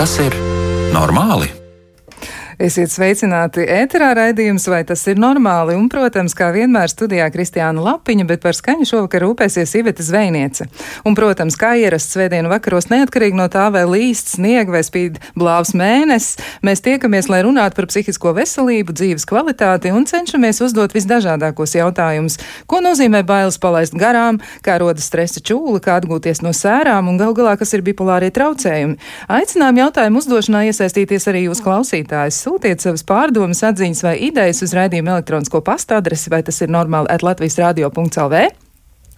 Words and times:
Vai 0.00 0.06
tas 0.06 0.14
ir 0.24 0.32
normāli? 0.94 1.59
Esiet 2.60 2.90
sveicināti 2.92 3.62
ēterā 3.64 4.10
raidījums, 4.12 4.66
vai 4.68 4.82
tas 4.84 5.00
ir 5.08 5.16
normāli? 5.16 5.72
Un, 5.80 5.86
protams, 5.88 6.34
kā 6.36 6.50
vienmēr 6.52 6.90
studijā 6.92 7.24
Kristiāna 7.32 7.80
Lapiņa, 7.80 8.26
bet 8.28 8.42
par 8.42 8.52
skaņu 8.52 8.84
šovakar 8.84 9.24
rūpēsies 9.24 9.72
Iveta 9.80 10.04
Zvejniece. 10.04 10.66
Un, 11.08 11.16
protams, 11.16 11.56
kā 11.56 11.70
ierasts 11.80 12.12
svētdienu 12.12 12.50
vakaros, 12.52 12.90
neatkarīgi 12.92 13.38
no 13.38 13.46
tā, 13.48 13.70
vai 13.72 13.86
līst 13.88 14.34
snieg 14.34 14.68
vai 14.68 14.82
spīd 14.84 15.16
blāvs 15.40 15.72
mēnesis, 15.72 16.36
mēs 16.60 16.84
tiekamies, 16.84 17.30
lai 17.32 17.38
runātu 17.46 17.78
par 17.78 17.88
psihisko 17.88 18.34
veselību, 18.36 18.92
dzīves 18.92 19.24
kvalitāti 19.30 19.94
un 19.96 20.04
cenšamies 20.10 20.60
uzdot 20.68 20.92
visdažādākos 20.92 21.78
jautājumus. 21.78 22.36
Ko 22.68 22.82
nozīmē 22.84 23.24
bailes 23.24 23.56
palaist 23.56 23.96
garām, 23.96 24.42
kā 24.60 24.76
rodas 24.84 25.08
stresa 25.08 25.40
čūla, 25.40 25.80
kā 25.80 25.96
atgūties 26.02 26.44
no 26.44 26.52
sērām 26.52 27.08
un 27.08 27.16
gal 27.24 27.32
galā, 27.32 27.56
kas 27.56 27.72
ir 27.72 27.86
bipolārie 27.88 28.28
traucējumi? 28.36 29.00
Aicinām 29.32 29.80
jautājumu 29.80 30.20
uzdošanā 30.20 30.66
iesaistīties 30.68 31.30
arī 31.32 31.46
jūs 31.48 31.64
klausītājs 31.64 32.44
sūtiet 32.50 32.82
savas 32.82 33.04
pārdomas, 33.06 33.62
atziņas 33.66 34.02
vai 34.06 34.16
idejas 34.26 34.64
uz 34.66 34.74
raidījuma 34.74 35.14
elektronisko 35.18 35.62
pasta 35.62 36.00
adresi, 36.00 36.32
vai 36.32 36.42
tas 36.46 36.58
ir 36.64 36.72
normāli 36.72 37.10
at 37.12 37.22
Latvijas 37.22 37.60
radio.lv. 37.62 38.42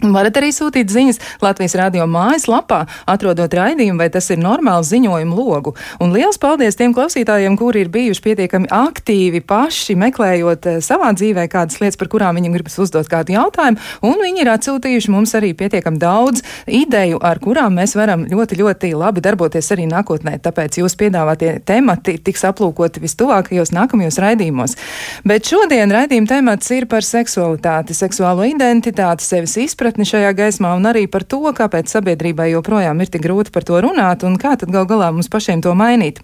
Varat 0.02 0.34
arī 0.41 0.48
sūtīt 0.51 0.91
ziņas 0.91 1.20
Latvijas 1.42 1.77
radio 1.79 2.09
mājaslapā, 2.10 2.80
atrodot 3.06 3.52
raidījumu, 3.55 4.01
vai 4.02 4.09
tas 4.10 4.27
ir 4.35 4.40
normāls 4.43 4.88
ziņojumu 4.90 5.37
logu. 5.37 5.77
Un 6.02 6.10
liels 6.10 6.40
paldies 6.43 6.74
tiem 6.79 6.90
klausītājiem, 6.96 7.54
kuri 7.59 7.85
ir 7.85 7.90
bijuši 7.95 8.24
pietiekami 8.24 8.66
aktīvi 8.74 9.45
paši 9.46 9.95
meklējot 10.01 10.66
eh, 10.66 10.80
savā 10.82 11.12
dzīvē 11.15 11.45
kādas 11.52 11.79
lietas, 11.79 11.99
par 12.01 12.10
kurām 12.10 12.40
viņiem 12.40 12.57
gribas 12.57 12.79
uzdot 12.82 13.07
kādu 13.10 13.37
jautājumu, 13.37 13.79
un 14.09 14.18
viņi 14.24 14.43
ir 14.43 14.51
atsūtījuši 14.57 15.15
mums 15.15 15.37
arī 15.38 15.52
pietiekami 15.59 16.02
daudz 16.02 16.43
ideju, 16.66 17.23
ar 17.23 17.38
kurām 17.43 17.79
mēs 17.79 17.95
varam 17.95 18.27
ļoti, 18.27 18.59
ļoti 18.59 18.93
labi 18.99 19.23
darboties 19.23 19.71
arī 19.77 19.87
nākotnē. 19.87 20.34
Tāpēc 20.43 20.80
jūs 20.82 20.99
piedāvātie 20.99 21.55
temati 21.62 22.16
tiks 22.18 22.43
aplūkoti 22.51 23.05
vistuvākajos 23.07 23.71
nākamajos 23.79 24.18
raidījumos. 24.27 24.77
Bet 25.23 25.46
šodien 25.46 25.95
raidījuma 25.95 26.34
temats 26.34 26.74
ir 26.74 26.90
par 26.90 27.07
seksualitāti, 27.07 27.95
seksuālo 27.95 28.51
identitāti, 28.51 29.30
sevis 29.30 29.55
izpratni 29.62 29.91
izpratni 29.93 30.09
šajā 30.09 30.32
gaismā 30.32 30.73
un 30.76 30.88
arī 30.88 31.04
par 31.07 31.24
to, 31.24 31.43
kāpēc 31.52 31.90
sabiedrībai 31.90 32.52
joprojām 32.54 33.01
ir 33.02 33.10
tik 33.12 33.23
grūti 33.26 33.52
par 33.52 33.62
to 33.62 33.76
runāt 33.76 34.24
un 34.24 34.38
kā 34.40 34.57
tad 34.57 34.71
gal 34.73 34.87
galā 34.88 35.12
mums 35.12 35.29
pašiem 35.29 35.60
to 35.60 35.74
mainīt. 35.74 36.23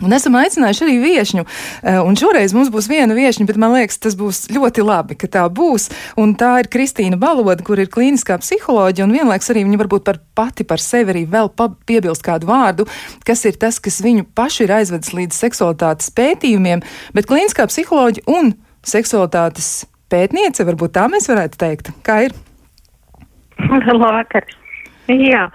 Un 0.00 0.12
esam 0.12 0.36
aicinājuši 0.36 0.84
arī 0.84 0.96
viesņu, 1.00 1.44
eh, 1.82 1.98
un 2.00 2.16
šoreiz 2.16 2.52
mums 2.54 2.68
būs 2.68 2.88
viena 2.88 3.14
viesņa, 3.14 3.46
bet 3.46 3.56
man 3.56 3.72
liekas, 3.72 3.98
tas 3.98 4.14
būs 4.14 4.48
ļoti 4.48 4.84
labi, 4.84 5.16
ka 5.16 5.26
tā 5.26 5.48
būs. 5.48 5.90
Un 6.16 6.34
tā 6.34 6.60
ir 6.60 6.68
Kristīna 6.68 7.18
Baloda, 7.18 7.62
kur 7.62 7.78
ir 7.78 7.88
klīniskā 7.88 8.38
psiholoģija, 8.40 9.04
un 9.04 9.12
vienlaiks 9.12 9.50
arī 9.50 9.64
viņa 9.64 9.78
varbūt 9.80 10.04
par 10.04 10.20
pati 10.34 10.64
par 10.64 10.78
sevi 10.78 11.12
arī 11.12 11.26
vēl 11.26 11.50
piebilst 11.86 12.22
kādu 12.22 12.46
vārdu, 12.46 12.88
kas 13.24 13.44
ir 13.44 13.56
tas, 13.56 13.78
kas 13.78 14.00
viņu 14.00 14.26
paši 14.34 14.64
ir 14.64 14.70
aizvedis 14.70 15.12
līdz 15.12 15.32
seksualitātes 15.32 16.10
pētījumiem, 16.12 16.82
bet 17.12 17.26
klīniskā 17.26 17.66
psiholoģija 17.66 18.24
un 18.28 18.54
seksualitātes 18.84 19.86
pētniece, 20.08 20.64
varbūt 20.64 20.96
tā 20.96 21.08
mēs 21.08 21.28
varētu 21.28 21.56
teikt. 21.60 21.92
Kā 22.02 22.24
ir? 22.24 22.32
Labvakar. 24.00 24.46
Jā, 25.10 25.46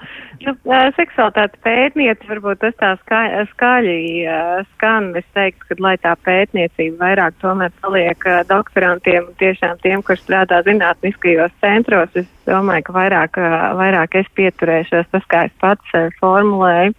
nu, 0.43 0.51
seksualitātes 0.97 1.61
pētniece 1.63 2.27
varbūt 2.27 2.59
tas 2.63 2.73
tā 2.81 2.89
ska, 2.99 3.21
skaļi 3.53 4.25
skan. 4.73 5.11
Es 5.15 5.27
teiktu, 5.37 5.69
ka 5.69 5.77
lai 5.85 5.93
tā 6.03 6.15
pētniecība 6.25 6.99
vairāk 7.05 7.37
tomēr 7.43 7.71
paliek 7.83 8.27
doktorantiem 8.49 9.29
tiešām 9.39 9.79
tiem, 9.85 10.03
kur 10.03 10.19
strādā 10.19 10.59
zinātniskajos 10.67 11.55
centros, 11.63 12.11
es 12.19 12.27
domāju, 12.49 12.89
ka 12.89 12.97
vairāk, 12.99 13.39
vairāk 13.79 14.19
es 14.21 14.29
pieturēšos 14.35 15.07
tas, 15.13 15.25
kā 15.31 15.45
es 15.47 15.55
pats 15.63 15.97
formulēju. 16.19 16.95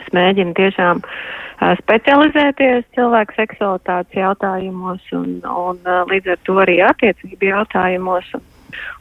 Es 0.00 0.08
mēģinu 0.16 0.56
tiešām 0.56 1.02
specializēties 1.82 2.86
cilvēku 2.96 3.36
seksualitātes 3.36 4.16
jautājumos 4.16 5.04
un, 5.14 5.36
un 5.44 5.92
līdz 6.08 6.32
ar 6.34 6.40
to 6.48 6.56
arī 6.64 6.80
attiecību 6.88 7.52
jautājumos. 7.52 8.32
Un, 8.38 8.48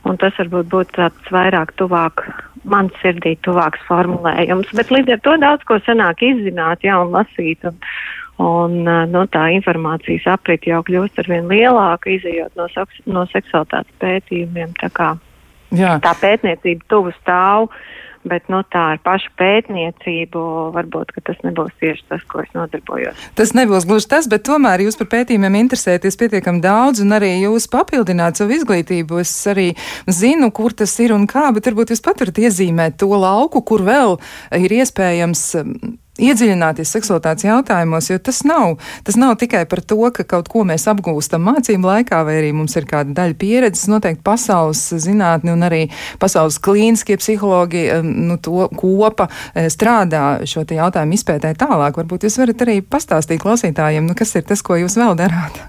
Un 0.07 0.19
tas 0.21 0.35
varbūt 0.39 0.69
būtu 0.71 0.97
tāds 0.97 1.33
vairāk 1.33 1.73
tuvāk, 1.79 2.25
man 2.63 2.91
sirdī 3.01 3.35
tuvāks 3.45 3.81
formulējums. 3.87 4.73
Bet 4.77 4.93
līdz 4.93 5.15
ar 5.17 5.23
to 5.25 5.37
daudz 5.43 5.67
ko 5.69 5.79
sanāk 5.85 6.23
izzināt, 6.25 6.85
jā, 6.87 6.99
un 7.01 7.13
lasīt. 7.15 7.65
Un, 7.67 7.79
un 8.41 8.77
no 9.13 9.25
tā 9.33 9.47
informācijas 9.55 10.29
aprit 10.35 10.67
jau 10.67 10.81
kļūst 10.87 11.23
arvien 11.23 11.49
lielāka, 11.51 12.13
izējot 12.17 12.55
no, 12.59 12.69
no 13.05 13.25
seksualitātes 13.33 13.99
pētījumiem. 14.01 14.77
Tā 14.81 14.91
kā 14.93 15.15
jā. 15.75 15.97
tā 16.03 16.15
pētniecība 16.21 16.87
tuvu 16.89 17.13
stāv. 17.21 17.69
Uh, 17.69 18.01
bet 18.27 18.49
nu, 18.51 18.61
tā 18.73 18.83
ar 18.95 19.01
pašu 19.03 19.31
pētniecību 19.39 20.43
varbūt 20.75 21.13
tas 21.25 21.39
nebūs 21.45 21.73
tieši 21.81 22.05
tas, 22.09 22.23
ko 22.29 22.43
es 22.43 22.51
nodarbojos. 22.57 23.19
Tas 23.37 23.53
nebūs 23.57 23.87
gluži 23.89 24.09
tas, 24.11 24.29
bet 24.31 24.45
tomēr 24.47 24.85
jūs 24.85 24.99
par 24.99 25.09
pētījumiem 25.13 25.59
interesēties 25.63 26.19
pietiekami 26.21 26.63
daudz, 26.63 27.03
un 27.03 27.15
arī 27.17 27.33
jūs 27.43 27.69
papildināt 27.71 28.39
savu 28.39 28.55
izglītību. 28.57 29.21
Es 29.23 29.33
arī 29.51 29.71
zinu, 30.09 30.51
kur 30.55 30.75
tas 30.77 30.93
ir 31.03 31.15
un 31.15 31.27
kā, 31.29 31.49
bet 31.55 31.69
varbūt 31.69 31.95
jūs 31.95 32.03
pat 32.05 32.21
varat 32.23 32.41
iezīmēt 32.45 32.99
to 33.01 33.11
lauku, 33.11 33.63
kur 33.65 33.85
vēl 33.87 34.17
ir 34.57 34.79
iespējams 34.81 35.45
iedziļināties 36.21 36.93
seksualitātes 36.95 37.45
jautājumos, 37.47 38.09
jo 38.11 38.19
tas 38.21 38.41
nav, 38.47 38.77
tas 39.07 39.17
nav 39.19 39.35
tikai 39.41 39.63
par 39.69 39.81
to, 39.85 39.99
ka 40.15 40.25
kaut 40.35 40.49
ko 40.51 40.65
mēs 40.67 40.87
apgūstam 40.91 41.45
mācību 41.49 41.89
laikā, 41.89 42.21
vai 42.27 42.37
arī 42.41 42.51
mums 42.55 42.77
ir 42.79 42.87
kāda 42.89 43.15
daļa 43.17 43.37
pieredzes, 43.41 43.89
noteikti 43.91 44.23
pasaules 44.25 44.83
zinātni 45.01 45.53
un 45.53 45.65
arī 45.67 45.81
pasaules 46.21 46.59
klīniskie 46.63 47.17
psihologi 47.21 47.87
nu, 48.05 48.37
to 48.41 48.69
kopa 48.77 49.27
eh, 49.27 49.69
strādā 49.73 50.41
šo 50.47 50.65
jautājumu 50.67 51.17
izpētē 51.17 51.53
tālāk. 51.59 51.97
Varbūt 51.97 52.27
jūs 52.27 52.39
varat 52.41 52.65
arī 52.65 52.79
pastāstīt 52.85 53.41
klausītājiem, 53.43 54.07
nu, 54.07 54.17
kas 54.17 54.35
ir 54.37 54.47
tas, 54.47 54.63
ko 54.65 54.79
jūs 54.79 54.97
vēl 54.99 55.17
darāt. 55.19 55.61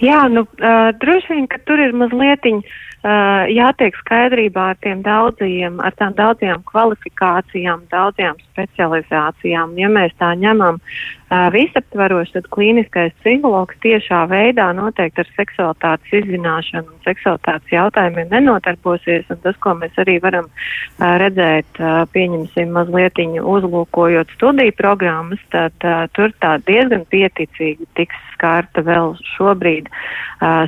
Jā, 0.00 0.22
nu, 0.32 0.46
uh, 0.64 0.90
droši 0.96 1.34
vien, 1.34 1.48
ka 1.50 1.58
tur 1.68 1.80
ir 1.84 1.92
mazlietiņi 1.96 2.62
uh, 3.04 3.46
jātiek 3.50 3.96
skaidrībā 4.02 4.70
ar 4.72 4.80
tiem 4.84 5.04
daudzajiem, 5.06 5.80
ar 5.84 5.94
tām 5.98 6.14
daudzajām 6.18 6.64
kvalifikācijām, 6.68 7.86
daudzajām 7.92 8.40
specializācijām. 8.50 9.74
Ja 9.80 9.88
mēs 9.92 10.12
tā 10.20 10.32
ņemam 10.38 10.80
uh, 10.80 11.48
visaptvaroši, 11.54 12.36
tad 12.36 12.50
klīniskais 12.54 13.14
psihologs 13.22 13.78
tiešā 13.84 14.24
veidā 14.30 14.70
noteikti 14.76 15.24
ar 15.24 15.32
seksualitātes 15.38 16.14
izzināšanu 16.20 16.92
un 16.92 17.02
seksualitātes 17.06 17.74
jautājumiem 17.74 18.30
nenotarbosies, 18.34 19.28
tas, 19.30 19.60
ko 19.64 19.74
mēs 19.80 19.96
arī 20.00 20.18
varam 20.22 20.50
uh, 20.50 21.16
redzēt, 21.20 21.80
pieņemsim 22.12 22.72
mazliet 22.74 23.18
uzlūkojot 23.20 24.30
studiju 24.36 24.72
programmas, 24.78 25.40
tad 25.52 25.74
tur 26.16 26.32
tā 26.42 26.56
diezgan 26.66 27.04
pieticīgi 27.10 27.88
tiks 27.98 28.16
skārta 28.34 28.84
vēl 28.86 29.14
šobrīd 29.34 29.90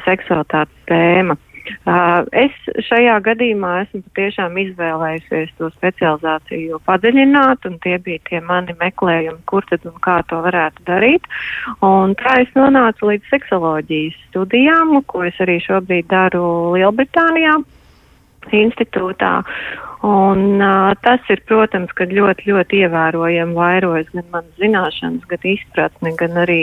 seksualitātes 0.07 0.87
tēma. 0.91 1.39
Es 2.45 2.55
šajā 2.89 3.19
gadījumā 3.27 3.73
esmu 3.83 4.03
patiešām 4.09 4.57
izvēlējusies 4.65 5.53
to 5.59 5.71
specializāciju 5.77 6.81
padziļināt, 6.87 7.69
un 7.71 7.79
tie 7.85 7.99
bija 8.03 8.23
tie 8.29 8.41
mani 8.45 8.77
meklējumi, 8.81 9.43
kur 9.47 9.67
tad 9.71 9.87
un 9.89 9.99
kā 10.05 10.21
to 10.31 10.41
varētu 10.45 10.87
darīt. 10.89 11.29
Un 11.87 12.17
tā 12.19 12.41
es 12.43 12.51
nonācu 12.59 13.13
līdz 13.13 13.31
seksoloģijas 13.35 14.19
studijām, 14.31 14.99
ko 15.07 15.27
es 15.29 15.39
arī 15.43 15.61
šobrīd 15.63 16.11
daru 16.11 16.45
Lielbritānijā 16.77 17.61
institūtā. 18.51 19.33
Un, 20.03 20.59
uh, 20.59 20.91
tas 20.99 21.29
ir, 21.31 21.39
protams, 21.47 21.93
ka 21.95 22.09
ļoti, 22.11 22.49
ļoti 22.51 22.81
ievērojami 22.83 23.55
vairojas 23.55 24.09
gan 24.11 24.25
manas 24.33 24.59
zināšanas, 24.59 25.29
gan 25.31 25.47
izpratni, 25.47 26.11
gan 26.19 26.41
arī 26.43 26.63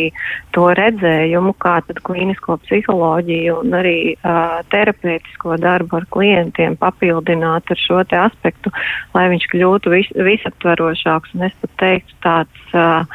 to 0.58 0.66
redzējumu, 0.76 1.54
kā 1.64 1.78
tad 1.88 2.02
klīnisko 2.04 2.58
psiholoģiju 2.66 3.62
un 3.62 3.78
arī 3.80 3.96
uh, 4.18 4.60
terapeitisko 4.76 5.56
darbu 5.64 6.02
ar 6.02 6.10
klientiem 6.12 6.76
papildināt 6.84 7.72
ar 7.72 7.80
šo 7.80 8.04
te 8.12 8.20
aspektu, 8.20 8.75
lai 9.16 9.30
viņš 9.32 9.48
kļūtu 9.56 9.96
vis, 9.96 10.12
visaptvarošāks. 10.20 11.38
Un 11.40 11.48
es 11.48 11.56
pat 11.64 11.78
teiktu 11.86 12.20
tāds. 12.28 12.66
Uh, 12.75 13.08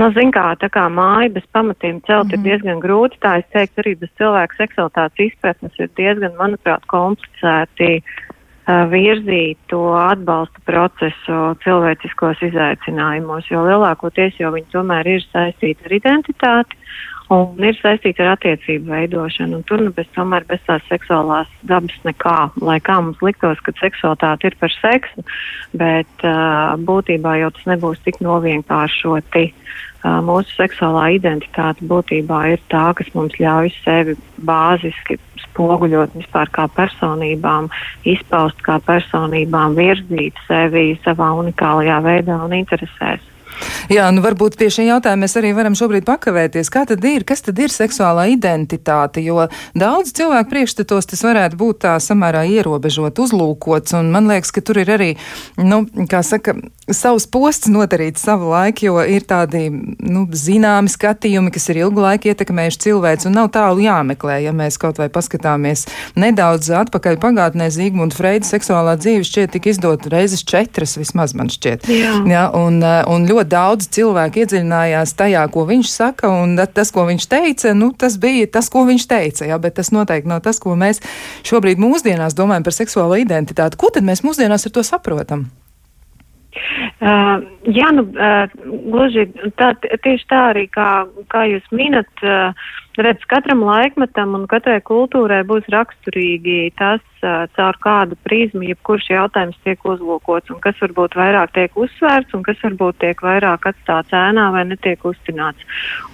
Nu, 0.00 0.06
zin 0.16 0.30
kā, 0.32 0.46
tā 0.56 0.70
kā 0.72 0.86
māja 0.88 1.28
bez 1.34 1.44
pamatiem 1.52 2.00
celt 2.06 2.24
mm 2.24 2.30
-hmm. 2.30 2.32
ir 2.32 2.38
mhm. 2.38 2.48
diezgan 2.48 2.78
grūti, 2.80 3.18
tā 3.20 3.38
es 3.38 3.46
teiktu 3.52 3.82
arī 3.82 3.92
bez 4.00 4.10
cilvēku 4.18 4.54
seksualitātes 4.56 5.26
izpratnes 5.26 5.74
ir 5.78 5.90
diezgan, 5.96 6.32
manuprāt, 6.38 6.86
komplicēti 6.86 7.90
uh, 8.00 8.84
virzīt 8.94 9.58
to 9.68 9.82
atbalsta 9.92 10.60
procesu 10.64 11.36
cilvēciskos 11.64 12.42
izaicinājumos, 12.48 13.50
jo 13.50 13.60
lielākoties 13.66 14.40
jau 14.40 14.52
viņi 14.56 14.72
tomēr 14.72 15.06
ir 15.06 15.22
saistīti 15.32 15.84
ar 15.84 15.92
identitāti 15.92 16.76
un 17.30 17.62
ir 17.62 17.76
saistīti 17.78 18.24
ar 18.24 18.34
attiecību 18.34 18.90
veidošanu. 18.90 19.62
Tur 19.68 19.84
nu 19.84 19.92
bez, 19.94 20.08
tomēr 20.16 20.46
bez 20.48 20.62
tās 20.66 20.82
seksuālās 20.90 21.50
dabas 21.66 21.94
nekā. 22.06 22.38
Lai 22.64 22.80
kā 22.82 22.98
mums 23.02 23.22
liktos, 23.24 23.60
ka 23.66 23.74
seksualitāte 23.78 24.50
ir 24.50 24.58
par 24.60 24.74
seksu, 24.74 25.24
bet 25.78 26.26
uh, 26.26 26.74
būtībā 26.88 27.38
jau 27.42 27.52
tas 27.54 27.70
nebūs 27.74 28.02
tik 28.06 28.20
novienkāršoti. 28.24 29.46
Uh, 30.00 30.18
mūsu 30.24 30.56
seksuālā 30.56 31.10
identitāte 31.18 31.86
būtībā 31.86 32.42
ir 32.54 32.62
tā, 32.72 32.88
kas 32.98 33.10
mums 33.14 33.36
ļauj 33.38 33.72
sevi 33.84 34.16
bāziski 34.48 35.20
spoguļot 35.44 36.14
vispār 36.16 36.50
kā 36.54 36.66
personībām, 36.72 37.68
izpaust 38.08 38.62
kā 38.66 38.80
personībām, 38.86 39.76
virzīt 39.78 40.38
sevi 40.48 40.94
savā 41.04 41.34
unikālajā 41.42 42.00
veidā 42.06 42.40
un 42.46 42.56
interesēs. 42.62 43.29
Jā, 43.92 44.08
nu 44.14 44.22
varbūt 44.24 44.58
pie 44.60 44.70
šī 44.72 44.88
jautājuma 44.88 45.24
mēs 45.24 45.36
arī 45.40 45.52
varam 45.56 45.76
šobrīd 45.78 46.06
pakavēties. 46.08 46.70
Kā 46.72 46.84
tad 46.88 47.04
ir, 47.08 47.24
kas 47.28 47.44
tad 47.46 47.58
ir 47.62 47.72
seksuālā 47.74 48.28
identitāte? 48.34 49.22
Jo 49.24 49.48
daudz 49.78 50.14
cilvēku 50.16 50.50
priekšstatos 50.52 51.10
tas 51.10 51.24
varētu 51.26 51.58
būt 51.60 51.82
tā 51.86 51.96
samērā 52.02 52.44
ierobežot, 52.50 53.18
uzlūkots, 53.22 53.96
un 53.98 54.12
man 54.14 54.30
liekas, 54.30 54.52
ka 54.54 54.64
tur 54.64 54.80
ir 54.82 54.92
arī, 54.96 55.10
nu, 55.58 55.82
kā 56.10 56.22
saka, 56.26 56.56
savs 56.90 57.26
posts 57.30 57.70
notarīts 57.70 58.22
savu 58.26 58.50
laiku, 58.50 58.88
jo 58.88 59.04
ir 59.06 59.24
tādi, 59.28 59.68
nu, 59.70 60.26
zināmi 60.34 60.90
skatījumi, 60.90 61.52
kas 61.54 61.68
ir 61.72 61.82
ilgu 61.84 62.04
laiku 62.04 62.30
ietekmējuši 62.32 62.82
cilvēks, 62.86 63.28
un 63.30 63.36
nav 63.38 63.50
tālu 63.54 63.84
jāmeklē, 63.84 64.40
ja 64.44 64.54
mēs 64.56 64.78
kaut 64.80 65.00
vai 65.00 65.10
paskatāmies 65.12 65.86
nedaudz 66.18 66.70
atpakaļ 66.82 67.20
pagātnē, 67.22 67.70
Zīgmunda 67.70 68.16
Freida 68.16 68.48
seksuālā 68.48 68.96
dzīve 69.00 69.26
šķiet 69.26 69.54
tika 69.56 69.72
izdot 69.72 70.08
reizes 70.10 70.44
četras 70.46 70.96
vismaz 70.98 71.34
man 71.38 71.50
šķiet. 71.52 71.88
Jā. 71.90 72.14
Jā, 72.30 72.44
un, 72.56 72.80
un 72.82 73.28
ļoti 73.28 73.49
daudz 73.50 73.88
cilvēku 73.94 74.44
iedziļinājās 74.44 75.14
tajā, 75.18 75.44
ko 75.52 75.66
viņš 75.68 75.92
saka, 75.92 76.30
un 76.42 76.56
tas, 76.74 76.92
ko 76.94 77.06
viņš 77.10 77.26
teica, 77.30 77.74
nu, 77.76 77.90
tas 77.96 78.18
bija 78.20 78.48
tas, 78.58 78.70
ko 78.72 78.84
viņš 78.88 79.08
teica, 79.10 79.48
jā, 79.50 79.58
bet 79.62 79.78
tas 79.80 79.92
noteikti 79.94 80.30
nav 80.30 80.44
tas, 80.46 80.60
ko 80.62 80.76
mēs 80.78 81.02
šobrīd 81.46 81.82
mūsdienās 81.82 82.38
domājam 82.38 82.66
par 82.66 82.76
seksuālo 82.76 83.18
identitāti. 83.20 83.80
Ko 83.80 83.92
tad 83.94 84.06
mēs 84.06 84.24
mūsdienās 84.26 84.68
ar 84.68 84.76
to 84.76 84.86
saprotam? 84.86 85.48
Uh, 87.00 87.40
jā, 87.70 87.88
nu, 87.94 88.04
uh, 88.12 88.50
gluži 88.90 89.28
tā, 89.56 89.70
tieši 89.80 90.26
tā 90.28 90.40
arī, 90.50 90.66
kā, 90.74 90.88
kā 91.32 91.46
jūs 91.48 91.68
minat, 91.72 92.10
uh, 92.26 92.50
redz, 92.98 93.24
katram 93.30 93.62
laikmetam 93.66 94.34
un 94.38 94.48
katrai 94.50 94.80
kultūrai 94.82 95.42
būs 95.46 95.68
raksturīgi 95.72 96.72
tas, 96.78 97.04
caur 97.20 97.76
kādu 97.84 98.16
prizmu, 98.24 98.62
jebkurš 98.70 99.10
jautājums 99.12 99.58
tiek 99.64 99.82
uzlūkots, 99.84 100.50
un 100.54 100.60
kas 100.64 100.78
varbūt 100.80 101.16
vairāk 101.18 101.52
tiek 101.56 101.76
uzsvērts, 101.76 102.32
un 102.36 102.44
kas 102.46 102.60
varbūt 102.64 103.00
tiek 103.02 103.20
vairāk 103.24 103.66
atstāts 103.70 104.14
ēnā 104.16 104.46
vai 104.54 104.64
netiek 104.68 105.04
uztināts. 105.04 105.60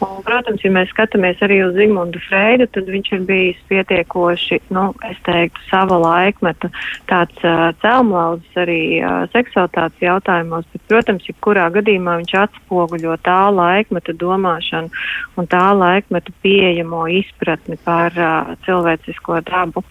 Un, 0.03 0.19
protams, 0.27 0.65
ja 0.65 0.73
mēs 0.75 0.91
skatāmies 0.93 1.41
arī 1.47 1.61
uz 1.67 1.77
Zigmundu 1.79 2.21
Freidu, 2.27 2.67
tad 2.75 2.91
viņš 2.91 3.13
ir 3.15 3.25
bijis 3.29 3.63
pietiekoši, 3.71 4.61
nu, 4.75 4.89
es 5.07 5.21
teiktu, 5.27 5.63
sava 5.71 5.99
laikmeta 6.03 6.71
tāds 7.11 7.47
uh, 7.47 7.71
celmlaudzis 7.85 8.61
arī 8.67 8.81
uh, 9.01 9.25
seksualitātes 9.35 10.03
jautājumos, 10.03 10.67
bet, 10.73 10.85
protams, 10.91 11.29
jebkurā 11.31 11.69
gadījumā 11.77 12.19
viņš 12.23 12.37
atspoguļo 12.47 13.19
tā 13.27 13.41
laikmeta 13.55 14.17
domāšanu 14.19 14.91
un 15.39 15.51
tā 15.51 15.65
laikmeta 15.77 16.35
pieejamo 16.67 17.07
izpratni 17.15 17.79
par 17.85 18.15
uh, 18.19 18.57
cilvēcisko 18.67 19.39
dabu. 19.47 19.83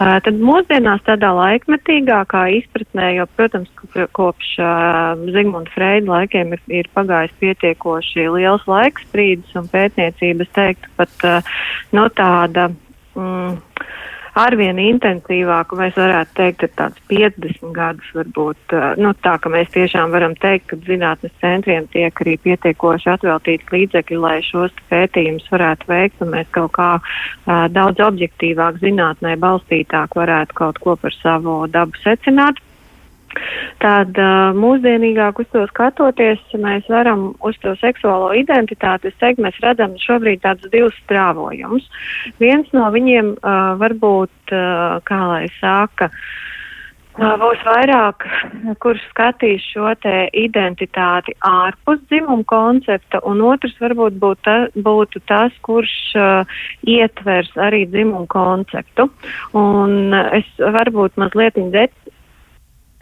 Uh, 0.00 0.16
tad 0.24 0.40
mūsdienās 0.40 1.04
tādā 1.06 1.30
laikmetīgākā 1.36 2.46
izpratnē, 2.56 3.12
jo, 3.18 3.26
protams, 3.36 3.70
kopš 4.16 4.54
uh, 4.64 5.26
Zigmunda 5.28 5.70
Freida 5.74 6.10
laikiem 6.10 6.56
ir, 6.56 6.62
ir 6.80 6.90
pagājis 6.96 7.36
pietiekoši 7.42 8.26
liels 8.34 8.64
laiks 8.70 9.04
sprīdis 9.06 9.54
un 9.60 9.68
pētniecības 9.70 10.54
teiktu 10.56 10.94
pat 10.98 11.28
uh, 11.28 11.56
no 11.94 12.08
tāda. 12.16 12.70
Mm, 13.18 13.58
arvien 14.38 14.78
intensīvāku, 14.80 15.78
vai 15.78 15.88
es 15.90 15.96
varētu 15.98 16.36
teikt, 16.38 16.64
ir 16.66 16.72
tāds 16.78 17.02
50 17.10 17.72
gadus 17.76 18.12
varbūt, 18.16 18.76
nu 19.02 19.12
tā, 19.24 19.34
ka 19.42 19.52
mēs 19.52 19.72
tiešām 19.74 20.14
varam 20.14 20.36
teikt, 20.38 20.68
ka 20.70 20.78
zinātnes 20.86 21.34
centriem 21.42 21.88
tiek 21.92 22.22
arī 22.24 22.36
pietiekoši 22.44 23.12
atveltīts 23.16 23.74
līdzekļi, 23.74 24.20
lai 24.22 24.36
šos 24.46 24.74
pētījumus 24.92 25.50
varētu 25.52 25.90
veikt, 25.90 26.22
un 26.24 26.32
mēs 26.36 26.48
kaut 26.54 26.74
kā 26.78 26.90
uh, 27.00 27.66
daudz 27.74 28.02
objektīvāk 28.08 28.80
zinātnē 28.84 29.34
balstītāk 29.42 30.16
varētu 30.18 30.58
kaut 30.62 30.80
ko 30.84 30.96
par 31.00 31.18
savu 31.18 31.60
dabu 31.72 31.98
secināt. 32.04 32.62
Tad 33.82 34.18
mūsdienīgāk 34.58 35.38
uz 35.42 35.48
to 35.52 35.64
skatoties, 35.70 36.42
mēs 36.58 36.88
varam 36.90 37.28
uz 37.46 37.58
to 37.62 37.76
seksuālo 37.78 38.32
identitāti, 38.34 39.12
es 39.12 39.20
teiktu, 39.22 39.44
mēs 39.46 39.60
redzam 39.62 39.94
šobrīd 40.02 40.42
tādus 40.42 40.72
divus 40.72 40.98
strāvojumus. 41.04 41.86
Viens 42.42 42.68
no 42.74 42.88
viņiem 42.94 43.36
varbūt, 43.78 44.54
kā 45.06 45.20
lai 45.30 45.46
saka, 45.60 46.10
būs 47.18 47.62
vairāk, 47.66 48.24
kurš 48.78 49.02
skatīs 49.10 49.64
šo 49.72 49.90
te 49.98 50.28
identitāti 50.38 51.34
ārpus 51.42 51.98
dzimuma 52.06 52.46
koncepta, 52.46 53.18
un 53.26 53.42
otrs 53.42 53.74
varbūt 53.82 54.18
būt 54.22 54.42
ta, 54.46 54.56
būtu 54.74 55.22
tas, 55.26 55.52
kurš 55.66 55.94
uh, 56.14 56.46
ietvers 56.86 57.50
arī 57.58 57.86
dzimumu 57.90 58.28
konceptu. 58.30 59.08
Un 59.58 60.14
es 60.14 60.46
varbūt 60.58 61.18
mazliet 61.18 61.58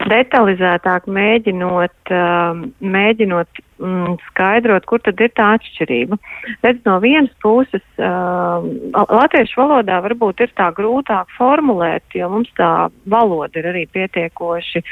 detalizētāk 0.05 1.07
mēģinot, 1.09 2.11
uh, 2.13 2.59
mēģinot 2.79 3.61
mm, 3.81 4.17
skaidrot, 4.29 4.85
kur 4.89 5.01
tad 5.03 5.19
ir 5.23 5.31
tā 5.35 5.49
atšķirība. 5.57 6.19
Redz, 6.65 6.83
no 6.85 6.97
vienas 7.03 7.33
puses, 7.43 7.83
uh, 7.97 8.65
latviešu 8.93 9.61
valodā 9.63 9.99
varbūt 10.05 10.45
ir 10.45 10.53
tā 10.57 10.69
grūtāk 10.77 11.33
formulēt, 11.37 12.05
jo 12.15 12.29
mums 12.33 12.51
tā 12.59 12.89
valoda 13.09 13.59
ir 13.59 13.71
arī 13.73 13.83
pietiekoši, 13.97 14.83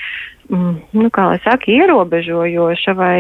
mm, 0.50 0.76
nu, 0.98 1.10
kā 1.14 1.30
lai 1.32 1.40
saka, 1.46 1.70
ierobežojoša, 1.72 2.98
vai 2.98 3.18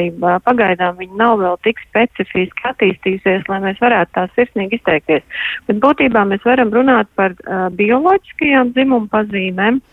pagaidām 0.47 0.97
viņa 0.99 1.21
nav 1.21 1.37
vēl 1.43 1.59
tik 1.67 1.85
specifiski 1.85 2.69
attīstījusies, 2.71 3.45
lai 3.51 3.61
mēs 3.69 3.81
varētu 3.83 4.17
tā 4.17 4.27
sirsnīgi 4.33 4.81
izteikties. 4.81 5.43
Bet 5.69 5.83
būtībā 5.85 6.25
mēs 6.33 6.45
varam 6.49 6.73
runāt 6.73 7.13
par 7.15 7.37
uh, 7.37 7.67
bioloģiskajām 7.77 8.73
dzimumu 8.73 9.13
pazīmēm 9.13 9.83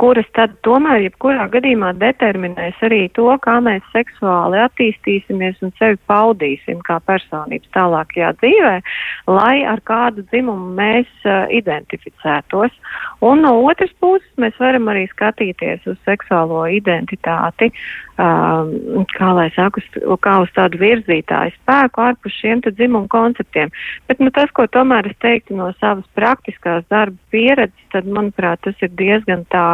kuras 0.00 0.28
tad 0.36 0.54
tomēr 0.66 1.04
jebkurā 1.06 1.48
gadījumā 1.52 1.92
determinēs 2.00 2.78
arī 2.86 3.02
to, 3.16 3.28
kā 3.44 3.58
mēs 3.64 3.84
seksuāli 3.94 4.60
attīstīsimies 4.64 5.60
un 5.64 5.74
sevi 5.78 5.98
paudīsim 6.10 6.80
kā 6.86 7.00
personības 7.06 7.72
tālākajā 7.76 8.32
dzīvē, 8.40 8.74
lai 9.30 9.56
ar 9.68 9.82
kādu 9.86 10.24
dzimumu 10.30 10.74
mēs 10.78 11.08
uh, 11.26 11.44
identificētos. 11.52 12.72
Un 13.24 13.44
no 13.44 13.54
otras 13.68 13.92
puses 14.00 14.28
mēs 14.40 14.56
varam 14.60 14.88
arī 14.92 15.06
skatīties 15.10 15.84
uz 15.90 15.98
seksuālo 16.08 16.64
identitāti 16.72 17.70
um, 18.20 19.04
kā 19.14 19.30
lai 19.36 19.48
saka, 19.54 19.80
uz, 19.80 20.18
kā 20.24 20.36
uz 20.44 20.52
tādu 20.56 20.80
virzītāju 20.80 21.54
spēku 21.56 22.04
ārpus 22.04 22.36
šiem 22.40 22.62
dzimumu 22.66 23.08
konceptiem. 23.12 23.72
Bet, 24.08 24.20
nu, 24.20 24.32
tas, 24.34 24.50
ko 24.56 24.66
tomēr 24.70 25.10
es 25.10 25.18
teiktu 25.22 25.56
no 25.58 25.70
savas 25.80 26.06
praktiskās 26.18 26.84
darba 26.92 27.16
pieredzes, 27.32 27.86
tad, 27.94 28.08
manuprāt, 28.10 28.60
tas 28.66 28.80
ir 28.84 28.92
diezgan 28.98 29.46
tā 29.50 29.64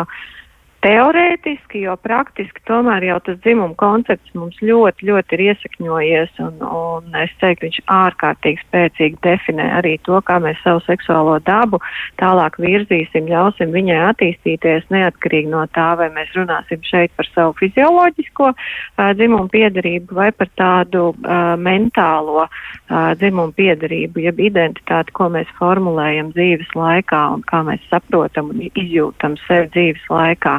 teorētiski, 0.87 1.83
jo 1.87 1.97
praktiski 1.99 2.63
tomēr 2.69 3.05
jau 3.09 3.19
tas 3.27 3.39
dzimuma 3.43 3.75
koncepts 3.81 4.35
mums 4.39 4.59
ļoti, 4.63 5.09
ļoti 5.09 5.37
ir 5.37 5.43
iesakņojies, 5.49 6.37
un, 6.45 6.61
un 6.63 7.17
es 7.19 7.33
teiktu, 7.41 7.67
viņš 7.67 7.81
ārkārtīgi 7.91 8.63
spēcīgi 8.63 9.19
definē 9.27 9.67
arī 9.81 9.97
to, 10.07 10.21
kā 10.27 10.39
mēs 10.43 10.61
savu 10.63 10.83
seksuālo 10.87 11.39
dabu 11.47 11.81
tālāk 12.21 12.59
virzīsim, 12.63 13.27
ļausim 13.31 13.75
viņai 13.75 13.99
attīstīties 14.13 14.87
neatkarīgi 14.95 15.51
no 15.51 15.65
tā, 15.75 15.89
vai 15.99 16.09
mēs 16.15 16.31
runāsim 16.39 16.83
šeit 16.87 17.15
par 17.19 17.29
savu 17.33 17.57
fizioloģisko 17.59 18.53
uh, 18.53 19.11
dzimumu 19.19 19.51
piedarību 19.53 20.21
vai 20.21 20.31
par 20.37 20.53
tādu 20.61 21.09
uh, 21.11 21.57
mentālo 21.59 22.47
uh, 22.47 23.11
dzimumu 23.19 23.57
piedarību, 23.59 24.23
jeb 24.29 24.43
identitāti, 24.51 25.15
ko 25.17 25.31
mēs 25.35 25.51
formulējam 25.59 26.31
dzīves 26.37 26.71
laikā 26.79 27.23
un 27.35 27.45
kā 27.51 27.65
mēs 27.67 27.83
saprotam 27.91 28.55
un 28.55 28.65
izjūtam 28.69 29.39
sevi 29.47 29.73
dzīves 29.75 30.07
laikā. 30.13 30.59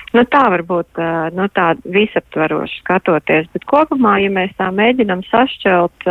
Nu, 0.11 0.23
tā 0.27 0.41
varbūt 0.51 0.99
nu, 1.37 1.45
tā 1.55 1.69
visaptvaroši 1.87 2.81
skatoties, 2.81 3.47
bet 3.53 3.65
kopumā, 3.69 4.17
ja 4.19 4.31
mēs 4.33 4.51
tā 4.59 4.67
mēģinam 4.75 5.23
sašķelt, 5.29 6.07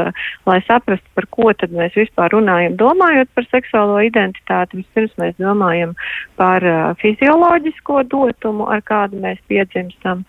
lai 0.48 0.58
saprastu, 0.64 1.04
par 1.18 1.28
ko 1.34 1.52
tad 1.52 1.74
mēs 1.76 1.96
vispār 1.98 2.32
runājam, 2.32 2.78
domājot 2.80 3.28
par 3.36 3.48
seksuālo 3.50 4.00
identitāti, 4.06 4.80
vispirms 4.80 5.12
mēs 5.20 5.36
domājam 5.40 5.92
par 6.40 6.64
fizioloģisko 7.02 8.04
dotumu, 8.08 8.70
ar 8.72 8.80
kādu 8.88 9.20
mēs 9.20 9.40
piedzimstam, 9.52 10.24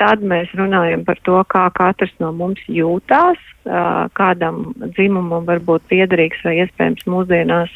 tad 0.00 0.26
mēs 0.26 0.50
runājam 0.58 1.06
par 1.06 1.22
to, 1.22 1.38
kā 1.46 1.68
katrs 1.78 2.14
no 2.18 2.32
mums 2.34 2.62
jūtās, 2.66 3.38
kādam 4.18 4.74
dzimumam 4.98 5.46
var 5.48 5.62
būt 5.64 5.86
piederīgs 5.88 6.42
vai 6.44 6.58
iespējams 6.64 7.06
mūsdienās 7.08 7.70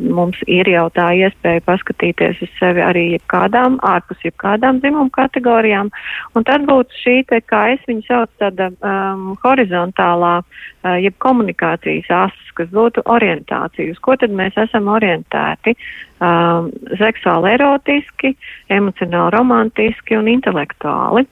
mums 0.00 0.38
ir 0.48 0.70
jau 0.70 0.86
tā 0.96 1.10
iespēja 1.18 1.60
paskatīties 1.66 2.40
uz 2.46 2.54
sevi 2.56 2.80
arī 2.86 3.04
jebkādā 3.18 3.48
jebkādām, 3.48 3.78
ārpus 3.88 4.20
jebkādām 4.26 4.80
dzimumu 4.82 5.10
kategorijām. 5.14 5.90
Un 6.36 6.46
tad 6.48 6.66
būtu 6.68 7.00
šī, 7.02 7.16
te, 7.30 7.40
kā 7.44 7.64
es 7.74 7.82
viņu 7.88 8.04
saucu, 8.06 8.34
tāda 8.42 8.70
um, 8.74 9.32
horizontālā, 9.44 10.34
uh, 10.42 10.96
jeb 11.02 11.16
komunikācijas 11.24 12.10
asis, 12.24 12.52
kas 12.58 12.70
būtu 12.74 13.04
orientācija. 13.06 13.92
Uz 13.94 14.00
ko 14.04 14.16
tad 14.20 14.34
mēs 14.34 14.58
esam 14.60 14.90
orientēti? 14.92 15.76
Um, 16.18 16.72
seksuāli 16.98 17.54
erotiski, 17.56 18.34
emocionāli 18.74 19.36
romantiski 19.36 20.18
un 20.18 20.30
intelektuāli. 20.32 21.28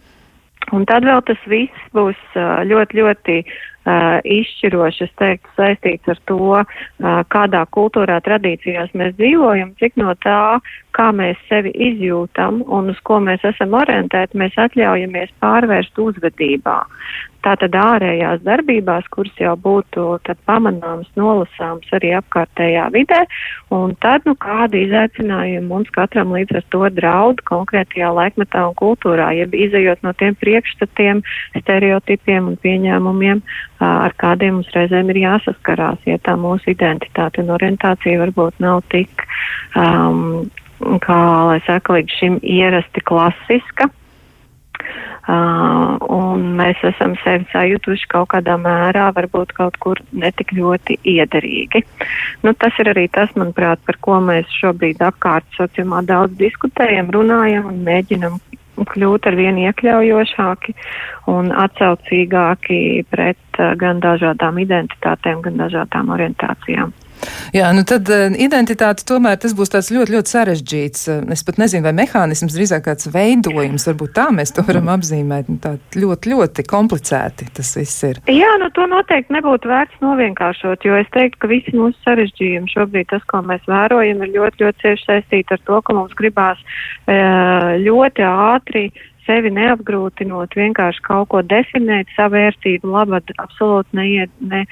Un 0.74 0.84
tad 0.86 1.06
vēl 1.06 1.22
tas 1.26 1.42
viss 1.50 1.88
būs 1.94 2.18
uh, 2.34 2.62
ļoti, 2.66 3.02
ļoti 3.02 3.40
uh, 3.86 4.18
izšķiroši, 4.22 5.06
es 5.06 5.14
teiktu, 5.20 5.52
saistīts 5.58 6.12
ar 6.12 6.20
to, 6.30 6.40
uh, 6.58 7.20
kādā 7.32 7.62
kultūrā 7.76 8.18
tradīcijās 8.26 8.92
mēs 8.98 9.14
dzīvojam, 9.20 9.74
cik 9.80 9.96
no 10.02 10.14
tā, 10.24 10.58
kā 10.96 11.10
mēs 11.16 11.40
sevi 11.50 11.72
izjūtam 11.90 12.62
un 12.66 12.92
uz 12.92 13.00
ko 13.06 13.20
mēs 13.24 13.44
esam 13.46 13.76
orientēti, 13.78 14.38
mēs 14.40 14.56
atļaujamies 14.66 15.34
pārvērst 15.44 15.98
uzvedībā. 16.00 16.80
Tātad 17.46 17.76
ārējās 17.78 18.40
darbībās, 18.42 19.06
kuras 19.14 19.36
jau 19.38 19.52
būtu 19.62 20.04
pamanāmas, 20.48 21.06
nolasāmas 21.14 21.92
arī 21.94 22.10
apkārtējā 22.18 22.88
vidē, 22.94 23.20
un 23.74 23.92
tad, 24.02 24.24
nu, 24.26 24.34
kādi 24.42 24.80
izaicinājumi 24.88 25.62
mums 25.68 25.92
katram 25.94 26.32
līdz 26.34 26.58
ar 26.58 26.64
to 26.74 26.80
draud 26.96 27.42
konkrētajā 27.46 28.08
laikmetā 28.18 28.64
un 28.66 28.74
kultūrā, 28.80 29.28
jeb 29.38 29.54
izējot 29.54 30.02
no 30.02 30.10
tiem 30.18 30.34
priekšstatiem, 30.40 31.22
stereotipiem 31.60 32.50
un 32.50 32.56
pieņēmumiem, 32.66 33.42
ar 33.86 34.16
kādiem 34.18 34.58
mums 34.58 34.72
reizēm 34.74 35.12
ir 35.14 35.22
jāsaskarās, 35.22 36.02
ja 36.10 36.18
tā 36.26 36.34
mūsu 36.40 36.72
identitāte 36.74 37.44
un 37.44 37.52
orientācija 37.54 38.24
varbūt 38.24 38.58
nav 38.64 38.82
tik, 38.90 39.22
um, 39.78 40.48
kā 41.06 41.20
lai 41.52 41.60
saka, 41.68 42.00
līdz 42.00 42.18
šim 42.18 42.40
ierasti 42.42 43.06
klasiska. 43.06 43.86
Uh, 45.26 45.96
un 46.06 46.44
mēs 46.54 46.78
esam 46.86 47.16
sevi 47.24 47.48
sajutuši 47.50 48.06
kaut 48.12 48.28
kādā 48.30 48.54
mērā, 48.62 49.08
varbūt 49.16 49.56
kaut 49.56 49.74
kur 49.82 49.98
netik 50.14 50.52
ļoti 50.54 51.00
iederīgi. 51.02 51.82
Nu, 52.46 52.52
tas 52.54 52.78
ir 52.78 52.92
arī 52.92 53.08
tas, 53.10 53.32
manuprāt, 53.34 53.82
par 53.88 53.98
ko 54.06 54.20
mēs 54.22 54.52
šobrīd 54.60 55.02
apkārt 55.02 55.48
sociumā 55.58 56.04
daudz 56.06 56.38
diskutējam, 56.38 57.10
runājam 57.16 57.66
un 57.72 57.82
mēģinam 57.88 58.38
kļūt 58.92 59.26
ar 59.26 59.38
vien 59.40 59.58
iekļaujošāki 59.64 60.76
un 61.32 61.50
atsaucīgāki 61.64 62.78
pret 63.10 63.58
uh, 63.58 63.74
gan 63.82 63.98
dažādām 64.04 64.62
identitātēm, 64.62 65.42
gan 65.42 65.58
dažādām 65.64 66.14
orientācijām. 66.14 66.94
Jā, 67.54 67.70
nu 67.76 67.84
tad 67.86 68.08
uh, 68.10 68.26
identitāte 68.42 69.04
tomēr 69.06 69.38
tas 69.42 69.54
būs 69.56 69.70
tāds 69.74 69.90
ļoti, 69.94 70.14
ļoti 70.16 70.32
sarežģīts. 70.32 71.06
Uh, 71.12 71.22
es 71.34 71.44
pat 71.46 71.60
nezinu, 71.62 71.84
vai 71.86 71.94
mehānisms, 72.00 72.56
drīzāk 72.56 72.86
kāds 72.88 73.10
veidojums, 73.14 73.86
varbūt 73.90 74.14
tā 74.18 74.26
mēs 74.34 74.54
to 74.56 74.64
varam 74.66 74.90
apzīmēt. 74.96 75.50
Nu, 75.52 75.58
tā 75.62 75.76
ļoti, 75.94 76.32
ļoti 76.34 76.66
komplicēti 76.66 77.50
tas 77.56 77.72
viss 77.78 78.06
ir. 78.08 78.22
Jā, 78.32 78.52
nu 78.62 78.70
to 78.74 78.86
noteikti 78.90 79.36
nebūtu 79.36 79.70
vērts 79.70 80.02
novienkāršot, 80.04 80.86
jo 80.86 81.00
es 81.00 81.10
teiktu, 81.14 81.42
ka 81.42 81.50
visi 81.52 81.74
mūsu 81.76 81.98
sarežģījumi 82.06 82.72
šobrīd 82.72 83.10
tas, 83.12 83.26
ko 83.30 83.42
mēs 83.46 83.66
vērojam, 83.70 84.24
ir 84.24 84.34
ļoti, 84.38 84.64
ļoti 84.64 84.82
cieši 84.84 85.10
saistīti 85.10 85.56
ar 85.56 85.66
to, 85.68 85.82
ka 85.86 85.96
mums 85.96 86.16
gribās 86.18 86.62
uh, 86.62 87.76
ļoti 87.82 88.26
ātri 88.26 88.88
sevi 89.26 89.50
neapgrūtinot, 89.54 90.54
vienkārši 90.56 91.02
kaut 91.06 91.30
ko 91.32 91.42
definēt, 91.42 92.10
savu 92.16 92.38
vērtību 92.38 92.90
labad, 92.92 93.30
absolūti 93.42 93.98
neiet, 93.98 94.32
ne, 94.40 94.64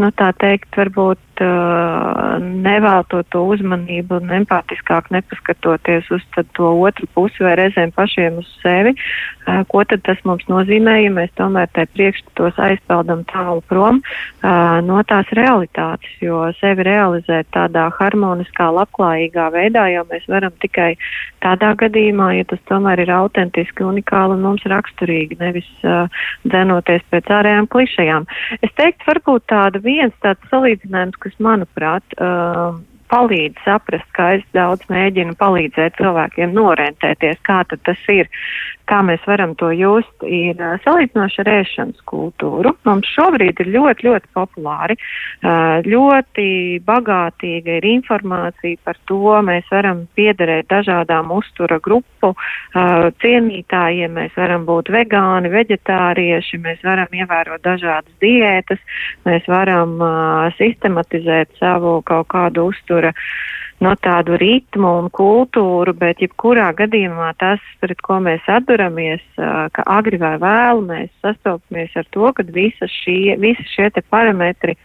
nu 0.00 0.12
tā 0.18 0.32
teikt, 0.42 0.70
varbūt 0.76 1.20
uh, 1.40 2.36
nevēltot 2.42 3.30
to 3.32 3.44
uzmanību 3.54 4.18
un 4.20 4.34
empātiskāk 4.42 5.08
nepaskatoties 5.14 6.10
uz 6.12 6.24
to 6.56 6.72
otru 6.84 7.08
pusi 7.14 7.46
vai 7.46 7.54
reizēm 7.60 7.94
pašiem 7.96 8.36
uz 8.42 8.50
sevi, 8.60 8.92
uh, 8.92 9.62
ko 9.72 9.84
tad 9.88 10.04
tas 10.04 10.20
mums 10.28 10.44
nozīmē, 10.50 10.98
ja 11.06 11.14
mēs 11.14 11.32
tomēr 11.40 11.70
tai 11.72 11.86
priekšstatos 11.94 12.60
aizpeldam 12.68 13.24
tālu 13.32 13.64
prom 13.70 14.02
uh, 14.02 14.82
no 14.84 15.00
tās 15.08 15.30
realitātes, 15.32 16.12
jo 16.20 16.44
sevi 16.60 16.84
realizēt 16.90 17.48
tādā 17.56 17.88
harmoniskā, 17.96 18.68
labklājīgā 18.76 19.48
veidā, 19.56 19.88
jo 19.94 20.04
mēs 20.12 20.28
varam 20.28 20.52
tikai 20.60 20.92
tādā 21.40 21.72
gadījumā, 21.80 22.32
ja 22.36 22.50
tas 22.52 22.60
tomēr 22.68 23.06
ir 23.06 23.14
autentiski 23.16 23.86
un 23.86 24.02
unikāli 24.02 24.36
un 24.36 24.42
mums 24.42 24.64
raksturīgi, 24.66 25.38
nevis 25.40 25.68
uh, 25.86 26.10
dzenoties 26.44 27.02
pēc 27.10 27.30
ārējām 27.30 27.68
klišajām. 27.70 28.26
Es 28.62 28.72
teiktu, 28.78 29.06
varbūt 29.06 29.46
tāda 29.52 29.80
viens 29.82 30.14
tāds 30.22 30.42
salīdzinājums, 30.50 31.18
kas, 31.22 31.36
manuprāt, 31.42 32.16
uh, 32.18 32.76
palīdz 33.12 33.60
saprast, 33.66 34.08
kā 34.16 34.32
es 34.38 34.44
daudz 34.56 34.86
mēģinu 34.92 35.36
palīdzēt 35.40 35.98
cilvēkiem 36.00 36.54
norentēties, 36.56 37.40
kā 37.46 37.62
tad 37.68 37.82
tas 37.84 38.00
ir, 38.12 38.30
kā 38.88 39.00
mēs 39.06 39.22
varam 39.28 39.54
to 39.60 39.70
just, 39.76 40.12
ir 40.26 40.58
salīdzinoši 40.84 41.40
ar 41.44 41.50
ēšanas 41.52 42.00
kultūru. 42.08 42.72
Mums 42.88 43.08
šobrīd 43.14 43.60
ir 43.62 43.70
ļoti, 43.76 44.08
ļoti 44.08 44.30
populāri, 44.36 44.96
ļoti 45.86 46.46
bagātīga 46.88 47.78
ir 47.78 47.88
informācija 47.92 48.80
par 48.84 48.98
to, 49.10 49.20
mēs 49.44 49.68
varam 49.72 50.04
piederēt 50.18 50.70
dažādām 50.72 51.30
uztura 51.36 51.78
grupu 51.84 52.32
cienītājiem, 53.22 54.16
mēs 54.18 54.36
varam 54.38 54.66
būt 54.68 54.90
vegāni, 54.94 55.52
veģetārieši, 55.52 56.60
mēs 56.64 56.82
varam 56.86 57.12
ievērot 57.16 57.64
dažādas 57.64 58.12
diētas, 58.24 58.82
mēs 59.28 59.48
varam 59.50 59.96
sistematizēt 60.58 61.54
savu 61.60 62.00
kaut 62.08 62.28
kādu 62.32 62.68
uztura 63.02 63.12
no 63.82 63.96
tādu 63.98 64.36
ritmu 64.38 64.90
un 65.02 65.08
kultūru, 65.10 65.92
bet 65.98 66.20
jebkurā 66.22 66.72
gadījumā 66.78 67.34
tas, 67.38 67.58
pret 67.80 68.00
ko 68.00 68.20
mēs 68.22 68.42
atduramies, 68.46 69.22
ka 69.34 69.82
agri 69.86 70.18
vai 70.22 70.38
vēlu 70.38 70.86
mēs 70.86 71.10
sastopamies 71.20 71.90
ar 71.96 72.06
to, 72.14 72.32
ka 72.32 72.44
visi 72.46 72.86
šie, 72.86 73.90
te 73.90 74.02
parametri 74.08 74.76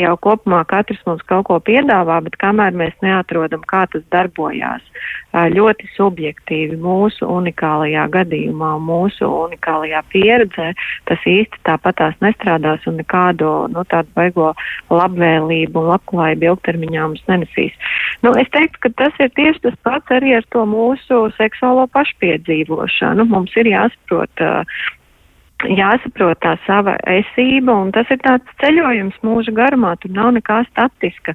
jau 0.00 0.14
kopumā 0.22 0.62
katrs 0.68 1.00
mums 1.06 1.24
kaut 1.30 1.46
ko 1.48 1.58
piedāvā, 1.64 2.18
bet 2.26 2.36
kamēr 2.40 2.76
mēs 2.76 2.96
neatrodam, 3.04 3.62
kā 3.68 3.84
tas 3.92 4.04
darbojās, 4.12 4.84
ļoti 5.52 5.88
subjektīvi 5.96 6.78
mūsu 6.80 7.28
unikālajā 7.28 8.06
gadījumā, 8.14 8.74
mūsu 8.82 9.28
unikālajā 9.28 10.02
pieredzē, 10.12 10.72
tas 11.08 11.26
īsti 11.28 11.62
tāpat 11.68 11.98
tās 12.00 12.18
nestrādās 12.24 12.86
un 12.88 13.00
nekādu, 13.00 13.52
nu, 13.72 13.84
tādu 13.90 14.12
baigo 14.16 14.52
labvēlību 14.92 15.82
un 15.82 15.90
labklājību 15.94 16.50
ilgtermiņā 16.50 17.06
mums 17.08 17.24
nenesīs. 17.30 17.76
Nu, 18.24 18.32
es 18.40 18.48
teiktu, 18.54 18.86
ka 18.86 18.92
tas 19.04 19.20
ir 19.22 19.32
tieši 19.36 19.64
tas 19.68 19.76
pats 19.86 20.16
arī 20.16 20.36
ar 20.38 20.46
to 20.54 20.64
mūsu 20.68 21.26
seksuālo 21.36 21.86
pašpiedzīvošanu. 21.96 23.28
Mums 23.32 23.56
ir 23.60 23.72
jāsaprot, 23.72 24.46
jāsaprot 25.64 26.38
tā 26.44 26.54
sava 26.66 26.96
esība, 27.08 27.72
un 27.72 27.92
tas 27.94 28.08
ir 28.12 28.20
tāds 28.20 28.48
ceļojums 28.60 29.16
mūža 29.24 29.54
garumā, 29.56 29.94
tur 30.00 30.12
nav 30.12 30.34
nekā 30.36 30.60
statiska. 30.68 31.32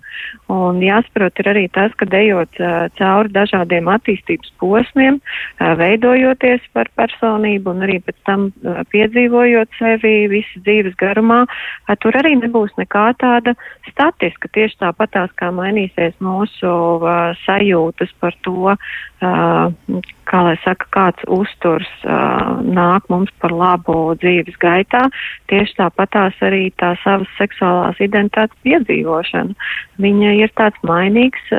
Un 0.51 0.81
jāsaprot 0.83 1.41
ir 1.41 1.49
arī 1.49 1.65
tas, 1.73 1.93
ka 1.97 2.05
dejot 2.05 2.61
uh, 2.61 2.85
cauri 2.99 3.33
dažādiem 3.33 3.89
attīstības 3.89 4.53
posmiem, 4.61 5.17
uh, 5.17 5.73
veidojoties 5.79 6.61
par 6.75 6.91
personību 6.99 7.73
un 7.73 7.87
arī 7.87 7.97
pēc 8.05 8.19
tam 8.29 8.49
uh, 8.51 8.83
piedzīvojot 8.93 9.73
sevi 9.79 10.27
visas 10.31 10.61
dzīves 10.67 10.97
garumā, 11.01 11.43
uh, 11.47 11.97
tur 11.97 12.17
arī 12.21 12.35
nebūs 12.43 12.77
nekā 12.77 13.07
tāda 13.21 13.55
statiska. 13.89 14.51
Tieši 14.53 14.83
tāpatās 14.85 15.33
kā 15.41 15.49
mainīsies 15.55 16.13
mūsu 16.21 16.69
uh, 17.01 17.33
sajūtas 17.47 18.13
par 18.21 18.37
to, 18.45 18.75
uh, 18.77 20.01
kā 20.29 20.45
lai 20.45 20.55
saka, 20.63 20.87
kāds 20.93 21.25
uzturs 21.31 21.89
uh, 22.05 22.61
nāk 22.61 23.09
mums 23.09 23.33
par 23.41 23.55
labu 23.55 24.10
dzīves 24.19 24.57
gaitā, 24.61 25.05
tieši 25.51 25.77
tāpatās 25.79 26.37
arī 26.45 26.69
tā 26.81 26.93
savas 27.03 27.29
seksuālās 27.37 27.99
identitātes 28.03 28.57
piedzīvošana. 28.65 29.55
Viņa 30.01 30.33
ir 30.41 30.53
tāds 30.59 30.79
mainīgs 30.87 31.51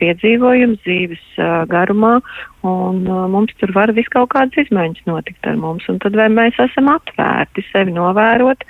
piedzīvojums 0.00 0.82
dzīves 0.84 1.24
garumā, 1.72 2.18
Un 2.64 3.04
uh, 3.06 3.26
mums 3.30 3.52
tur 3.60 3.70
var 3.76 3.92
vis 3.94 4.08
kaut 4.10 4.30
kādas 4.32 4.56
izmaiņas 4.64 5.04
notikt 5.06 5.46
ar 5.46 5.58
mums. 5.60 5.84
Un 5.92 6.00
tad 6.02 6.16
vai 6.18 6.26
mēs 6.32 6.56
esam 6.62 6.88
atvērti 6.90 7.62
sevi 7.68 7.92
novērot, 7.94 8.64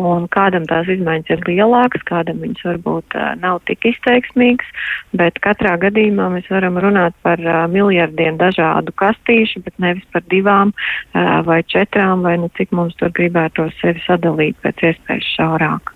un 0.00 0.28
kādam 0.32 0.64
tās 0.70 0.88
izmaiņas 0.94 1.34
ir 1.34 1.42
lielākas, 1.48 2.04
kādam 2.08 2.40
viņas 2.44 2.64
varbūt 2.70 3.18
uh, 3.18 3.32
nav 3.42 3.60
tik 3.68 3.84
izteiksmīgas, 3.92 4.70
bet 5.18 5.40
katrā 5.44 5.74
gadījumā 5.82 6.30
mēs 6.36 6.48
varam 6.52 6.78
runāt 6.80 7.18
par 7.26 7.42
uh, 7.42 7.64
miljardiem 7.72 8.38
dažādu 8.40 8.94
kastīšu, 9.02 9.64
bet 9.66 9.76
nevis 9.82 10.06
par 10.14 10.24
divām 10.32 10.72
uh, 10.72 11.42
vai 11.48 11.60
četrām, 11.66 12.24
vai 12.24 12.38
nu 12.40 12.48
cik 12.56 12.72
mums 12.72 12.96
tur 13.02 13.12
gribētu 13.12 13.68
sevi 13.82 14.00
sadalīt 14.06 14.56
pēc 14.64 14.86
iespējas 14.92 15.34
šaurāk. 15.36 15.91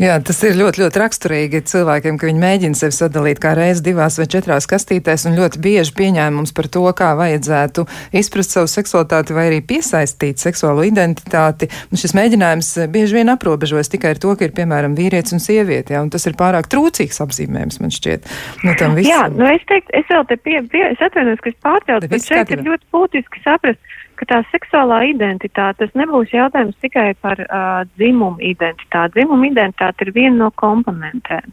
Jā, 0.00 0.16
tas 0.24 0.38
ir 0.46 0.56
ļoti, 0.58 0.82
ļoti 0.82 1.00
raksturīgi 1.02 1.62
cilvēkiem, 1.68 2.18
ka 2.18 2.28
viņi 2.28 2.42
mēģina 2.42 2.78
sevi 2.78 2.96
sadalīt 2.96 3.40
kā 3.42 3.54
reiz 3.56 3.82
divās 3.84 4.18
vai 4.20 4.26
četrās 4.30 4.66
kastītēs 4.70 5.26
un 5.28 5.36
ļoti 5.38 5.60
bieži 5.62 5.94
pieņēmums 5.98 6.54
par 6.56 6.68
to, 6.72 6.84
kā 6.96 7.12
vajadzētu 7.18 7.86
izprast 8.18 8.56
savu 8.56 8.70
seksualitāti 8.70 9.36
vai 9.36 9.48
arī 9.50 9.60
piesaistīt 9.66 10.42
seksuālo 10.42 10.84
identitāti. 10.88 11.70
Un 11.92 12.00
šis 12.00 12.16
mēģinājums 12.18 12.72
bieži 12.92 13.20
vien 13.20 13.32
aprobežojas 13.32 13.92
tikai 13.92 14.14
ar 14.16 14.22
to, 14.22 14.34
ka 14.38 14.48
ir 14.48 14.56
piemēram 14.56 14.96
vīrietis 14.98 15.36
un 15.36 15.42
sieviete, 15.44 15.96
jā, 15.96 16.02
un 16.04 16.12
tas 16.12 16.26
ir 16.28 16.36
pārāk 16.38 16.70
trūcīgs 16.72 17.22
apzīmējums, 17.24 17.80
man 17.82 17.94
šķiet. 17.94 18.30
Nu, 18.66 18.76
jā, 19.04 19.24
nu 19.32 19.48
es 19.50 19.64
teiktu, 19.70 19.94
es 19.98 20.08
vēl 20.10 20.26
te 20.30 20.38
pie, 20.40 20.60
pie 20.72 20.84
es 20.90 21.02
atvainojos, 21.04 21.42
ka 21.44 21.52
es 21.52 21.58
pārtraucu, 21.64 22.10
bet 22.12 22.26
šeit 22.26 22.54
ir 22.54 22.64
ļoti 22.66 22.88
būtiski 22.94 23.44
saprast, 23.44 23.80
ka 24.22 24.28
tā 24.30 24.38
seksuālā 24.52 25.00
identitāte, 25.10 25.82
tas 25.82 25.96
nebūs 25.98 26.30
jautājums 26.30 26.78
tikai 26.84 27.12
par 27.24 27.40
uh, 27.42 27.82
dzimumu 27.98 28.38
identitāti. 28.52 29.18
Dzimuma 29.18 29.48
identitāte 29.50 30.06
ir 30.06 30.12
viena 30.14 30.36
no 30.44 30.50
komponentēm. 30.62 31.50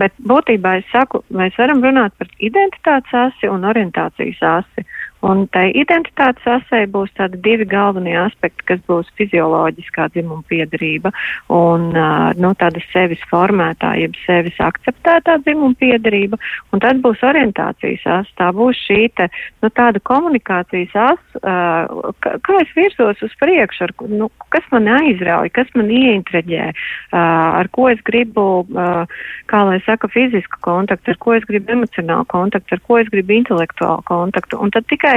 Bet 0.00 0.16
būtībā 0.26 0.78
es 0.80 0.88
saku, 0.90 1.22
mēs 1.30 1.54
varam 1.60 1.84
runāt 1.84 2.16
par 2.18 2.30
identitātes 2.42 3.14
asi 3.14 3.50
un 3.50 3.66
orientācijas 3.68 4.42
asi. 4.56 4.86
Un 5.26 5.44
tai 5.52 5.68
identitātes 5.76 6.46
asē 6.48 6.86
būs 6.88 7.12
tādi 7.18 7.40
divi 7.44 7.66
galvenie 7.68 8.16
aspekti, 8.22 8.64
kas 8.70 8.80
būs 8.88 9.08
fizioloģiskā 9.20 10.08
dzimuma 10.14 10.40
piedarība 10.48 11.12
un 11.52 11.90
uh, 11.92 12.30
nu, 12.40 12.52
tāda 12.56 12.80
sevis 12.88 13.20
formētā, 13.28 13.92
jeb 14.00 14.16
sevis 14.24 14.56
akceptētā 14.64 15.36
dzimuma 15.44 15.76
piedarība, 15.80 16.40
un 16.72 16.80
tad 16.80 17.02
būs 17.04 17.20
orientācijas 17.26 18.06
as. 18.08 18.30
Tā 18.40 18.48
būs 18.56 18.80
šī 18.86 19.10
te, 19.18 19.28
nu, 19.60 19.68
tāda 19.76 20.00
komunikācijas 20.08 20.96
as, 20.96 21.20
uh, 21.42 22.14
kā, 22.24 22.56
es 22.62 22.72
virsos 22.76 23.20
uz 23.26 23.36
priekšu, 23.42 23.90
ar, 23.90 23.94
nu, 24.08 24.30
kas 24.54 24.64
man 24.72 24.88
aizrauj, 25.00 25.52
kas 25.52 25.68
man 25.76 25.92
ieintriģē, 25.92 26.70
uh, 26.72 27.20
ar 27.60 27.68
ko 27.76 27.90
es 27.92 28.00
gribu, 28.08 28.64
uh, 28.72 29.20
kā 29.52 29.62
lai 29.68 29.82
saka, 29.84 30.08
fizisku 30.08 30.62
kontaktu, 30.64 31.12
ar 31.12 31.20
ko 31.20 31.36
es 31.36 31.44
gribu 31.50 31.76
emocionālu 31.76 32.24
kontaktu, 32.32 32.78
ar 32.78 32.84
ko 32.88 33.00
es 33.02 33.12
gribu 33.12 33.36
intelektuālu 33.36 34.06
kontaktu. 34.08 34.56
Un 34.64 34.72
tad 34.72 34.88
tikai 34.88 35.09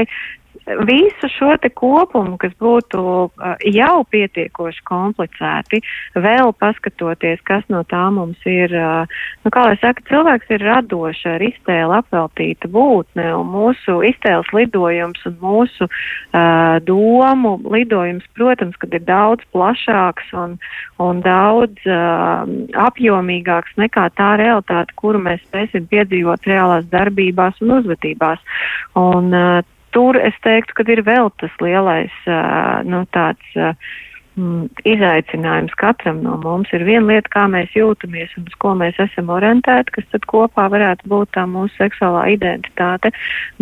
visu 0.66 1.28
šo 1.38 1.56
te 1.62 1.70
kopumu, 1.70 2.38
kas 2.40 2.54
būtu 2.62 3.00
uh, 3.02 3.56
jau 3.68 4.04
pietiekoši 4.12 4.84
komplicēti, 4.88 5.82
vēl 6.16 6.54
paskatoties, 6.60 7.42
kas 7.48 7.66
no 7.74 7.84
tā 7.90 8.04
mums 8.16 8.40
ir, 8.48 8.72
uh, 8.78 9.10
nu, 9.44 9.52
kā 9.54 9.66
lai 9.68 9.76
saka, 9.82 10.06
cilvēks 10.08 10.54
ir 10.56 10.64
radoša, 10.64 11.36
ar 11.36 11.46
iztēli 11.50 11.98
apveltīta 11.98 12.70
būtne, 12.72 13.28
un 13.36 13.52
mūsu 13.52 14.00
iztēles 14.08 14.52
lidojums 14.56 15.26
un 15.28 15.38
mūsu 15.42 15.90
uh, 15.90 16.80
domu 16.88 17.58
lidojums, 17.74 18.28
protams, 18.38 18.80
kad 18.80 18.96
ir 18.96 19.04
daudz 19.10 19.44
plašāks 19.56 20.32
un, 20.38 20.56
un 21.04 21.22
daudz 21.26 21.90
uh, 21.90 22.48
apjomīgāks 22.88 23.76
nekā 23.84 24.08
tā 24.16 24.34
realitāte, 24.40 24.96
kuru 24.96 25.20
mēs 25.28 25.44
spēsim 25.50 25.90
piedzīvot 25.92 26.48
reālās 26.48 26.88
darbībās 26.94 27.60
un 27.66 27.80
uzvedībās. 27.82 28.40
Un, 29.00 29.34
uh, 29.34 29.62
tur 29.94 30.18
es 30.20 30.36
teiktu, 30.46 30.78
ka 30.78 30.88
ir 30.92 31.04
vēl 31.06 31.32
tas 31.42 31.54
lielais, 31.64 32.14
uh, 32.28 32.82
nu, 32.88 33.04
tāds 33.16 33.56
uh, 33.60 33.78
mm, 34.38 34.70
izaicinājums 34.88 35.74
katram 35.80 36.22
no 36.26 36.36
mums. 36.42 36.72
Ir 36.74 36.86
viena 36.88 37.06
lieta, 37.12 37.30
kā 37.34 37.44
mēs 37.52 37.74
jūtamies 37.78 38.34
un 38.38 38.48
uz 38.50 38.56
ko 38.62 38.74
mēs 38.80 38.98
esam 39.02 39.30
orientēti, 39.34 39.94
kas 39.98 40.08
tad 40.14 40.26
kopā 40.30 40.68
varētu 40.74 41.10
būt 41.12 41.34
tā 41.38 41.46
mūsu 41.50 41.76
seksuālā 41.78 42.26
identitāte, 42.36 43.14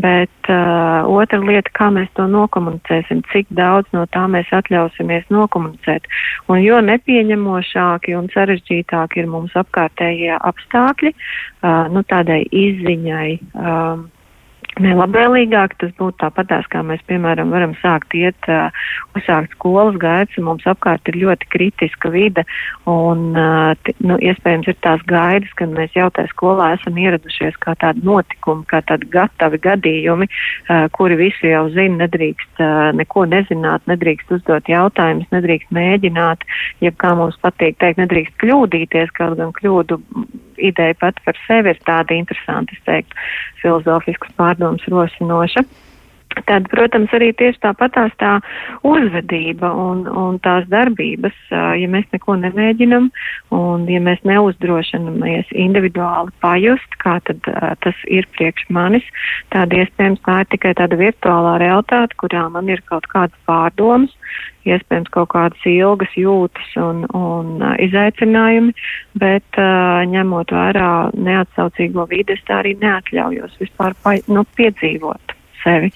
bet 0.02 0.52
uh, 0.52 1.08
otra 1.12 1.42
lieta, 1.44 1.74
kā 1.78 1.92
mēs 1.94 2.12
to 2.20 2.28
nokomunicēsim, 2.32 3.24
cik 3.34 3.52
daudz 3.58 3.92
no 3.96 4.06
tā 4.16 4.28
mēs 4.32 4.52
atļausimies 4.62 5.28
nokomunicēt. 5.34 6.08
Un 6.52 6.64
jo 6.64 6.80
nepieņemošāki 6.88 8.16
un 8.18 8.32
sarežģītāki 8.34 9.24
ir 9.24 9.30
mums 9.32 9.56
apkārtējie 9.60 10.40
apstākļi, 10.40 11.14
uh, 11.14 11.86
nu, 11.94 12.06
tādai 12.08 12.44
izziņai. 12.48 13.30
Um, 13.54 14.10
nelabvēlīgāk. 14.80 15.76
Tas 15.82 15.92
būtu 16.00 16.18
tāpatās, 16.24 16.68
kā 16.72 16.84
mēs, 16.86 17.02
piemēram, 17.10 17.52
varam 17.54 17.74
sākt 17.82 18.16
iet, 18.18 18.38
uh, 18.48 18.70
uzsākt 19.18 19.56
skolas 19.58 19.98
gaidas, 20.02 20.38
un 20.40 20.48
mums 20.48 20.68
apkārt 20.70 21.08
ir 21.12 21.20
ļoti 21.24 21.50
kritiska 21.52 22.12
vide, 22.14 22.46
un, 22.90 23.32
uh, 23.36 23.74
t, 23.84 23.96
nu, 24.06 24.18
iespējams, 24.22 24.70
ir 24.72 24.78
tās 24.86 25.04
gaidas, 25.10 25.52
kad 25.60 25.74
mēs 25.76 25.96
jau 25.98 26.08
tajā 26.16 26.32
skolā 26.32 26.72
esam 26.78 27.00
ieradušies 27.02 27.58
kā 27.64 27.76
tādi 27.82 28.06
notikumi, 28.08 28.68
kā 28.72 28.84
tādi 28.88 29.10
gatavi 29.12 29.62
gadījumi, 29.66 30.30
uh, 30.30 30.86
kuri 30.96 31.20
visi 31.20 31.52
jau 31.52 31.66
zina, 31.76 32.06
nedrīkst 32.06 32.64
uh, 32.64 32.92
neko 32.98 33.26
nezināt, 33.32 33.84
nedrīkst 33.92 34.32
uzdot 34.38 34.72
jautājumus, 34.72 35.30
nedrīkst 35.36 35.74
mēģināt, 35.76 36.48
jeb 36.86 36.96
kā 37.02 37.16
mums 37.18 37.40
patīk 37.44 37.80
teikt, 37.82 38.00
nedrīkst 38.02 38.40
kļūdīties, 38.44 39.12
kaut 39.18 39.38
gan 39.42 39.52
kļūdu 39.58 40.00
ideja 40.62 40.98
pat 41.02 41.20
par 41.26 41.38
sevi 41.48 41.74
ir 41.74 41.80
tāda 41.88 42.18
interesanta, 42.18 42.76
es 42.76 42.84
teiktu, 42.88 43.18
filozofiskas 43.62 44.36
pārdomas 44.40 44.86
rosinoša. 44.90 45.66
Tad, 46.32 46.68
protams, 46.72 47.12
arī 47.16 47.32
tieši 47.36 47.60
tāpatās 47.64 48.14
tā 48.22 48.38
uzvedība 48.88 49.72
un, 49.76 50.06
un 50.08 50.38
tās 50.44 50.64
darbības, 50.72 51.36
ja 51.52 51.90
mēs 51.92 52.08
neko 52.14 52.38
nemēģinam 52.40 53.10
un 53.56 53.84
ja 53.92 54.00
mēs 54.04 54.22
neuzdrošinamies 54.28 55.52
individuāli 55.52 56.32
pajust, 56.44 56.96
kā 57.04 57.18
tad 57.28 57.44
tas 57.84 58.06
ir 58.08 58.28
priekš 58.38 58.70
manis, 58.72 59.06
tad 59.52 59.76
iespējams 59.76 60.24
tā 60.28 60.42
ir 60.44 60.52
tikai 60.56 60.74
tāda 60.80 61.00
virtuālā 61.00 61.58
realitāte, 61.62 62.18
kurā 62.22 62.48
man 62.54 62.72
ir 62.72 62.84
kaut 62.88 63.10
kādas 63.12 63.36
pārdomas, 63.50 64.16
iespējams 64.68 65.12
kaut 65.12 65.32
kādas 65.34 65.68
ilgas 65.68 66.16
jūtas 66.16 66.72
un, 66.80 67.04
un 67.18 67.60
izaicinājumi, 67.82 68.72
bet 69.20 69.62
ņemot 70.16 70.56
vērā 70.56 70.94
neatsaucīgo 71.18 72.08
vidi, 72.12 72.38
es 72.38 72.48
tā 72.48 72.62
arī 72.62 72.78
neatļaujos 72.80 73.60
vispār 73.62 73.98
pa, 74.04 74.16
nu, 74.32 74.46
piedzīvot 74.56 75.31
sevi. 75.64 75.92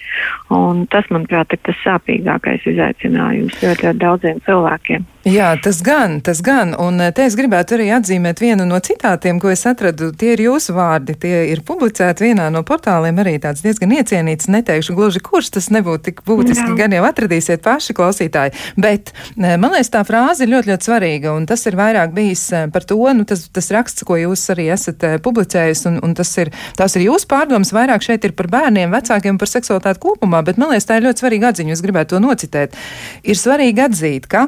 Un 0.54 0.86
tas, 0.92 1.08
manuprāt, 1.12 1.54
ir 1.54 1.62
tas 1.66 1.82
sāpīgākais 1.84 2.66
izaicinājums 2.72 3.60
ļoti, 3.62 3.88
ļoti 3.88 4.02
daudziem 4.02 4.42
cilvēkiem. 4.46 5.06
Jā, 5.26 5.48
tas 5.58 5.80
gan, 5.82 6.20
tas 6.22 6.38
gan. 6.38 6.70
Un 6.78 7.00
eh, 7.02 7.08
te 7.10 7.24
es 7.26 7.34
gribētu 7.34 7.74
arī 7.74 7.88
atzīmēt 7.96 8.38
vienu 8.38 8.62
no 8.62 8.76
citātiem, 8.78 9.40
ko 9.42 9.50
es 9.50 9.64
atradu. 9.66 10.12
Tie 10.14 10.36
ir 10.36 10.42
jūsu 10.44 10.76
vārdi, 10.76 11.16
tie 11.18 11.40
ir 11.50 11.64
publicēti 11.66 12.28
vienā 12.28 12.44
no 12.54 12.60
portāliem, 12.62 13.16
arī 13.18 13.32
tāds 13.42 13.64
diezgan 13.64 13.90
iecienīts. 13.96 14.46
Neteikšu 14.54 14.94
gluži, 14.94 15.18
kurš 15.26 15.48
tas 15.56 15.66
nebūtu 15.74 16.04
tik 16.06 16.20
būtiski, 16.28 16.68
Jā. 16.70 16.76
gan 16.78 16.94
jau 16.94 17.00
atradīsiet 17.08 17.64
paši 17.64 17.96
klausītāji. 17.98 18.54
Bet 18.78 19.10
eh, 19.10 19.56
man 19.58 19.74
liekas, 19.74 19.90
tā 19.96 20.04
frāze 20.06 20.46
ir 20.46 20.52
ļoti, 20.52 20.70
ļoti 20.70 20.86
svarīga, 20.86 21.32
un 21.34 21.48
tas 21.50 21.66
ir 21.66 21.78
vairāk 21.80 22.14
bijis 22.14 22.44
eh, 22.54 22.68
par 22.70 22.86
to, 22.86 23.00
nu, 23.18 23.26
tas, 23.26 23.42
tas 23.50 23.70
raksts, 23.74 24.06
ko 24.06 24.20
jūs 24.20 24.44
arī 24.54 24.68
esat 24.76 25.02
publicējis, 25.26 25.82
un, 25.90 25.98
un 26.06 26.14
tas 26.14 26.30
ir, 26.38 26.52
tās 26.78 26.94
ir 26.94 27.08
jūsu 27.08 27.26
pārdomas, 27.32 27.74
vairāk 27.74 28.06
šeit 28.06 28.28
ir 28.30 28.36
par 28.38 28.46
bērniem, 28.54 28.94
vecākiem, 28.94 29.42
par 29.42 29.50
seksualitāti 29.50 30.04
kopumā, 30.06 30.44
bet 30.46 30.62
man 30.62 30.70
liekas, 30.70 30.86
tā 30.86 31.00
ir 31.00 31.08
ļoti 31.08 31.24
svarīga 31.24 31.50
atziņa, 31.50 31.74
es 31.74 31.82
gribētu 31.82 32.14
to 32.14 32.22
nocitēt. 32.22 32.78
Ir 33.26 33.42
svarīgi 33.42 33.84
atzīt, 33.88 34.30
ka 34.30 34.46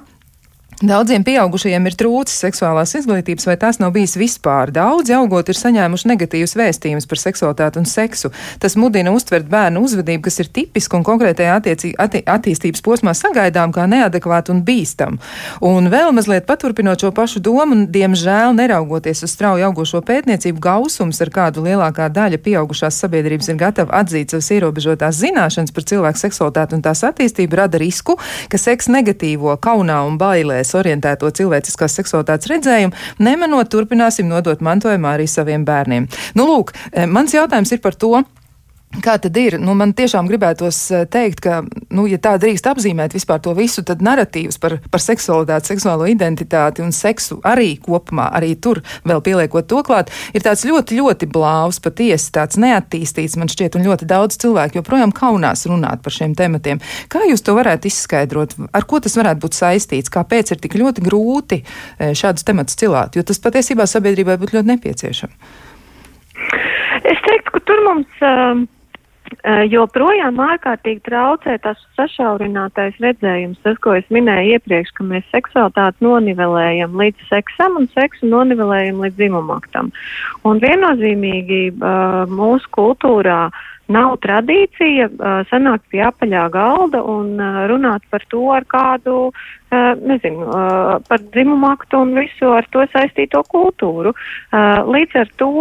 Daudziem 0.78 1.24
pieaugušajiem 1.26 1.88
ir 1.90 1.94
trūcis 1.98 2.36
seksuālās 2.38 2.92
izglītības, 3.00 3.48
vai 3.48 3.56
tās 3.58 3.80
nav 3.82 3.90
bijis 3.96 4.12
vispār. 4.14 4.70
Daudzi 4.70 5.10
augot 5.16 5.48
ir 5.50 5.56
saņēmuši 5.58 6.06
negatīvus 6.06 6.52
vēstījumus 6.54 7.08
par 7.10 7.18
seksualitāti 7.18 7.80
un 7.80 7.88
seksu. 7.90 8.28
Tas 8.62 8.76
mudina 8.78 9.10
uztvert 9.10 9.48
bērnu 9.50 9.82
uzvedību, 9.82 10.22
kas 10.28 10.38
ir 10.38 10.50
tipiska 10.54 10.94
un 11.00 11.06
konkrētajā 11.08 11.56
attiecī, 11.58 11.90
atti, 11.98 12.20
attīstības 12.22 12.84
posmā 12.86 13.14
sagaidām 13.18 13.74
kā 13.74 13.88
neadekvāta 13.90 14.54
un 14.54 14.60
bīstama. 14.68 15.18
Un 15.66 15.90
vēl 15.90 16.12
mazliet 16.14 16.46
paturpinot 16.46 17.02
šo 17.02 17.10
pašu 17.16 17.42
domu, 17.42 17.80
diemžēl 17.90 18.54
neraugoties 18.60 19.24
uz 19.26 19.34
strauji 19.34 19.66
augošo 19.66 20.04
pētniecību 20.06 20.62
gausums, 20.62 21.18
ar 21.26 21.34
kādu 21.34 21.66
lielākā 21.66 22.06
daļa 22.06 22.38
pieaugušās 22.46 23.02
sabiedrības 23.02 23.50
ir 23.50 23.58
gatava 23.64 23.98
atzīt 24.04 24.30
savas 24.30 24.52
ierobežotās 24.54 25.18
zināšanas 25.24 25.74
par 25.74 25.90
cilvēku 25.90 26.22
seksualitāti 26.22 26.78
un 26.78 26.86
tās 26.86 27.02
attīstību, 27.10 27.62
rada 27.64 27.82
risku, 27.82 28.14
ka 28.46 28.62
seks 28.62 28.92
negatīvo 28.94 29.58
kaunā 29.58 30.04
un 30.06 30.22
bailēs 30.22 30.67
izvēles 30.68 30.76
orientēto 30.76 31.30
cilvēciskās 31.30 31.96
seksualitātes 31.98 32.48
redzējumu, 32.50 32.94
nemanot 33.18 33.68
turpināsim 33.70 34.28
nodot 34.28 34.60
mantojumā 34.60 35.16
arī 35.16 35.26
saviem 35.26 35.64
bērniem. 35.64 36.08
Nu, 36.34 36.46
lūk, 36.46 36.72
eh, 36.92 37.06
mans 37.06 37.32
jautājums 37.32 37.72
ir 37.72 37.80
par 37.80 37.94
to, 37.94 38.24
Kā 38.88 39.18
tad 39.20 39.36
ir? 39.36 39.58
Nu, 39.60 39.74
man 39.76 39.90
tiešām 39.92 40.30
gribētos 40.30 40.76
eh, 40.96 41.02
teikt, 41.12 41.42
ka, 41.44 41.58
nu, 41.92 42.06
ja 42.08 42.16
tā 42.24 42.32
drīkst 42.40 42.66
apzīmēt 42.70 43.12
vispār 43.12 43.42
to 43.44 43.52
visu, 43.54 43.82
tad 43.84 44.00
narratīvs 44.00 44.56
par, 44.62 44.78
par 44.88 45.02
seksualitāti, 45.04 45.68
seksuālo 45.74 46.06
identitāti 46.08 46.80
un 46.80 46.94
seksu 46.96 47.36
arī 47.46 47.74
kopumā, 47.84 48.30
arī 48.38 48.54
tur 48.56 48.80
vēl 49.04 49.20
pieliekot 49.26 49.68
to 49.68 49.82
klāt, 49.84 50.08
ir 50.32 50.42
tāds 50.46 50.64
ļoti, 50.64 50.96
ļoti 51.02 51.28
blāvs, 51.34 51.82
patiesi 51.84 52.32
tāds 52.32 52.56
neattīstīts, 52.62 53.36
man 53.36 53.52
šķiet, 53.52 53.76
un 53.76 53.84
ļoti 53.90 54.08
daudz 54.08 54.40
cilvēku 54.40 54.80
joprojām 54.80 55.12
kaunās 55.12 55.66
runāt 55.68 56.00
par 56.02 56.16
šiem 56.16 56.32
tematiem. 56.38 56.80
Kā 57.12 57.26
jūs 57.28 57.44
to 57.44 57.58
varētu 57.60 57.92
izskaidrot? 57.92 58.56
Ar 58.72 58.88
ko 58.88 59.02
tas 59.04 59.18
varētu 59.20 59.44
būt 59.44 59.58
saistīts? 59.58 60.14
Kāpēc 60.16 60.54
ir 60.56 60.62
tik 60.64 60.78
ļoti 60.80 61.04
grūti 61.04 61.60
eh, 61.60 62.16
šādus 62.16 62.48
tematus 62.48 62.80
cilāt? 62.80 63.20
Jo 63.20 63.26
tas 63.28 63.44
patiesībā 63.44 63.84
sabiedrībai 63.84 64.40
būtu 64.40 64.56
ļoti 64.56 64.72
nepieciešams. 64.72 65.54
Es 67.04 67.22
teiktu, 67.28 67.52
ka 67.52 67.64
tur 67.68 67.84
mums. 67.84 68.24
Uh 68.24 68.66
joprojām 69.70 70.40
ārkārtīgi 70.42 71.02
traucē 71.06 71.58
tas 71.62 71.80
sašaurinātais 71.96 72.98
redzējums, 73.02 73.60
tas, 73.64 73.78
ko 73.84 73.94
es 73.98 74.06
minēju 74.14 74.58
iepriekš, 74.58 74.92
ka 74.96 75.06
mēs 75.06 75.24
seksualitāti 75.32 76.04
nonivelējam 76.04 76.96
līdz 76.98 77.30
seksam 77.30 77.80
un 77.80 77.88
seksu 77.94 78.28
nonivelējam 78.28 79.00
līdz 79.04 79.18
dzimumaktam. 79.20 79.90
Un 80.48 80.62
viennozīmīgi 80.62 81.62
mūsu 82.34 82.70
kultūrā 82.76 83.48
nav 83.88 84.18
tradīcija 84.20 85.08
sanākt 85.48 85.86
pie 85.92 86.02
apaļā 86.04 86.44
galda 86.52 87.00
un 87.08 87.40
runāt 87.70 88.04
par 88.12 88.24
to 88.28 88.42
ar 88.52 88.66
kādu, 88.68 89.30
nezinu, 89.72 90.44
par 91.08 91.24
dzimumaktu 91.32 92.02
un 92.04 92.12
visu 92.20 92.52
ar 92.52 92.68
to 92.72 92.84
saistīto 92.92 93.42
kultūru. 93.48 94.12
Līdz 94.52 95.22
ar 95.24 95.32
to 95.40 95.52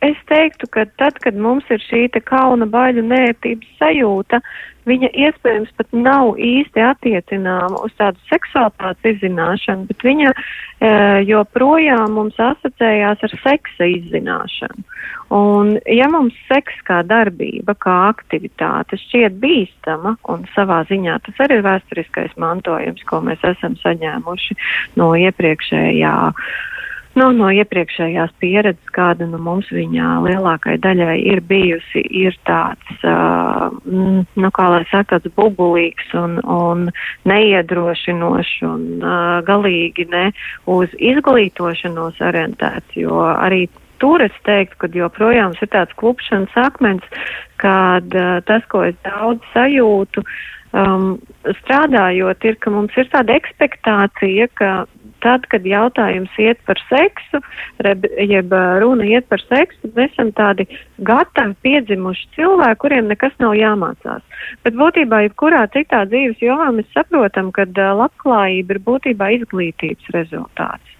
Es 0.00 0.16
teiktu, 0.30 0.64
ka 0.72 0.86
tad, 0.96 1.18
kad 1.20 1.36
mums 1.36 1.66
ir 1.68 1.82
šī 1.84 2.06
kauna, 2.24 2.64
baļu, 2.64 3.02
nērtības 3.04 3.72
sajūta, 3.76 4.38
viņa 4.88 5.10
iespējams 5.26 5.74
pat 5.76 5.90
nav 5.92 6.38
īsti 6.40 6.80
attiecināma 6.80 7.82
uz 7.84 7.92
tādu 7.98 8.16
seksualitātes 8.30 9.18
izzināšanu, 9.18 9.84
bet 9.90 10.06
viņa 10.06 10.30
e, 10.32 10.38
joprojām 11.28 12.16
mums 12.16 12.40
asociējās 12.40 13.26
ar 13.28 13.36
seksa 13.42 13.90
izzināšanu. 13.98 14.86
Un, 15.36 15.76
ja 15.84 16.08
mums 16.10 16.34
seks 16.48 16.80
kā 16.88 17.02
darbība, 17.06 17.76
kā 17.76 17.98
aktivitāte 18.08 18.96
šķiet 19.04 19.36
bīstama, 19.44 20.16
un 20.32 20.48
savā 20.56 20.80
ziņā 20.88 21.20
tas 21.28 21.44
arī 21.44 21.60
ir 21.60 21.68
vēsturiskais 21.68 22.32
mantojums, 22.40 23.04
ko 23.04 23.20
mēs 23.28 23.44
esam 23.52 23.76
saņēmuši 23.84 24.58
no 24.96 25.12
iepriekšējā 25.28 26.16
uh, 26.32 26.52
Nu, 27.18 27.26
no 27.34 27.48
iepriekšējās 27.50 28.30
pieredzes, 28.38 28.90
kāda 28.94 29.26
nu, 29.26 29.40
mums 29.42 29.66
viņā 29.74 30.20
lielākai 30.22 30.76
daļai 30.82 31.16
ir 31.32 31.40
bijusi, 31.42 32.04
ir 32.06 32.36
tāds, 32.46 32.92
uh, 33.02 33.66
nu, 33.82 34.50
kā 34.54 34.68
lai 34.70 34.84
saka, 34.92 35.18
tāds 35.18 35.34
bubulīgs 35.34 36.12
un, 36.14 36.38
un 36.46 36.86
neiedrošinošs 37.26 38.52
un 38.68 38.84
uh, 39.02 39.40
galīgi 39.46 40.06
ne 40.12 40.28
uz 40.70 40.94
izglītošanos 41.02 42.22
orientēts, 42.30 42.94
jo 43.02 43.24
arī 43.32 43.64
tur 43.98 44.22
es 44.22 44.36
teiktu, 44.46 44.78
ka 44.78 44.92
joprojām 44.94 45.58
ir 45.58 45.72
tāds 45.74 45.98
klupšanas 45.98 46.54
akmens, 46.62 47.26
kad 47.58 48.06
uh, 48.14 48.38
tas, 48.46 48.62
ko 48.70 48.86
es 48.86 48.94
daudz 49.02 49.42
sajūtu, 49.50 50.22
um, 50.78 51.16
strādājot, 51.58 52.46
ir, 52.46 52.62
ka 52.62 52.70
mums 52.70 52.94
ir 53.02 53.10
tāda 53.10 53.34
ekspektācija, 53.42 54.46
ka 54.54 54.72
tad, 55.24 55.46
kad 55.52 55.66
jautājums 55.66 56.34
iet 56.40 56.60
par 56.68 56.80
seksu, 56.88 57.40
jeb 58.20 58.54
runa 58.82 59.06
iet 59.08 59.28
par 59.32 59.42
seksu, 59.46 59.90
mēs 59.96 60.12
esam 60.14 60.32
tādi 60.36 60.66
gatavi 61.06 61.56
piedzimuši 61.64 62.28
cilvēki, 62.36 62.80
kuriem 62.84 63.10
nekas 63.10 63.34
nav 63.42 63.56
jāmācās. 63.58 64.22
Bet 64.64 64.78
būtībā, 64.80 65.24
jebkurā 65.28 65.66
citā 65.74 66.04
dzīves 66.10 66.42
jomā 66.44 66.70
mēs 66.76 66.88
saprotam, 66.96 67.52
ka 67.54 67.68
labklājība 67.76 68.76
ir 68.76 68.84
būtībā 68.86 69.34
izglītības 69.40 70.16
rezultāts. 70.16 70.96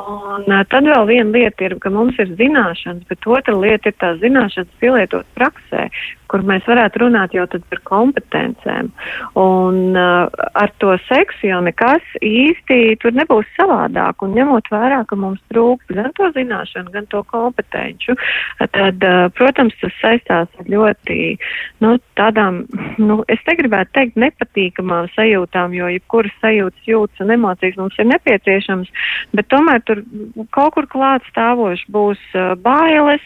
Un 0.00 0.48
tad 0.70 0.86
vēl 0.88 1.06
viena 1.08 1.30
lieta 1.34 1.66
ir, 1.66 1.76
ka 1.82 1.90
mums 1.92 2.18
ir 2.22 2.32
zināšanas, 2.38 3.04
bet 3.10 3.26
otra 3.28 3.54
lieta 3.54 3.92
ir 3.92 3.96
tās 4.00 4.18
zināšanas 4.22 4.80
pielietot 4.80 5.28
praksē, 5.36 5.86
kur 6.32 6.44
mēs 6.48 6.64
varētu 6.68 7.02
runāt 7.04 7.36
jau 7.36 7.44
par 7.70 7.82
kompetencēm. 7.88 8.90
Un 9.38 9.98
uh, 9.98 10.32
ar 10.58 10.72
to 10.82 10.96
seksu 11.08 11.50
jau 11.50 11.60
nekas 11.64 12.04
īsti 12.24 12.96
tur 13.02 13.14
nebūs 13.16 13.48
savādāk. 13.62 14.22
Un 14.26 14.34
ņemot 14.36 14.68
vērā, 14.72 15.02
ka 15.08 15.16
mums 15.18 15.40
trūkst 15.52 15.94
gan 15.94 16.10
to 16.18 16.28
zināšanu, 16.34 16.92
gan 16.94 17.06
to 17.12 17.22
kompetenču, 17.30 18.16
tad, 18.58 19.02
uh, 19.06 19.28
protams, 19.38 19.76
tas 19.80 19.94
saistās 20.00 20.50
ar 20.58 20.70
ļoti 20.70 21.18
nu, 21.84 21.94
tādām, 22.18 22.62
nu, 22.98 23.20
es 23.32 23.42
negribētu 23.48 23.94
teikt 23.96 24.18
nepatīkamām 24.20 25.10
sajūtām, 25.14 25.76
jo 25.76 25.90
jebkuras 25.92 26.34
sajūtas, 26.42 26.88
jūtas 26.88 27.24
un 27.24 27.34
emocijas 27.36 27.78
mums 27.80 27.98
ir 28.02 28.10
nepieciešams, 28.10 28.90
bet 29.36 29.50
tomēr 29.52 29.82
tur 29.86 30.02
kaut 30.54 30.74
kur 30.76 30.88
klāt 30.90 31.26
stāvoši 31.30 31.88
būs 31.92 32.22
uh, 32.34 32.52
bailes, 32.62 33.24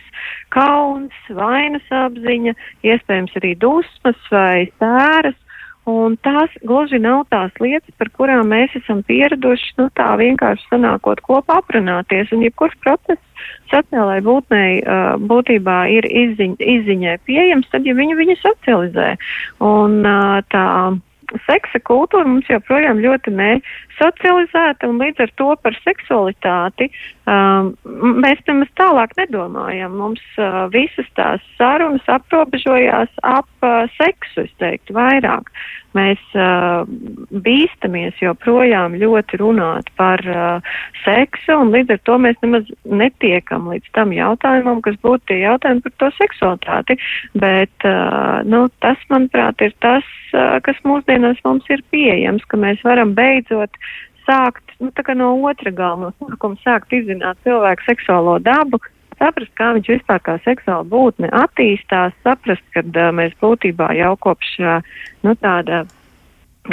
kauns, 0.55 1.15
vainas 1.33 1.85
apziņa, 1.93 2.55
iespējams 2.87 3.37
arī 3.41 3.57
dusmas 3.63 4.31
vai 4.33 4.69
sēras. 4.77 5.39
Un 5.87 6.17
tās 6.27 6.51
gluži 6.67 6.99
nav 6.99 7.29
tās 7.31 7.55
lietas, 7.63 7.95
par 7.95 8.09
kurām 8.19 8.49
mēs 8.51 8.73
esam 8.75 9.05
pieraduši, 9.07 9.77
nu 9.79 9.87
tā 9.95 10.09
vienkārši 10.19 10.67
sanākot 10.67 11.23
kopā 11.23 11.61
aprunāties. 11.63 12.33
Un 12.35 12.43
jebkurš 12.43 12.75
process 12.83 13.47
sociālai 13.71 14.19
būtnei 14.27 14.81
uh, 14.83 15.15
būtībā 15.31 15.79
ir 15.95 16.09
izziņ, 16.11 16.57
izziņai 16.59 17.19
pieejams, 17.29 17.71
tad, 17.71 17.87
ja 17.87 17.95
viņu 17.95 18.19
viņa 18.19 18.39
socializē. 18.43 19.13
Un 19.63 20.01
uh, 20.03 20.43
tā 20.51 20.67
seksa 21.47 21.79
kultūra 21.87 22.27
mums 22.27 22.51
joprojām 22.51 23.01
ļoti 23.03 23.35
nesocializēta, 23.39 24.91
un 24.91 24.99
līdz 25.03 25.27
ar 25.27 25.33
to 25.39 25.55
par 25.63 25.79
seksualitāti 25.85 26.91
um, 27.27 27.73
mēs 28.23 28.41
nemaz 28.49 28.71
tālāk 28.79 29.15
nedomājam. 29.19 29.97
Mums 29.99 30.23
uh, 30.39 30.67
visas 30.73 31.09
tās 31.19 31.43
sarunas 31.59 32.07
aprobežojās 32.11 33.11
ap 33.27 33.49
uh, 33.67 33.85
seksu, 33.99 34.47
es 34.47 34.55
teiktu, 34.63 34.97
vairāk. 34.97 35.51
Mēs 35.97 36.21
uh, 36.37 36.85
bīstamies 37.45 38.19
joprojām 38.21 38.99
ļoti 39.01 39.41
runāt 39.41 39.89
par 39.97 40.21
uh, 40.29 40.73
seksu, 41.05 41.57
un 41.57 41.73
līdz 41.73 41.97
ar 41.97 42.03
to 42.09 42.19
mēs 42.21 42.41
nemaz 42.45 42.69
netiekam 42.85 43.71
līdz 43.73 43.93
tam 43.97 44.13
jautājumam, 44.13 44.83
kas 44.85 44.99
būtu 45.05 45.33
tie 45.33 45.41
jautājumi 45.45 45.85
par 45.87 45.97
to 46.03 46.11
seksualitāti. 46.19 46.99
Bet 47.39 47.89
uh, 47.89 48.43
nu, 48.45 48.67
tas, 48.85 49.01
manuprāt, 49.13 49.63
ir 49.65 49.73
tas, 49.85 50.05
uh, 50.35 50.59
kas 50.67 50.83
mūsdienās 50.85 51.41
mums 51.49 51.65
ir 51.73 51.85
pieejams, 51.95 52.45
ka 52.51 52.61
mēs 52.61 52.85
varam 52.85 53.17
beidzot 53.17 53.81
sākt 54.27 54.77
nu, 54.81 54.91
no 55.17 55.31
otra 55.49 55.71
gala, 55.71 56.11
no 56.11 56.13
sākuma 56.21 56.59
sākt 56.65 56.93
izzināt 56.93 57.41
cilvēku 57.47 57.87
seksuālo 57.87 58.39
dabu, 58.43 58.81
saprast, 59.21 59.53
kā 59.57 59.73
viņš 59.77 59.93
vispār 59.95 60.23
kā 60.27 60.37
seksuāla 60.45 60.85
būtne 60.91 61.31
attīstās, 61.33 62.17
saprast, 62.27 62.65
ka 62.75 62.85
uh, 62.85 63.13
mēs 63.17 63.37
būtībā 63.43 63.93
jau 63.97 64.15
kopš 64.21 64.53
uh, 64.61 64.97
nu, 65.25 65.37
tāda 65.41 65.85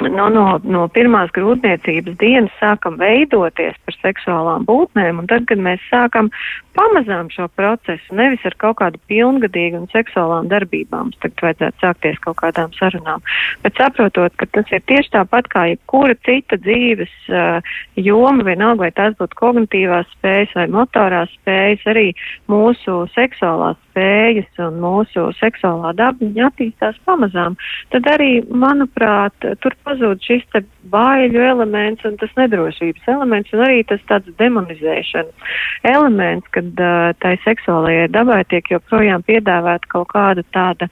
no, 0.02 0.28
no, 0.30 0.46
no 0.64 0.86
pirmās 0.94 1.32
grūtniecības 1.36 2.18
dienas 2.22 2.54
sākam 2.60 2.98
veidoties 3.02 3.76
par 3.86 3.98
seksuālām 4.00 4.66
būtnēm, 4.68 5.22
un 5.22 5.30
tad, 5.30 5.46
kad 5.50 5.62
mēs 5.62 5.84
sākam 5.90 6.30
pamazām 6.78 7.30
šo 7.34 7.48
procesu, 7.58 8.16
nevis 8.18 8.44
ar 8.48 8.56
kaut 8.62 8.80
kādu 8.82 9.02
pilngadīgu 9.12 9.84
un 9.84 9.88
seksuālām 9.94 10.50
darbībām, 10.52 11.14
tagad 11.22 11.46
vajadzētu 11.48 11.86
sākties 11.86 12.20
kaut 12.26 12.40
kādām 12.42 12.74
sarunām, 12.78 13.24
bet 13.66 13.78
saprotot, 13.80 14.36
ka 14.40 14.50
tas 14.58 14.74
ir 14.74 14.84
tieši 14.90 15.14
tāpat 15.18 15.50
kā 15.54 15.68
jebkura 15.74 16.18
cita 16.26 16.58
dzīves 16.64 17.14
uh, 17.30 17.76
joma, 18.00 18.46
vienalga 18.48 18.88
vai 18.88 18.92
tās 18.96 19.18
būtu 19.20 19.40
kognitīvās 19.40 20.10
spējas 20.18 20.58
vai 20.58 20.68
motorās 20.74 21.34
spējas, 21.42 21.86
arī 21.94 22.10
mūsu 22.52 23.04
seksuālās 23.14 23.78
spējas 23.94 24.50
un 24.66 24.80
mūsu 24.82 25.30
seksuālā 25.38 25.94
daba, 25.98 26.30
attīstās 26.48 26.98
pamazām, 27.06 27.56
tad 27.94 28.08
arī, 28.10 28.42
manuprāt, 28.50 29.38
tur 29.62 29.78
pazūd 29.86 30.24
šis 30.26 30.44
te 30.54 30.64
baiļu 30.94 31.44
elements 31.54 32.06
un 32.10 32.18
tas 32.22 32.34
nedrošības 32.40 33.08
elements 33.14 33.54
un 33.54 33.64
arī 33.68 33.84
tas 33.88 34.02
tāds 34.10 34.34
demonizēšanas 34.42 35.54
elements, 35.94 36.50
kad 36.56 36.74
uh, 36.82 37.14
tai 37.22 37.38
seksuālajai 37.46 38.10
dabai 38.14 38.42
tiek 38.50 38.74
joprojām 38.74 39.24
piedāvāta 39.28 39.90
kaut 39.94 40.10
kāda 40.14 40.46
tāda 40.56 40.90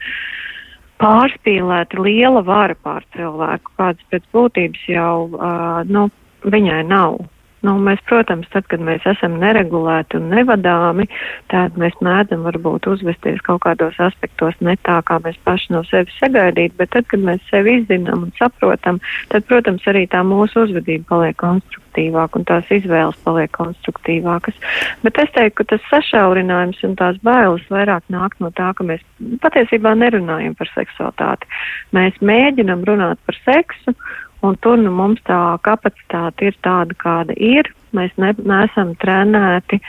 pārspīlēta 1.02 1.98
liela 1.98 2.44
vara 2.46 2.78
pār 2.78 3.06
cilvēku, 3.16 3.74
kādas 3.80 4.10
pēc 4.14 4.26
būtības 4.36 4.90
jau, 4.92 5.14
uh, 5.34 5.82
nu, 5.90 6.10
viņai 6.46 6.84
nav. 6.90 7.22
Nu, 7.62 7.76
mēs, 7.78 8.00
protams, 8.10 8.48
tad, 8.50 8.66
kad 8.72 8.82
mēs 8.82 9.04
esam 9.06 9.36
neregulēti 9.42 10.18
un 10.18 10.32
nevadāmi, 10.34 11.06
tad 11.54 11.76
mēs 11.78 11.94
mēdzam 12.02 12.42
varbūt 12.48 12.88
uzvesties 12.90 13.44
kaut 13.46 13.62
kādos 13.68 14.00
aspektos 14.02 14.58
ne 14.66 14.74
tā, 14.82 14.98
kā 15.06 15.20
mēs 15.22 15.38
paši 15.46 15.76
no 15.76 15.84
sevis 15.86 16.18
sagaidītu, 16.18 16.74
bet 16.80 16.90
tad, 16.96 17.06
kad 17.12 17.22
mēs 17.22 17.44
sevi 17.52 17.78
izzinām 17.80 18.26
un 18.26 18.34
saprotam, 18.40 18.98
tad, 19.30 19.46
protams, 19.50 19.86
arī 19.92 20.08
tā 20.10 20.24
mūsu 20.26 20.66
uzvedība 20.66 21.06
paliek 21.14 21.38
konstruktīvāka 21.44 22.42
un 22.42 22.48
tās 22.50 22.74
izvēles 22.74 23.22
paliek 23.28 23.54
konstruktīvākas. 23.60 24.58
Bet 25.06 25.22
es 25.22 25.30
teiktu, 25.38 25.60
ka 25.62 25.70
tas 25.76 25.86
sašaurinājums 25.94 26.82
un 26.90 26.98
tās 26.98 27.22
bailes 27.22 27.70
vairāk 27.70 28.10
nāk 28.10 28.40
no 28.42 28.50
tā, 28.58 28.72
ka 28.74 28.88
mēs 28.90 29.06
patiesībā 29.46 29.94
nerunājam 30.02 30.58
par 30.58 30.74
seksualitāti. 30.74 31.54
Mēs 31.94 32.18
mēģinam 32.26 32.82
runāt 32.90 33.22
par 33.30 33.38
seksu 33.46 33.94
Un 34.42 34.58
tur 34.62 34.80
nu, 34.82 34.92
mums 34.96 35.22
tā 35.28 35.40
kapacitāte 35.66 36.50
ir 36.50 36.58
tāda, 36.66 36.98
kāda 36.98 37.36
ir. 37.38 37.70
Mēs 37.94 38.14
ne, 38.22 38.32
neesam 38.38 38.96
trenēti, 39.02 39.82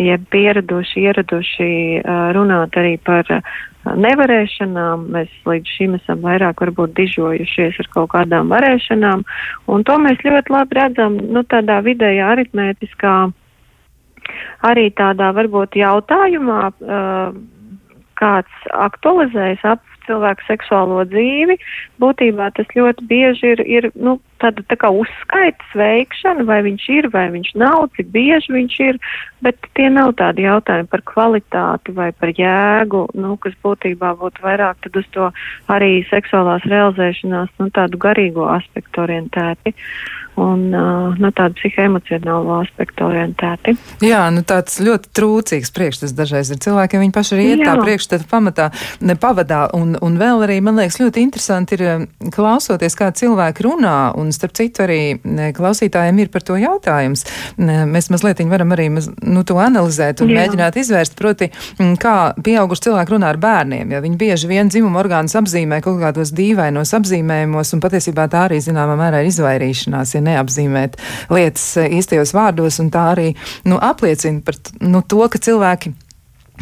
jeb 0.00 0.24
pieraduši, 0.32 1.04
ieraduši 1.04 1.68
uh, 2.00 2.30
runāt 2.34 2.74
arī 2.80 2.96
par 3.06 3.28
uh, 3.30 3.52
nevarēšanām. 3.86 5.06
Mēs 5.14 5.36
līdz 5.46 5.76
šim 5.76 5.94
esam 6.00 6.24
vairāk 6.24 6.64
varbūt 6.64 6.96
dižojušies 6.98 7.78
ar 7.84 7.90
kaut 7.94 8.10
kādām 8.16 8.50
varēšanām. 8.50 9.22
Un 9.70 9.86
to 9.86 9.98
mēs 10.02 10.24
ļoti 10.26 10.56
labi 10.56 10.80
redzam 10.80 11.20
nu, 11.30 11.44
tādā 11.46 11.78
vidējā 11.86 12.32
aritmētiskā, 12.34 13.14
arī 14.66 14.90
tādā 14.98 15.30
varbūt 15.38 15.78
jautājumā. 15.78 16.60
Uh, 16.80 17.40
kāds 18.20 18.68
aktualizējas 18.76 19.62
ap 19.64 19.84
cilvēku 20.10 20.46
seksuālo 20.48 21.04
dzīvi, 21.08 21.56
būtībā 22.02 22.50
tas 22.58 22.74
ļoti 22.76 23.06
bieži 23.10 23.54
ir, 23.54 23.64
ir 23.78 23.90
nu, 23.94 24.18
tāda 24.42 24.64
tā 24.68 24.76
kā 24.80 24.90
uzskaitas 24.92 25.74
veikšana, 25.76 26.46
vai 26.48 26.60
viņš 26.66 26.86
ir, 26.96 27.08
vai 27.12 27.26
viņš 27.34 27.52
nav, 27.60 27.88
cik 27.96 28.10
bieži 28.14 28.54
viņš 28.56 28.78
ir, 28.86 29.00
bet 29.44 29.70
tie 29.78 29.88
nav 29.92 30.14
tādi 30.20 30.46
jautājumi 30.46 30.90
par 30.90 31.04
kvalitāti 31.08 31.94
vai 31.96 32.10
par 32.16 32.32
jēgu, 32.36 33.06
nu, 33.20 33.36
kas 33.42 33.56
būtībā 33.64 34.14
būtu 34.20 34.44
vairāk 34.44 34.80
tad 34.84 34.96
uz 35.00 35.10
to 35.14 35.30
arī 35.72 36.00
seksuālās 36.10 36.66
realizēšanās, 36.70 37.52
nu, 37.60 37.70
tādu 37.74 38.00
garīgo 38.00 38.48
aspektu 38.52 39.06
orientēti. 39.06 39.76
un 40.40 40.70
uh, 40.72 41.18
no 41.20 41.30
tādu 41.34 41.58
psihoemocionālo 41.58 42.60
aspektu 42.62 43.06
orientēti. 43.08 43.74
Jā, 44.04 44.22
nu 44.32 44.44
tāds 44.46 44.78
ļoti 44.82 45.12
trūcīgs 45.16 45.72
priekšstats 45.74 46.14
dažreiz 46.16 46.52
ir 46.52 46.60
cilvēkiem, 46.62 47.02
viņi 47.04 47.14
paši 47.14 47.36
arī 47.36 47.46
iet 47.52 47.64
tā 47.66 47.74
priekšstata 47.80 48.28
pamatā, 48.30 48.70
ne 49.04 49.16
pavadā, 49.20 49.66
un, 49.76 49.96
un 50.00 50.18
vēl 50.20 50.46
arī, 50.46 50.60
man 50.64 50.80
liekas, 50.80 51.00
ļoti 51.02 51.24
interesanti 51.26 51.78
ir 51.78 51.84
klausoties, 52.34 52.96
kā 52.98 53.10
cilvēki 53.16 53.66
runā, 53.66 53.96
un 54.20 54.29
starp 54.34 54.56
citu 54.58 54.84
arī 54.84 55.00
klausītājiem 55.56 56.20
ir 56.22 56.30
par 56.32 56.44
to 56.46 56.56
jautājums. 56.60 57.24
Mēs 57.58 58.10
mazliet 58.12 58.42
varam 58.50 58.74
arī 58.74 58.88
maz, 58.92 59.08
nu, 59.22 59.44
to 59.46 59.58
analizēt 59.60 60.22
un 60.24 60.32
Jā. 60.32 60.40
mēģināt 60.40 60.78
izvērst, 60.80 61.16
proti, 61.18 61.50
kā 62.00 62.16
pieauguši 62.40 62.86
cilvēki 62.88 63.14
runā 63.14 63.30
ar 63.34 63.40
bērniem, 63.42 63.94
jo 63.94 64.02
viņi 64.04 64.20
bieži 64.20 64.50
vien 64.50 64.70
dzimuma 64.72 65.02
orgānus 65.02 65.36
apzīmē 65.38 65.80
kaut 65.84 66.00
kādos 66.02 66.34
dīvainos 66.36 66.94
apzīmējumos, 66.98 67.74
un 67.76 67.84
patiesībā 67.84 68.28
tā 68.32 68.46
arī 68.48 68.60
zināmā 68.64 68.96
mērā 69.00 69.22
ir 69.22 69.30
izvairīšanās, 69.30 70.14
ja 70.16 70.24
neapzīmēt 70.26 71.00
lietas 71.32 71.66
īstajos 71.86 72.34
vārdos, 72.36 72.80
un 72.82 72.92
tā 72.94 73.10
arī 73.14 73.32
nu, 73.68 73.80
apliecina 73.80 74.44
par 74.46 74.58
nu, 74.80 75.02
to, 75.06 75.26
ka 75.30 75.42
cilvēki 75.42 75.94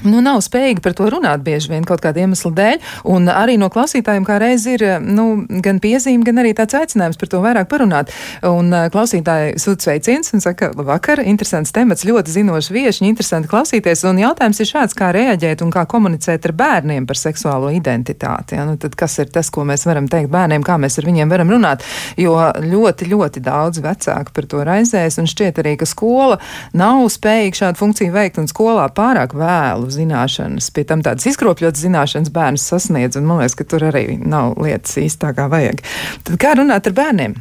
nu, 0.07 0.21
nav 0.25 0.43
spējīgi 0.45 0.83
par 0.85 0.95
to 0.99 1.09
runāt 1.13 1.43
bieži 1.47 1.73
vien 1.73 1.87
kaut 1.89 2.03
kāda 2.05 2.23
iemesla 2.23 2.53
dēļ. 2.55 2.79
Un 3.11 3.31
arī 3.33 3.57
no 3.61 3.71
klausītājiem 3.73 4.27
kā 4.27 4.39
reiz 4.43 4.67
ir 4.71 4.85
nu, 5.03 5.45
gan 5.65 5.81
piezīme, 5.83 6.27
gan 6.27 6.43
arī 6.43 6.55
tāds 6.59 6.77
aicinājums 6.79 7.19
par 7.21 7.33
to 7.33 7.43
vairāk 7.45 7.71
parunāt. 7.71 8.13
Un 8.47 8.71
uh, 8.73 8.87
klausītāji 8.93 9.57
sūta 9.63 9.89
sveiciens 9.89 10.35
un 10.37 10.45
saka, 10.45 10.71
labvakar, 10.77 11.23
interesants 11.27 11.75
temats, 11.75 12.07
ļoti 12.09 12.35
zinoši 12.37 12.77
viešņi, 12.77 13.11
interesanti 13.11 13.51
klausīties. 13.51 14.05
Un 14.09 14.23
jautājums 14.23 14.63
ir 14.63 14.71
šāds, 14.71 14.97
kā 14.99 15.11
reaģēt 15.17 15.65
un 15.65 15.73
kā 15.75 15.85
komunicēt 15.91 16.47
ar 16.49 16.55
bērniem 16.59 17.09
par 17.09 17.19
seksuālo 17.19 17.73
identitāti. 17.75 18.59
Ja? 18.59 18.67
Nu, 18.69 18.79
tad 18.81 18.97
kas 18.99 19.19
ir 19.23 19.33
tas, 19.35 19.51
ko 19.55 19.67
mēs 19.69 19.87
varam 19.89 20.09
teikt 20.11 20.31
bērniem, 20.35 20.65
kā 20.67 20.79
mēs 20.81 21.01
ar 21.01 21.09
viņiem 21.09 21.33
varam 21.33 21.53
runāt? 21.55 21.87
Jo 22.21 22.37
ļoti, 22.63 23.11
ļoti 23.11 23.43
daudz 23.45 23.83
vecāku 23.85 24.35
par 24.37 24.49
to 24.51 24.63
raizēs 24.67 25.19
un 25.21 25.29
šķiet 25.31 25.63
arī, 25.63 25.77
ka 25.81 25.89
skola 25.89 26.39
nav 26.77 27.05
spējīga 27.13 27.63
šādu 27.63 27.83
funkciju 27.83 28.15
veikt 28.15 28.41
un 28.43 28.49
skolā 28.51 28.87
pārāk 28.95 29.35
vēlu 29.39 29.88
zināšanas, 29.95 30.71
pie 30.75 30.85
tam 30.89 31.03
tādas 31.07 31.29
izkropļotas 31.31 31.85
zināšanas 31.87 32.33
bērns 32.35 32.65
sasniedz, 32.71 33.19
un 33.19 33.29
man 33.29 33.43
liekas, 33.43 33.59
ka 33.59 33.69
tur 33.69 33.89
arī 33.91 34.19
nav 34.19 34.59
lietas 34.63 34.99
īstā 35.01 35.35
kā 35.37 35.49
vajag. 35.53 35.85
Tad 36.29 36.41
kā 36.43 36.55
runāt 36.59 36.91
ar 36.91 36.97
bērniem? 36.99 37.37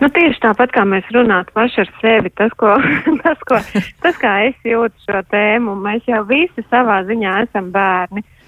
Nu, 0.00 0.10
tieši 0.12 0.42
tāpat 0.42 0.74
kā 0.74 0.84
mēs 0.86 1.06
runātu 1.14 1.54
paši 1.56 1.84
ar 1.84 1.90
sevi, 2.00 2.30
tas, 2.36 2.52
ko, 2.60 2.74
tas, 3.24 3.40
ko, 3.48 3.58
tas 4.04 4.20
kā 4.20 4.36
es 4.50 4.58
jūtu 4.66 5.06
šo 5.06 5.24
tēmu, 5.32 5.76
mēs 5.86 6.06
jau 6.10 6.22
visi 6.28 6.66
savā 6.70 7.02
ziņā 7.08 7.42
esam 7.46 7.72
bērni. 7.74 8.24
Uh, 8.24 8.43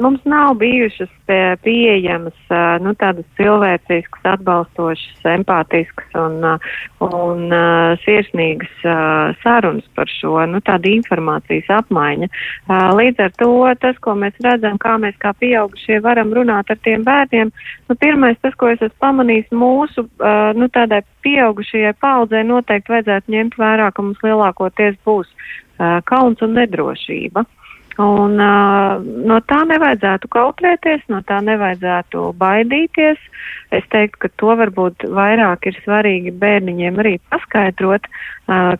mums 0.00 0.24
nav 0.24 0.54
bijušas 0.54 1.10
pieejamas 1.62 2.34
nu, 2.82 2.94
tādas 2.98 3.26
cilvēciskas, 3.38 4.24
atbalstošas, 4.34 5.20
empātiskas 5.36 6.16
un, 6.18 6.40
un 7.06 7.54
sirsnīgas 8.02 8.72
sarunas 9.42 9.86
par 9.94 10.10
šo, 10.10 10.34
nu, 10.50 10.58
tāda 10.66 10.90
informācijas 10.90 11.70
apmaiņa. 11.78 12.30
Līdz 12.98 13.24
ar 13.28 13.32
to 13.38 13.52
tas, 13.84 14.02
ko 14.02 14.16
mēs 14.18 14.34
redzam, 14.42 14.80
kā 14.82 14.96
mēs 15.02 15.16
kā 15.22 15.34
pieaugušie 15.38 16.00
varam 16.02 16.34
runāt 16.34 16.72
ar 16.72 16.82
tiem 16.82 17.06
bērniem, 17.06 17.54
nu, 17.88 17.98
pirmais 18.02 18.40
tas, 18.42 18.58
ko 18.58 18.72
es 18.72 18.82
esmu 18.82 18.98
pamanījis 19.04 19.54
mūsu, 19.54 20.08
nu, 20.58 20.70
tādai 20.74 21.04
pieaugušajai 21.22 21.94
paudzē 22.02 22.42
noteikti 22.48 22.96
vajadzētu 22.96 23.38
ņemt 23.38 23.58
vērā, 23.62 23.92
ka 23.94 24.02
mums 24.02 24.22
lielākoties 24.26 24.98
būs 25.06 25.30
kauns 26.08 26.42
un 26.42 26.56
nedrošība. 26.58 27.46
Un 28.00 28.40
uh, 28.40 29.02
no 29.04 29.36
tā 29.44 29.58
nevajadzētu 29.68 30.30
kautrēties, 30.32 31.02
no 31.12 31.20
tā 31.28 31.42
nevajadzētu 31.44 32.30
baidīties. 32.40 33.20
Es 33.72 33.84
teiktu, 33.92 34.22
ka 34.24 34.30
to 34.40 34.54
varbūt 34.56 35.04
vairāk 35.12 35.68
ir 35.68 35.76
svarīgi 35.84 36.32
bērniņiem 36.40 37.00
arī 37.02 37.18
paskaidrot, 37.32 38.08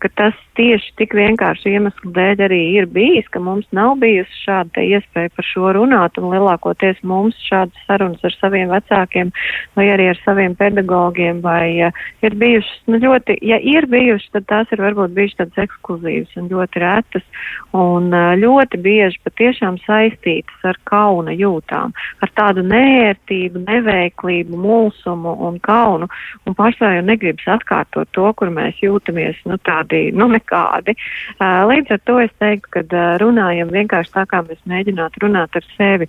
ka 0.02 0.08
tas 0.18 0.38
tieši 0.58 0.92
tik 1.00 1.14
vienkārši 1.16 1.72
iemeslu 1.76 2.12
dēļ 2.16 2.42
arī 2.46 2.60
ir 2.76 2.86
bijis, 2.92 3.28
ka 3.32 3.40
mums 3.40 3.66
nav 3.72 3.94
bijusi 4.02 4.42
šāda 4.42 4.84
iespēja 4.84 5.32
par 5.36 5.46
šo 5.48 5.72
runāt, 5.76 6.18
un 6.20 6.32
lielākoties 6.32 7.00
mums 7.06 7.38
šādas 7.46 7.86
sarunas 7.86 8.24
ar 8.26 8.36
saviem 8.38 8.72
vecākiem 8.72 9.32
vai 9.78 9.86
arī 9.94 10.10
ar 10.12 10.20
saviem 10.24 10.56
pedagogiem 10.58 11.40
vai 11.44 11.88
uh, 11.88 12.02
ir 12.24 12.36
bijušas, 12.40 12.82
nu 12.92 13.00
ļoti, 13.02 13.38
ja 13.48 13.58
ir 13.58 13.88
bijušas, 13.92 14.32
tad 14.36 14.48
tās 14.50 14.74
ir 14.74 14.82
varbūt 14.84 15.14
bijušas 15.16 15.40
tādas 15.40 15.64
ekskluzīvas 15.66 16.36
un 16.40 16.50
ļoti 16.52 16.84
retas 16.84 17.46
un 17.76 18.10
uh, 18.12 18.32
ļoti 18.42 18.82
bieži 18.82 19.22
patiešām 19.24 19.80
saistītas 19.86 20.68
ar 20.68 20.80
kauna 20.88 21.32
jūtām, 21.36 21.94
ar 22.22 22.34
tādu 22.36 22.66
nērtību, 22.66 23.64
neveiklību, 23.68 24.58
mulsumu 24.66 25.36
un 25.48 25.58
kaunu, 25.64 26.10
un 26.46 26.58
pārsvarā 26.58 26.98
jau 26.98 27.08
negribas 27.08 27.48
atkārtot 27.56 28.10
to, 28.12 28.28
kur 28.36 28.52
mēs 28.52 28.80
jūtamies, 28.84 29.40
nu, 29.48 29.56
tādi, 29.66 30.02
nu, 30.16 30.28
nekādi. 30.32 30.96
Līdz 31.40 31.96
ar 31.96 32.02
to 32.08 32.18
es 32.22 32.34
teiktu, 32.42 32.72
ka 32.76 33.06
runājam 33.22 33.72
vienkārši 33.72 34.14
tā, 34.16 34.26
kā 34.30 34.42
mēs 34.46 34.60
mēģinātu 34.68 35.24
runāt 35.24 35.56
ar 35.58 35.70
sevi. 35.76 36.08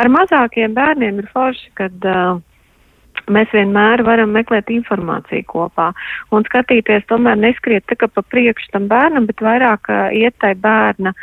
Ar 0.00 0.10
mazākiem 0.12 0.74
bērniem 0.76 1.22
ir 1.22 1.30
forši, 1.32 1.70
kad 1.78 2.08
uh, 2.08 2.40
mēs 3.30 3.50
vienmēr 3.54 4.04
varam 4.06 4.34
meklēt 4.34 4.70
informāciju 4.74 5.46
kopā 5.50 5.90
un 6.34 6.46
skatīties, 6.48 7.06
tomēr 7.10 7.38
neskriet 7.40 7.86
tā 7.90 7.98
kā 7.98 8.08
pa 8.10 8.24
priekšu 8.34 8.74
tam 8.74 8.88
bērnam, 8.90 9.28
bet 9.30 9.42
vairāk 9.44 9.90
uh, 9.90 10.06
iet 10.14 10.38
tai 10.42 10.54
bērna 10.54 11.14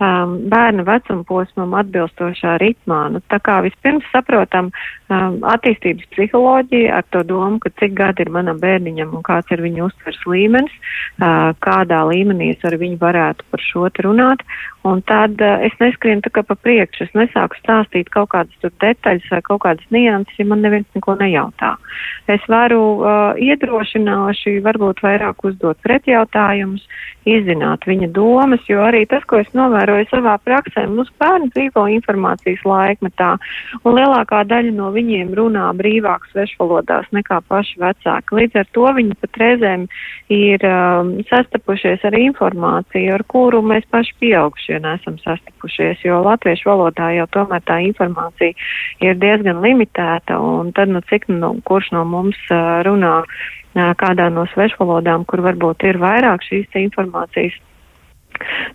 um, 0.00 0.34
bērna 0.50 0.84
vecuma 0.86 1.24
posmam 1.28 1.74
atbilstošā 1.78 2.56
ritmā. 2.62 3.00
Nu, 3.14 3.22
tā 3.32 3.40
kā 3.44 3.58
vispirms 3.66 4.06
saprotam 4.12 4.70
um, 4.70 5.38
attīstības 5.52 6.08
psiholoģiju 6.14 6.92
ar 6.94 7.06
to 7.14 7.24
domu, 7.26 7.60
ka 7.62 7.72
cik 7.80 7.96
gadi 7.98 8.26
ir 8.26 8.32
manam 8.34 8.60
bērniņam 8.62 9.14
un 9.18 9.26
kāds 9.26 9.50
ir 9.54 9.62
viņa 9.64 9.84
uztvers 9.88 10.20
līmenis, 10.30 10.74
uh, 11.20 11.52
kādā 11.64 12.02
līmenī 12.10 12.52
es 12.56 12.64
ar 12.68 12.78
viņu 12.80 13.00
varētu 13.02 13.48
par 13.50 13.64
šo 13.64 13.88
runāt. 14.04 14.44
Un 14.88 15.02
tad 15.08 15.40
uh, 15.44 15.58
es 15.66 15.74
neskrienu 15.82 16.24
tā 16.24 16.32
kā 16.32 16.44
pa 16.46 16.56
priekšu, 16.56 17.08
es 17.08 17.16
nesāku 17.18 17.58
stāstīt 17.60 18.10
kaut 18.14 18.30
kādas 18.34 18.62
tur 18.62 18.72
detaļas 18.82 19.28
vai 19.32 19.40
kaut 19.44 19.62
kādas 19.66 19.92
nianses, 19.94 20.38
ja 20.40 20.46
man 20.48 20.64
neviens 20.64 20.88
neko 20.96 21.18
nejautā. 21.20 21.74
Es 22.30 22.44
varu 22.48 22.80
uh, 23.00 23.38
iedrošinoši 23.40 24.58
varbūt 24.64 25.02
vairāk 25.04 25.44
uzdot 25.48 25.80
pretjautājumus, 25.84 26.84
izzināt 27.28 27.84
viņa 27.88 28.08
domas, 28.16 28.62
jo 28.68 28.80
arī 28.84 29.02
tas, 29.08 29.24
ko 29.28 29.40
es 29.42 29.50
novēroju 29.56 30.08
savā 30.10 30.36
praksē, 30.44 30.86
mums 30.88 31.10
bērni 31.20 31.50
dzīvo 31.52 31.84
informācijas 31.98 32.64
laikmetā, 32.68 33.34
un 33.82 33.98
lielākā 33.98 34.44
daļa 34.48 34.72
no 34.76 34.90
viņiem 34.94 35.34
runā 35.36 35.66
brīvāk 35.78 36.28
svešvalodās 36.32 37.10
nekā 37.16 37.40
paši 37.48 37.82
vecāki. 37.82 38.38
Līdz 38.40 38.62
ar 38.62 38.70
to 38.76 38.86
viņi 38.98 39.18
pat 39.20 39.40
reizēm 39.42 39.86
ir 40.32 40.64
um, 40.68 41.14
sastapušies 41.28 42.04
ar 42.08 42.16
informāciju, 42.18 43.12
ar 43.18 43.26
kuru 43.28 43.62
mēs 43.64 43.88
paši 43.92 44.16
pieaugšie 44.22 44.77
nesam 44.82 45.18
sastapušies, 45.22 46.02
jo 46.06 46.20
latviešu 46.24 46.70
valodā 46.70 47.10
jau 47.16 47.28
tomēr 47.36 47.62
tā 47.68 47.78
informācija 47.86 48.54
ir 49.04 49.18
diezgan 49.20 49.62
limitēta, 49.64 50.38
un 50.40 50.72
tad, 50.76 50.92
nu, 50.94 51.02
cik, 51.10 51.28
nu, 51.32 51.54
kurš 51.68 51.92
no 51.96 52.04
mums 52.08 52.38
uh, 52.50 52.80
runā 52.86 53.22
kādā 53.78 54.26
no 54.32 54.46
svešvalodām, 54.50 55.24
kur 55.28 55.44
varbūt 55.44 55.84
ir 55.86 56.00
vairāk 56.02 56.42
šīs 56.42 56.78
informācijas. 56.80 57.58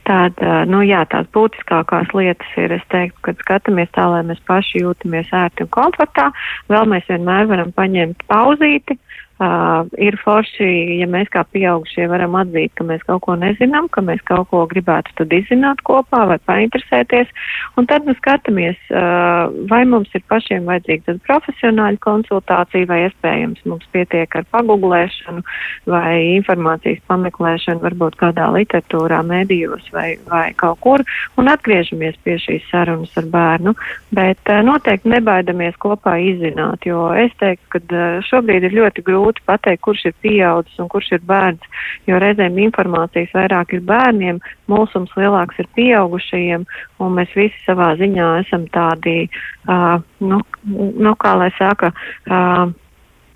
Tāda, 0.08 0.64
nu 0.68 0.82
jā, 0.84 1.02
tās 1.12 1.28
būtiskākās 1.36 2.12
lietas 2.16 2.56
ir, 2.60 2.74
es 2.76 2.84
teiktu, 2.92 3.20
kad 3.28 3.40
skatāmies 3.44 3.92
tā, 3.96 4.06
lai 4.12 4.22
mēs 4.28 4.42
paši 4.48 4.84
jūtamies 4.84 5.32
ērti 5.32 5.64
un 5.64 5.72
komfortā, 5.72 6.30
vēl 6.72 6.88
mēs 6.92 7.08
vienmēr 7.08 7.48
varam 7.52 7.72
paņemt 7.76 8.26
pauzīti, 8.32 8.98
uh, 9.00 9.13
Uh, 9.44 9.90
ir 10.00 10.16
forši, 10.22 10.66
ja 11.02 11.08
mēs 11.10 11.28
kā 11.34 11.42
pieaugušie 11.52 12.06
varam 12.08 12.36
atzīt, 12.40 12.72
ka 12.78 12.86
mēs 12.88 13.02
kaut 13.04 13.24
ko 13.26 13.34
nezinām, 13.36 13.90
ka 13.92 14.00
mēs 14.06 14.22
kaut 14.30 14.46
ko 14.52 14.62
gribētu 14.70 15.12
tad 15.18 15.34
izzināt 15.36 15.82
kopā 15.84 16.22
vai 16.30 16.38
painteresēties, 16.48 17.32
un 17.76 17.90
tad 17.90 18.06
mēs 18.08 18.20
skatāmies, 18.22 18.78
uh, 18.94 19.50
vai 19.68 19.82
mums 19.90 20.14
ir 20.16 20.24
pašiem 20.32 20.70
vajadzīga 20.70 21.08
tad 21.10 21.20
profesionāļa 21.28 22.00
konsultācija, 22.06 22.88
vai 22.92 23.00
iespējams 23.08 23.66
mums 23.68 23.90
pietiek 23.92 24.38
ar 24.38 24.48
pagublēšanu 24.54 25.44
vai 25.92 26.14
informācijas 26.38 27.04
pameklēšanu, 27.12 27.84
varbūt 27.84 28.20
kādā 28.22 28.48
literatūrā, 28.56 29.24
medijos 29.28 29.90
vai, 29.98 30.14
vai 30.30 30.46
kaut 30.62 30.80
kur, 30.86 31.04
un 31.42 31.52
atgriežamies 31.52 32.22
pie 32.24 32.38
šīs 32.46 32.70
sarunas 32.72 33.12
ar 33.20 33.28
bērnu, 33.34 33.76
bet 34.16 34.54
uh, 34.54 34.62
noteikti 34.64 35.12
nebaidamies 35.18 35.76
kopā 35.84 36.16
izzināt, 36.32 36.88
jo 36.88 37.10
es 37.18 37.36
teiktu, 37.44 37.74
ka 37.76 37.84
uh, 37.90 38.24
šobrīd 38.30 38.70
ir 38.70 38.80
ļoti 38.80 39.08
grūti 39.10 39.33
grūti 39.34 39.46
pateikt, 39.46 39.82
kurš 39.84 40.06
ir 40.06 40.14
pieaudzis 40.22 40.80
un 40.80 40.90
kurš 40.90 41.14
ir 41.14 41.22
bērns, 41.26 41.62
jo 42.08 42.20
reizēm 42.20 42.58
informācijas 42.58 43.34
vairāk 43.34 43.74
ir 43.74 43.82
bērniem, 43.82 44.40
mūsums 44.68 45.12
lielāks 45.18 45.60
ir 45.60 45.68
pieaugušajiem, 45.76 46.66
un 47.00 47.14
mēs 47.18 47.34
visi 47.36 47.56
savā 47.66 47.96
ziņā 47.98 48.46
esam 48.46 48.68
tādi, 48.72 49.30
uh, 49.68 50.02
nu, 50.20 50.42
nu, 50.66 51.16
kā 51.16 51.36
lai 51.38 51.52
saka, 51.58 51.92
uh, 52.30 52.72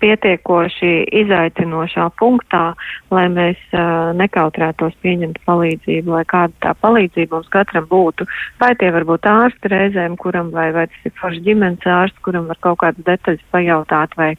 pietiekoši 0.02 0.92
izaicinošā 1.22 2.08
punktā, 2.18 2.72
lai 3.14 3.26
mēs 3.32 3.58
uh, 3.72 4.10
nekautrētos 4.18 4.96
pieņemt 5.04 5.40
palīdzību, 5.48 6.14
lai 6.16 6.24
kāda 6.28 6.54
tā 6.64 6.74
palīdzība 6.82 7.38
mums 7.38 7.50
katram 7.52 7.88
būtu. 7.90 8.26
Vai 8.60 8.72
tie 8.80 8.90
var 8.94 9.06
būt 9.08 9.28
ārsti 9.30 9.72
reizēm, 9.72 10.16
kuram 10.20 10.52
vai, 10.54 10.70
vai 10.76 10.86
tas 10.90 11.08
ir 11.08 11.14
foršs 11.20 11.44
ģimenes 11.46 11.86
ārsts, 11.98 12.22
kuram 12.24 12.48
var 12.50 12.60
kaut 12.64 12.80
kādas 12.82 13.06
detaļas 13.06 13.44
pajautāt, 13.54 14.16
vai, 14.20 14.30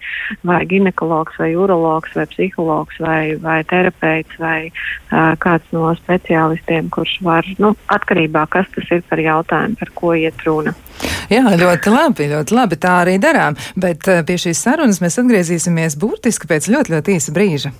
vai 0.48 0.60
ginekologs, 0.69 1.39
vai 1.41 1.52
urologs, 1.56 2.15
vai 2.17 2.28
psihologs, 2.34 3.00
vai, 3.04 3.22
vai 3.43 3.62
terapeits, 3.69 4.39
vai 4.41 4.60
uh, 4.69 5.34
kāds 5.43 5.76
no 5.76 5.91
speciālistiem, 6.02 6.91
kurš 6.93 7.19
var, 7.26 7.48
nu, 7.62 7.74
atkarībā, 7.93 8.48
kas 8.54 8.69
tas 8.76 8.93
ir 8.95 9.06
par 9.10 9.24
jautājumu, 9.24 9.80
par 9.80 9.95
ko 9.98 10.15
iet 10.17 10.48
runa. 10.48 10.76
Jā, 11.29 11.43
ļoti 11.59 11.93
labi, 11.93 12.29
ļoti 12.31 12.55
labi. 12.57 12.79
Tā 12.81 12.95
arī 13.03 13.19
darām. 13.21 13.57
Bet 13.79 14.07
eh, 14.09 14.23
pie 14.25 14.39
šīs 14.41 14.63
sarunas 14.65 15.01
mēs 15.03 15.19
atgriezīsimies 15.21 15.99
burtiski 15.99 16.49
pēc 16.49 16.71
ļoti, 16.73 16.97
ļoti 16.97 17.19
īsa 17.19 17.35
brīža. 17.35 17.75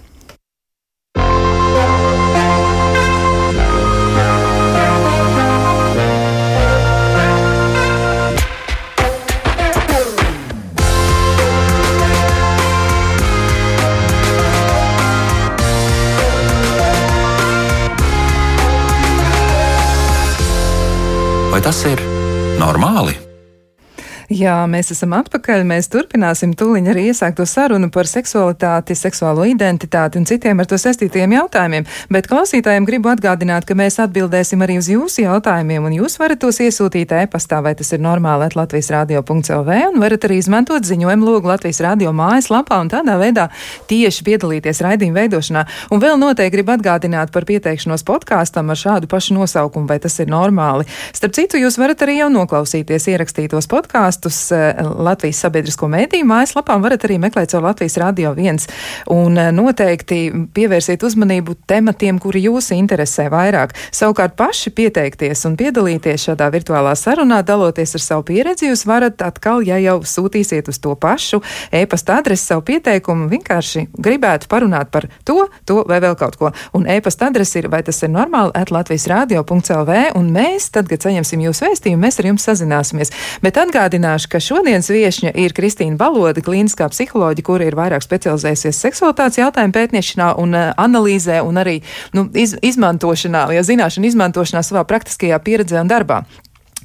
Vai 21.50 21.66
tas 21.66 21.82
ir 21.90 22.09
normāli? 22.60 23.29
Jā, 24.30 24.68
mēs 24.70 24.92
esam 24.94 25.16
atpakaļ. 25.18 25.64
Mēs 25.66 25.88
turpināsim 25.90 26.52
tūliņ 26.54 26.88
arī 26.92 27.08
iesākto 27.10 27.48
sarunu 27.50 27.88
par 27.90 28.06
seksualitāti, 28.06 28.94
seksuālo 28.94 29.42
identitāti 29.50 30.20
un 30.22 30.28
citiem 30.30 30.60
ar 30.62 30.68
to 30.70 30.78
saistītiem 30.78 31.32
jautājumiem. 31.34 31.88
Bet 32.14 32.28
klausītājiem 32.30 32.86
gribu 32.86 33.10
atgādināt, 33.10 33.66
ka 33.66 33.74
mēs 33.74 33.98
atbildēsim 34.04 34.62
arī 34.62 34.76
uz 34.78 34.90
jūsu 34.94 35.24
jautājumiem, 35.24 35.88
un 35.90 35.96
jūs 35.98 36.20
varat 36.22 36.44
tos 36.44 36.62
iesūtīt 36.62 37.16
e-pastā, 37.24 37.64
vai 37.66 37.72
tas 37.80 37.90
ir 37.90 38.04
normāli, 38.06 38.46
at 38.46 38.58
Latvijas 38.60 38.92
radio.lv, 38.94 39.80
un 39.96 39.98
varat 39.98 40.30
arī 40.30 40.38
izmantot 40.44 40.86
ziņojumu 40.86 41.26
logu 41.26 41.50
Latvijas 41.50 41.82
radio 41.88 42.14
mājaslapā 42.14 42.78
un 42.84 42.94
tādā 42.94 43.18
veidā 43.18 43.48
tieši 43.90 44.28
piedalīties 44.30 44.84
raidījuma 44.86 45.24
veidošanā. 45.24 45.66
Un 45.90 46.06
vēl 46.06 46.22
noteikti 46.22 46.54
gribu 46.60 46.76
atgādināt 46.78 47.34
par 47.34 47.50
pieteikšanos 47.50 48.06
podkāstam 48.06 48.70
ar 48.70 48.78
šādu 48.78 49.10
pašu 49.10 49.42
nosaukumu, 49.42 49.90
vai 49.90 49.98
tas 50.06 50.22
ir 50.22 50.30
normāli. 50.30 50.86
Starp 51.18 51.34
citu, 51.34 51.58
jūs 51.66 51.82
varat 51.82 52.06
arī 52.06 52.22
jau 52.22 52.30
noklausīties 52.38 53.10
ierakstītos 53.10 53.66
podkāstus 53.74 54.19
stāstus 54.20 54.52
eh, 54.52 54.76
Latvijas 54.84 55.40
sabiedrisko 55.44 55.88
mēdīju 55.90 56.28
mājaslapām 56.28 56.84
varat 56.84 57.04
arī 57.06 57.20
meklēt 57.20 57.52
caur 57.54 57.64
Latvijas 57.64 57.98
Radio 57.98 58.34
1. 58.36 58.68
Un 59.14 59.38
eh, 59.38 59.52
noteikti 59.52 60.32
pievērsiet 60.54 61.04
uzmanību 61.04 61.56
tematiem, 61.68 62.20
kuri 62.20 62.44
jūs 62.48 62.72
interesē 62.76 63.30
vairāk. 63.32 63.76
Savukārt 63.92 64.36
paši 64.36 64.74
pieteikties 64.76 65.46
un 65.48 65.56
piedalīties 65.60 66.28
šādā 66.30 66.50
virtuālā 66.52 66.96
sarunā, 67.00 67.42
daloties 67.44 67.96
ar 67.96 68.04
savu 68.04 68.26
pieredzi, 68.30 68.70
jūs 68.70 68.86
varat 68.90 69.22
atkal, 69.22 69.64
ja 69.64 69.80
jau 69.80 70.02
sūtīsiet 70.04 70.70
uz 70.70 70.80
to 70.80 70.96
pašu 71.00 71.42
e-pasta 71.72 72.20
adresi 72.20 72.50
savu 72.52 72.66
pieteikumu, 72.68 73.30
vienkārši 73.32 73.88
gribētu 73.98 74.50
parunāt 74.52 74.92
par 74.92 75.08
to, 75.24 75.48
to 75.66 75.84
vai 75.88 76.02
vēl 76.04 76.18
kaut 76.20 76.38
ko. 76.40 76.52
Un 76.76 76.88
e-pasta 76.90 77.30
adresi 77.30 77.62
ir, 77.62 77.70
vai 77.72 77.82
tas 77.86 78.02
ir 78.04 78.12
normāli, 78.12 78.52
at 78.58 78.74
Latvijas 78.74 79.08
radio.lv, 79.12 80.00
un 80.20 80.32
mēs, 80.36 80.70
tad, 80.76 80.90
kad 80.92 81.08
saņemsim 81.08 81.46
jūsu 81.48 81.68
vēstījumu, 81.68 82.04
mēs 82.04 82.20
ar 82.20 82.30
jums 82.32 82.48
sazināsimies. 82.50 83.14
Bet 83.44 83.60
atgādināt, 83.62 84.09
atgādināšu, 84.10 84.30
ka 84.30 84.40
šodienas 84.42 84.90
viesņa 84.90 85.34
ir 85.38 85.54
Kristīna 85.54 85.98
Balode, 85.98 86.42
klīniskā 86.42 86.90
psiholoģija, 86.90 87.46
kura 87.46 87.68
ir 87.68 87.78
vairāk 87.78 88.04
specializējusies 88.04 88.82
seksualitātes 88.82 89.40
jautājumu 89.40 89.74
pētniešanā 89.74 90.36
un 90.38 90.56
uh, 90.56 90.74
analīzē 90.78 91.42
un 91.44 91.58
arī 91.58 91.82
nu, 92.14 92.30
iz, 92.34 92.56
izmantošanā, 92.62 93.50
ja 93.54 93.64
zināšanu 93.64 94.10
izmantošanā 94.10 94.64
savā 94.64 94.86
praktiskajā 94.86 95.40
pieredzē 95.40 95.82
un 95.82 95.90
darbā. 95.90 96.24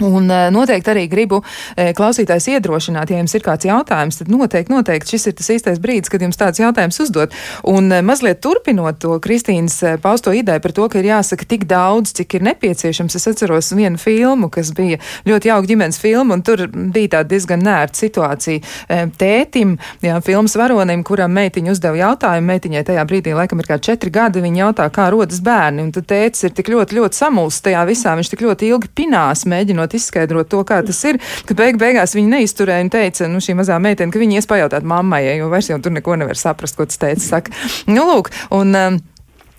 Un 0.03 0.27
eh, 0.31 0.49
noteikti 0.51 0.91
arī 0.91 1.05
gribu 1.07 1.39
eh, 1.77 1.93
klausītājs 1.95 2.49
iedrošināt, 2.57 3.13
ja 3.13 3.21
jums 3.21 3.35
ir 3.37 3.45
kāds 3.45 3.67
jautājums, 3.69 4.19
tad 4.19 4.31
noteikti, 4.33 4.73
noteikti 4.75 5.15
šis 5.15 5.29
ir 5.31 5.35
tas 5.39 5.51
īstais 5.55 5.79
brīdis, 5.83 6.11
kad 6.11 6.23
jums 6.25 6.39
tāds 6.41 6.59
jautājums 6.59 6.99
uzdot. 7.05 7.35
Un 7.71 7.93
eh, 7.95 8.03
mazliet 8.03 8.41
turpinot 8.43 8.99
to 8.99 9.15
Kristīnas 9.23 9.79
pausto 10.03 10.35
ideju 10.35 10.63
par 10.65 10.75
to, 10.75 10.89
ka 10.91 10.99
ir 10.99 11.13
jāsaka 11.13 11.47
tik 11.47 11.69
daudz, 11.71 12.11
cik 12.19 12.35
ir 12.41 12.47
nepieciešams. 12.49 13.15
Es 13.15 13.29
atceros 13.31 13.71
vienu 13.79 14.01
filmu, 14.03 14.51
kas 14.51 14.73
bija 14.75 14.99
ļoti 15.29 15.53
jauka 15.53 15.71
ģimenes 15.71 16.01
filma, 16.03 16.35
un 16.35 16.43
tur 16.43 16.67
bija 16.75 17.15
tāda 17.15 17.31
diezgan 17.31 17.63
nērta 17.63 18.03
situācija 18.03 19.07
tētim, 19.21 19.77
jā, 20.03 20.19
filmas 20.27 20.57
varonim, 20.59 21.07
kuram 21.07 21.33
meitiņa 21.39 21.71
uzdeva 21.71 22.01
jautājumu. 22.01 22.51
Meitiņai 22.51 22.85
tajā 22.91 23.07
brīdī, 23.09 23.35
laikam, 23.37 23.63
ir 23.63 23.71
kā 23.71 23.79
četri 23.83 24.11
gadi, 24.15 24.43
viņa 24.43 24.63
jautā, 24.65 24.89
kā 24.95 25.07
rodas 25.15 25.39
bērni, 25.45 25.87
un 25.87 25.95
tad 25.95 26.09
tētis 26.11 26.49
ir 26.49 26.55
tik 26.57 26.73
ļoti, 26.75 26.99
ļoti 26.99 27.21
samulsts 27.21 27.65
tajā 27.65 27.87
visā, 27.89 28.17
viņš 28.19 28.33
tik 28.35 28.45
ļoti 28.45 28.71
ilgi 28.73 28.91
pinās, 28.99 29.47
mēģinot 29.49 29.84
mēģinot 29.85 29.95
izskaidrot 29.95 30.49
to, 30.49 30.63
kā 30.65 30.83
tas 30.85 31.01
ir, 31.05 31.21
ka 31.47 31.55
beig 31.55 31.79
beigās 31.79 32.15
viņa 32.15 32.39
neizturēja 32.39 32.85
un 32.85 32.91
teica, 32.91 33.29
nu, 33.29 33.41
šī 33.41 33.57
mazā 33.59 33.79
meitene, 33.79 34.13
ka 34.13 34.19
viņa 34.19 34.41
ies 34.41 34.49
pajautāt 34.49 34.85
mammai, 34.85 35.25
jo 35.39 35.49
vairs 35.51 35.71
jau 35.71 35.81
tur 35.81 35.93
neko 35.93 36.17
nevar 36.17 36.37
saprast, 36.37 36.77
ko 36.77 36.87
tas 36.87 36.99
teica. 36.99 37.21
Saka. 37.25 37.53
Nu, 37.87 38.05
lūk, 38.09 38.31
un, 38.55 38.75
um, 38.75 39.01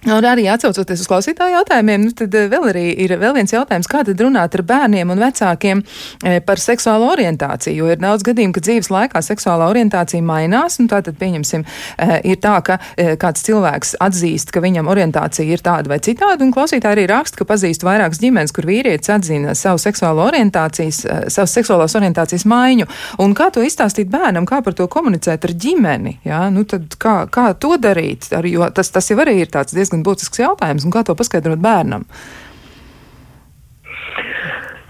Un 0.05 0.25
arī 0.29 0.43
atcaucoties 0.53 1.01
uz 1.01 1.07
klausītāju 1.09 1.55
jautājumiem, 1.55 2.03
nu, 2.05 2.11
tad 2.13 2.33
eh, 2.37 2.45
vēl 2.51 2.67
arī 2.69 2.83
ir 3.01 3.15
vēl 3.17 3.33
viens 3.39 3.49
jautājums, 3.49 3.87
kā 3.89 4.03
tad 4.05 4.19
runāt 4.21 4.53
ar 4.53 4.61
bērniem 4.69 5.09
un 5.09 5.21
vecākiem 5.23 5.81
eh, 5.81 6.37
par 6.45 6.61
seksuālo 6.61 7.07
orientāciju, 7.15 7.73
jo 7.79 7.89
ir 7.89 8.01
daudz 8.03 8.21
gadījumu, 8.27 8.53
ka 8.53 8.61
dzīves 8.67 8.91
laikā 8.93 9.21
seksuālā 9.25 9.65
orientācija 9.71 10.21
mainās, 10.21 10.77
un 10.83 10.89
tātad 10.91 11.17
pieņemsim, 11.17 11.65
eh, 11.97 12.13
ir 12.29 12.37
tā, 12.43 12.53
ka 12.65 12.77
kāds 13.21 13.41
cilvēks 13.47 13.95
atzīst, 14.05 14.53
ka 14.53 14.61
viņam 14.61 14.91
orientācija 14.93 15.47
ir 15.49 15.63
tāda 15.65 15.89
vai 15.89 15.97
citāda, 16.05 16.45
un 16.45 16.53
klausītāji 16.53 16.99
arī 16.99 17.07
raksta, 17.09 17.41
ka 17.41 17.49
pazīst 17.49 17.85
vairākas 17.85 18.21
ģimenes, 18.21 18.53
kur 18.53 18.69
vīrietis 18.69 19.09
atzina 19.15 19.55
savu 19.57 19.81
seksuālo 19.81 20.27
orientācijas, 20.29 21.01
savas 21.33 21.57
seksuālās 21.57 21.97
orientācijas 21.97 22.45
maiņu, 22.49 22.87
un 23.25 23.33
kā 23.37 23.49
to 23.53 23.65
izstāstīt 23.65 24.13
bērnam, 24.13 24.45
kā 24.45 24.61
par 24.65 24.77
to 24.77 24.87
komunicēt 24.91 25.49
ar 25.49 25.55
ģimeni, 25.65 26.19
jā, 26.29 26.45
nu 26.53 26.65
tad 26.69 26.93
kā, 27.01 27.17
kā 27.31 27.49
to 27.57 27.73
darīt, 27.81 28.29
ar, 28.35 28.45
jo 28.49 28.69
tas, 28.75 28.93
tas 28.93 29.09
jau 29.11 29.19
arī 29.25 29.39
ir 29.41 29.51
tāds 29.53 29.75
diezgan 29.75 29.94
diezgan 29.95 30.03
būtisks 30.03 30.39
jautājums, 30.39 30.85
un 30.85 30.91
kā 30.91 31.03
to 31.03 31.15
paskaidrot 31.15 31.59
bērnam? 31.59 32.05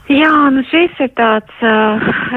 Jā, 0.05 0.51
nu 0.53 0.61
šis 0.69 0.93
ir 1.01 1.09
tāds, 1.17 1.51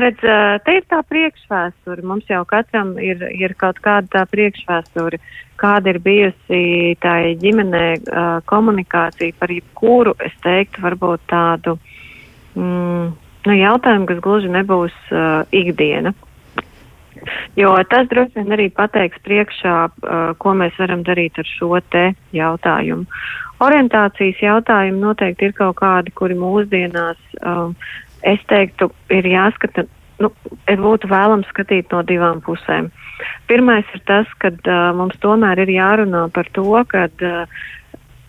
redz, 0.00 0.22
te 0.64 0.72
ir 0.72 0.85
tā 0.88 1.02
priekšvēsture. 1.04 2.02
Mums 2.02 2.24
jau 2.28 2.44
katram 2.48 2.96
ir, 2.96 3.20
ir 3.37 3.52
kaut 3.61 3.78
kāda 3.85 4.09
tā 4.09 4.22
priekšvēsture, 4.24 5.18
kāda 5.61 5.92
ir 5.92 5.98
bijusi 6.00 6.96
tā 7.02 7.35
ģimenē 7.37 7.85
komunikācija 8.48 9.37
par 9.38 9.52
jebkuru, 9.52 10.16
es 10.24 10.33
teiktu, 10.40 10.81
varbūt 10.81 11.28
tādu 11.28 11.76
mm, 12.57 13.12
nu, 13.44 13.52
jautājumu, 13.52 14.09
kas 14.09 14.24
gluži 14.24 14.48
nebūs 14.48 14.96
uh, 15.12 15.44
ikdiena. 15.52 16.14
Jo 17.59 17.74
tas 17.90 18.09
droši 18.11 18.38
vien 18.38 18.54
arī 18.54 18.68
pateiks 18.74 19.20
priekšā, 19.26 19.76
uh, 19.88 20.16
ko 20.38 20.54
mēs 20.59 20.76
varam 20.78 21.04
darīt 21.07 21.38
ar 21.40 21.48
šo 21.48 21.81
te 21.92 22.11
jautājumu. 22.37 23.07
Orientācijas 23.64 24.42
jautājumi 24.42 25.02
noteikti 25.02 25.48
ir 25.48 25.54
kaut 25.59 25.81
kādi, 25.81 26.14
kuri 26.14 26.37
mūsdienās, 26.38 27.18
um, 27.42 27.74
es 28.22 28.42
teiktu, 28.50 28.92
ir 29.11 29.26
jāskata, 29.26 29.88
nu, 30.22 30.31
ir 30.70 30.78
būtu 30.83 31.11
vēlams 31.11 31.48
skatīt 31.50 31.90
no 31.94 32.04
divām 32.07 32.42
pusēm. 32.46 32.92
Pirmais 33.50 33.88
ir 33.96 34.04
tas, 34.07 34.31
ka 34.38 34.52
uh, 34.54 34.92
mums 34.94 35.18
tomēr 35.24 35.64
ir 35.64 35.74
jārunā 35.74 36.28
par 36.35 36.46
to, 36.54 36.70
ka 36.92 37.09
uh, 37.11 37.59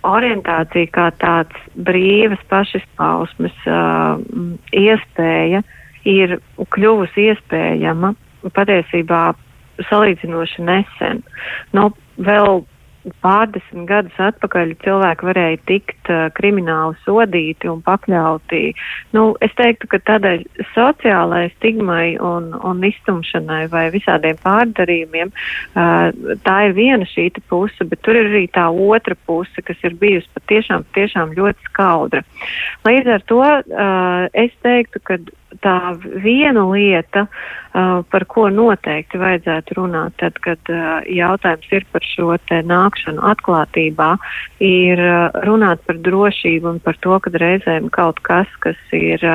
orientācija 0.09 0.89
kā 0.95 1.09
tāds 1.21 1.67
brīvas 1.75 2.41
pašizpausmes 2.49 3.67
uh, 3.67 4.17
iespēja 4.73 5.61
ir 6.07 6.39
kļuvusi 6.73 7.29
iespējama 7.33 8.15
patiesībā 8.55 9.23
salīdzinoši 9.89 10.65
nesen. 10.67 11.23
Nu, 11.75 11.89
vēl 12.19 12.63
pārdesmit 13.23 13.87
gadus 13.87 14.17
atpakaļ 14.21 14.73
cilvēki 14.83 15.27
varēja 15.29 15.59
tikt 15.69 16.11
uh, 16.11 16.27
krimināli 16.35 16.97
sodīti 17.05 17.69
un 17.71 17.81
pakļauti. 17.85 18.73
Nu, 19.15 19.23
es 19.45 19.53
teiktu, 19.57 19.87
ka 19.91 20.01
tādai 20.07 20.35
sociālai 20.73 21.47
stigmai 21.55 22.17
un, 22.23 22.51
un 22.65 22.83
iztumšanai 22.85 23.63
vai 23.71 23.87
visādiem 23.95 24.39
pārdarījumiem 24.43 25.31
uh, 25.31 26.35
tā 26.45 26.57
ir 26.67 26.75
viena 26.77 27.07
šī 27.09 27.29
puse, 27.49 27.87
bet 27.87 28.03
tur 28.03 28.19
ir 28.19 28.31
arī 28.31 28.45
tā 28.51 28.67
otra 28.69 29.15
puse, 29.25 29.63
kas 29.65 29.79
ir 29.87 29.95
bijusi 29.99 30.27
patiešām, 30.35 30.85
patiešām 30.91 31.35
ļoti 31.37 31.71
skaudra. 31.71 32.23
Līdz 32.87 33.13
ar 33.15 33.27
to 33.31 33.41
uh, 33.45 34.27
es 34.33 34.51
teiktu, 34.65 35.01
ka 35.07 35.21
tā 35.63 35.75
viena 36.23 36.63
lieta, 36.69 37.25
uh, 37.25 38.01
par 38.11 38.25
ko 38.29 38.47
noteikti 38.53 39.19
vajadzētu 39.21 39.77
runāt, 39.79 40.15
tad, 40.21 40.37
kad 40.45 40.71
uh, 40.73 40.99
jautājums 41.09 41.71
ir 41.73 41.85
par 41.93 42.05
šo 42.05 42.37
te 42.49 42.61
nākšanu 42.69 43.23
atklātībā, 43.31 44.11
ir 44.63 45.01
uh, 45.03 45.41
runāt 45.47 45.83
par 45.87 45.99
drošību 46.05 46.75
un 46.75 46.79
par 46.85 46.99
to, 47.01 47.17
ka 47.19 47.33
reizēm 47.33 47.89
kaut 47.93 48.21
kas, 48.27 48.51
kas 48.63 48.79
ir 48.95 49.25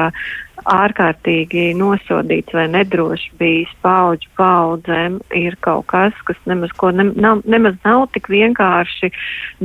ārkārtīgi 0.71 1.73
nosodīts 1.79 2.55
vai 2.57 2.67
nedroši 2.73 3.31
bijis 3.41 3.73
paudžu 3.85 4.31
paudzēm, 4.39 5.19
ir 5.37 5.57
kaut 5.65 5.87
kas, 5.93 6.17
kas 6.29 6.39
nemaz, 6.49 6.73
ne, 6.97 7.09
nav, 7.15 7.43
nemaz 7.45 7.77
nav 7.85 8.07
tik 8.17 8.31
vienkārši 8.33 9.11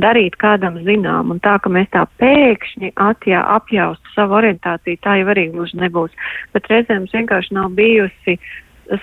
darīt 0.00 0.36
kādam 0.40 0.78
zinām. 0.86 1.32
Un 1.34 1.42
tā, 1.44 1.56
ka 1.62 1.72
mēs 1.72 1.90
tā 1.94 2.06
pēkšņi 2.22 2.94
atjā, 3.00 3.44
apjaustu 3.56 4.14
savu 4.14 4.40
orientāciju, 4.40 5.00
tā 5.04 5.20
jau 5.20 5.30
arī 5.32 5.48
gluži 5.54 5.80
nebūs. 5.80 6.16
Bet 6.54 6.68
reizēm 6.72 7.08
vienkārši 7.12 7.56
nav 7.56 7.72
bijusi 7.78 8.38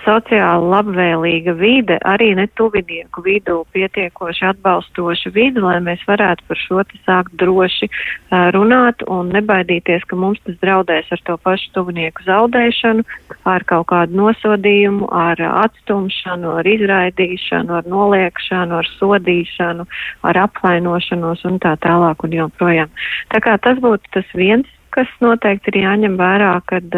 sociāli 0.04 0.68
labvēlīga 0.72 1.54
vide, 1.56 1.96
arī 2.04 2.34
ne 2.36 2.46
tuvinieku 2.58 3.22
vidū 3.24 3.62
pietiekoši 3.72 4.46
atbalstoša 4.50 5.32
vide, 5.34 5.62
lai 5.64 5.78
mēs 5.84 6.02
varētu 6.08 6.44
par 6.48 6.60
šo 6.60 6.84
te 6.88 7.00
sākt 7.06 7.34
droši 7.40 7.88
uh, 7.88 8.50
runāt 8.54 9.04
un 9.08 9.32
nebaidīties, 9.32 10.04
ka 10.08 10.16
mums 10.16 10.40
tas 10.44 10.58
draudēs 10.62 11.08
ar 11.14 11.22
to 11.24 11.38
pašu 11.44 11.72
tuvinieku 11.76 12.26
zaudēšanu, 12.28 13.06
ar 13.48 13.64
kaut 13.68 13.88
kādu 13.92 14.18
nosodījumu, 14.20 15.08
ar 15.08 15.40
atstumšanu, 15.64 16.58
ar 16.60 16.68
izraidīšanu, 16.68 17.78
ar 17.80 17.88
noliekšanu, 17.88 18.80
ar 18.82 18.90
sodīšanu, 18.98 19.88
ar 20.28 20.42
apvainošanos 20.44 21.46
un 21.48 21.60
tā 21.64 21.76
tālāk 21.84 22.24
un 22.24 22.36
joprojām. 22.42 22.92
Tā 23.32 23.40
kā 23.44 23.56
tas 23.62 23.80
būtu 23.80 24.18
tas 24.18 24.36
viens 24.36 24.68
kas 24.94 25.10
noteikti 25.24 25.72
ir 25.72 25.80
jāņem 25.82 26.16
vērā, 26.20 26.52
kad, 26.70 26.96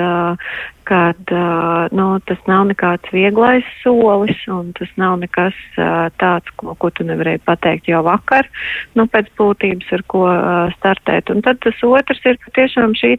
kad 0.89 1.35
nu, 1.97 2.07
tas 2.29 2.43
nav 2.51 2.67
nekāds 2.71 3.13
vieglais 3.15 3.67
solis 3.83 4.41
un 4.51 4.73
tas 4.79 4.91
nav 5.01 5.19
nekas 5.23 5.57
tāds, 6.21 6.53
ko, 6.61 6.75
ko 6.81 6.93
tu 6.95 7.07
nevarēji 7.09 7.45
pateikt 7.47 7.91
jau 7.91 8.03
vakar, 8.07 8.49
nu, 8.99 9.07
pēc 9.11 9.31
būtības, 9.39 9.93
ar 9.99 10.07
ko 10.11 10.27
startēt. 10.79 11.33
Un 11.35 11.45
tad 11.47 11.63
tas 11.65 11.85
otrs 11.87 12.25
ir 12.27 12.41
tiešām 12.59 12.97
šī 12.99 13.17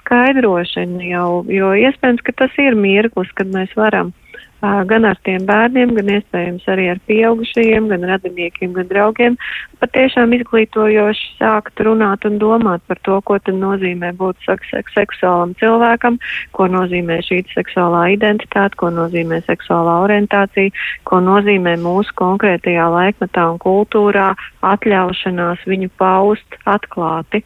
skaidrošana 0.00 1.04
jau, 1.06 1.28
jo 1.50 1.74
iespējams, 1.76 2.24
ka 2.26 2.34
tas 2.44 2.56
ir 2.62 2.78
mirklis, 2.78 3.30
kad 3.38 3.52
mēs 3.52 3.72
varam 3.78 4.14
gan 4.60 5.06
ar 5.08 5.18
tiem 5.24 5.46
bērniem, 5.48 5.94
gan 5.96 6.10
iespējams 6.16 6.66
arī 6.68 6.90
ar 6.92 7.00
pieaugušajiem, 7.08 7.88
gan 7.92 8.04
radiniekiem, 8.10 8.74
gan 8.76 8.88
draugiem, 8.90 9.36
patiešām 9.80 10.34
izglītojoši 10.36 11.28
sākt 11.38 11.80
runāt 11.86 12.26
un 12.28 12.38
domāt 12.42 12.84
par 12.88 13.00
to, 13.08 13.20
ko 13.24 13.38
tad 13.40 13.56
nozīmē 13.60 14.12
būt 14.20 14.36
seksuālam 14.44 15.54
cilvēkam, 15.60 16.20
ko 16.56 16.68
nozīmē 16.68 17.20
šī 17.24 17.42
seksuālā 17.54 18.06
identitāte, 18.16 18.76
ko 18.76 18.92
nozīmē 18.92 19.40
seksuālā 19.48 20.00
orientācija, 20.04 20.74
ko 21.08 21.22
nozīmē 21.24 21.76
mūsu 21.80 22.14
konkrētajā 22.20 22.88
laikmetā 22.92 23.50
un 23.54 23.60
kultūrā 23.62 24.34
atļaušanās 24.60 25.64
viņu 25.66 25.92
paust 26.00 26.60
atklāti. 26.68 27.44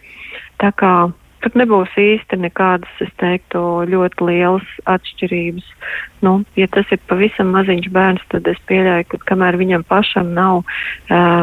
Tā 0.58 0.70
kā 0.74 0.94
Tur 1.44 1.52
nebūs 1.60 1.92
īsti 2.00 2.38
nekādas, 2.40 2.92
es 3.04 3.10
teiktu, 3.20 3.60
ļoti 3.92 4.24
lielas 4.24 4.68
atšķirības. 4.88 5.66
Nu, 6.24 6.38
ja 6.56 6.64
tas 6.72 6.88
ir 6.94 7.02
pavisam 7.04 7.50
maziņš 7.52 7.90
bērns, 7.92 8.22
tad 8.32 8.48
es 8.48 8.62
pieļauju, 8.70 9.04
ka 9.10 9.18
kamēr 9.28 9.58
viņam 9.60 9.84
pašam 9.90 10.30
nav, 10.32 10.62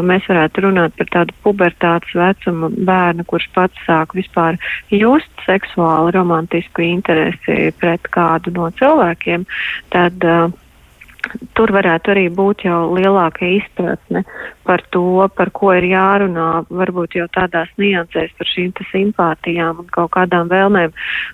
mēs 0.09 0.25
varētu 0.25 0.63
runāt 0.65 0.97
par 0.97 1.11
tādu 1.13 1.37
pubertātes 1.45 2.17
vecumu 2.17 2.71
bērnu, 2.89 3.27
kurš 3.29 3.45
pats 3.53 3.85
sāk 3.85 4.17
vispār 4.17 4.57
just 4.89 5.45
seksuāli 5.45 6.15
romantisku 6.17 6.81
interesi 6.87 7.69
pret 7.77 8.09
kādu 8.09 8.55
no 8.57 8.71
cilvēkiem, 8.81 9.45
tad 9.93 10.17
tur 11.57 11.71
varētu 11.75 12.13
arī 12.13 12.25
būt 12.33 12.65
jau 12.65 12.79
lielāka 12.95 13.45
izpratne 13.57 14.23
par 14.67 14.83
to, 14.93 15.27
par 15.35 15.51
ko 15.55 15.71
ir 15.77 15.87
jārunā, 15.91 16.49
varbūt 16.69 17.17
jau 17.19 17.27
tādās 17.35 17.71
niansēs 17.81 18.33
par 18.37 18.49
šīm 18.51 18.73
simpātijām 18.91 19.83
un 19.83 19.89
kaut 19.93 20.11
kādām 20.15 20.51
vēlmēm, 20.51 20.93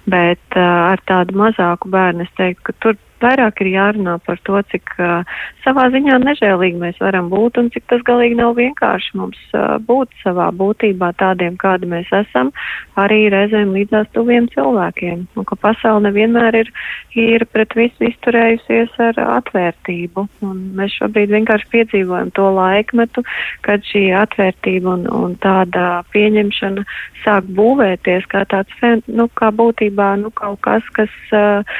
bet 0.09 0.59
uh, 0.59 0.93
ar 0.93 1.03
tādu 1.09 1.37
mazāku 1.39 1.91
bērnu 1.93 2.27
es 2.27 2.33
teiktu, 2.39 2.69
ka 2.69 2.77
tur 2.83 2.99
vairāk 3.23 3.61
ir 3.63 3.71
jārunā 3.73 4.17
par 4.25 4.39
to, 4.47 4.59
cik 4.71 4.93
uh, 4.99 5.25
savā 5.65 5.87
ziņā 5.93 6.17
nežēlīgi 6.23 6.79
mēs 6.81 6.99
varam 7.01 7.29
būt 7.31 7.59
un 7.61 7.69
cik 7.73 7.85
tas 7.91 8.03
galīgi 8.07 8.37
nav 8.39 8.55
vienkārši 8.57 9.17
mums 9.19 9.39
uh, 9.53 9.77
būt 9.83 10.13
savā 10.23 10.49
būtībā 10.55 11.11
tādiem, 11.19 11.57
kādi 11.61 11.89
mēs 11.89 12.11
esam, 12.15 12.51
arī 12.99 13.27
reizēm 13.33 13.73
līdzās 13.75 14.09
tuviem 14.15 14.49
cilvēkiem. 14.53 15.25
Un 15.37 15.47
ka 15.49 15.57
pasaule 15.61 16.07
nevienmēr 16.07 16.59
ir, 16.61 16.71
ir 17.17 17.45
pret 17.53 17.75
visu 17.77 18.07
izturējusies 18.09 18.95
ar 19.09 19.21
atvērtību. 19.25 20.27
Un 20.45 20.61
mēs 20.77 20.97
šobrīd 20.99 21.33
vienkārši 21.33 21.71
piedzīvojam 21.73 22.31
to 22.37 22.49
laikmetu, 22.57 23.25
kad 23.67 23.85
šī 23.87 24.07
atvērtība 24.21 24.93
un, 24.97 25.07
un 25.11 25.35
tāda 25.43 26.03
pieņemšana 26.15 26.85
sāk 27.23 27.49
būvēties 27.57 28.29
kā 28.31 28.45
tāds, 28.49 28.87
nu, 29.07 29.27
kā 29.37 29.51
būtībā, 29.51 30.13
nu, 30.21 30.33
kaut 30.35 30.61
kas, 30.67 30.87
kas. 30.97 31.13
Uh, 31.31 31.77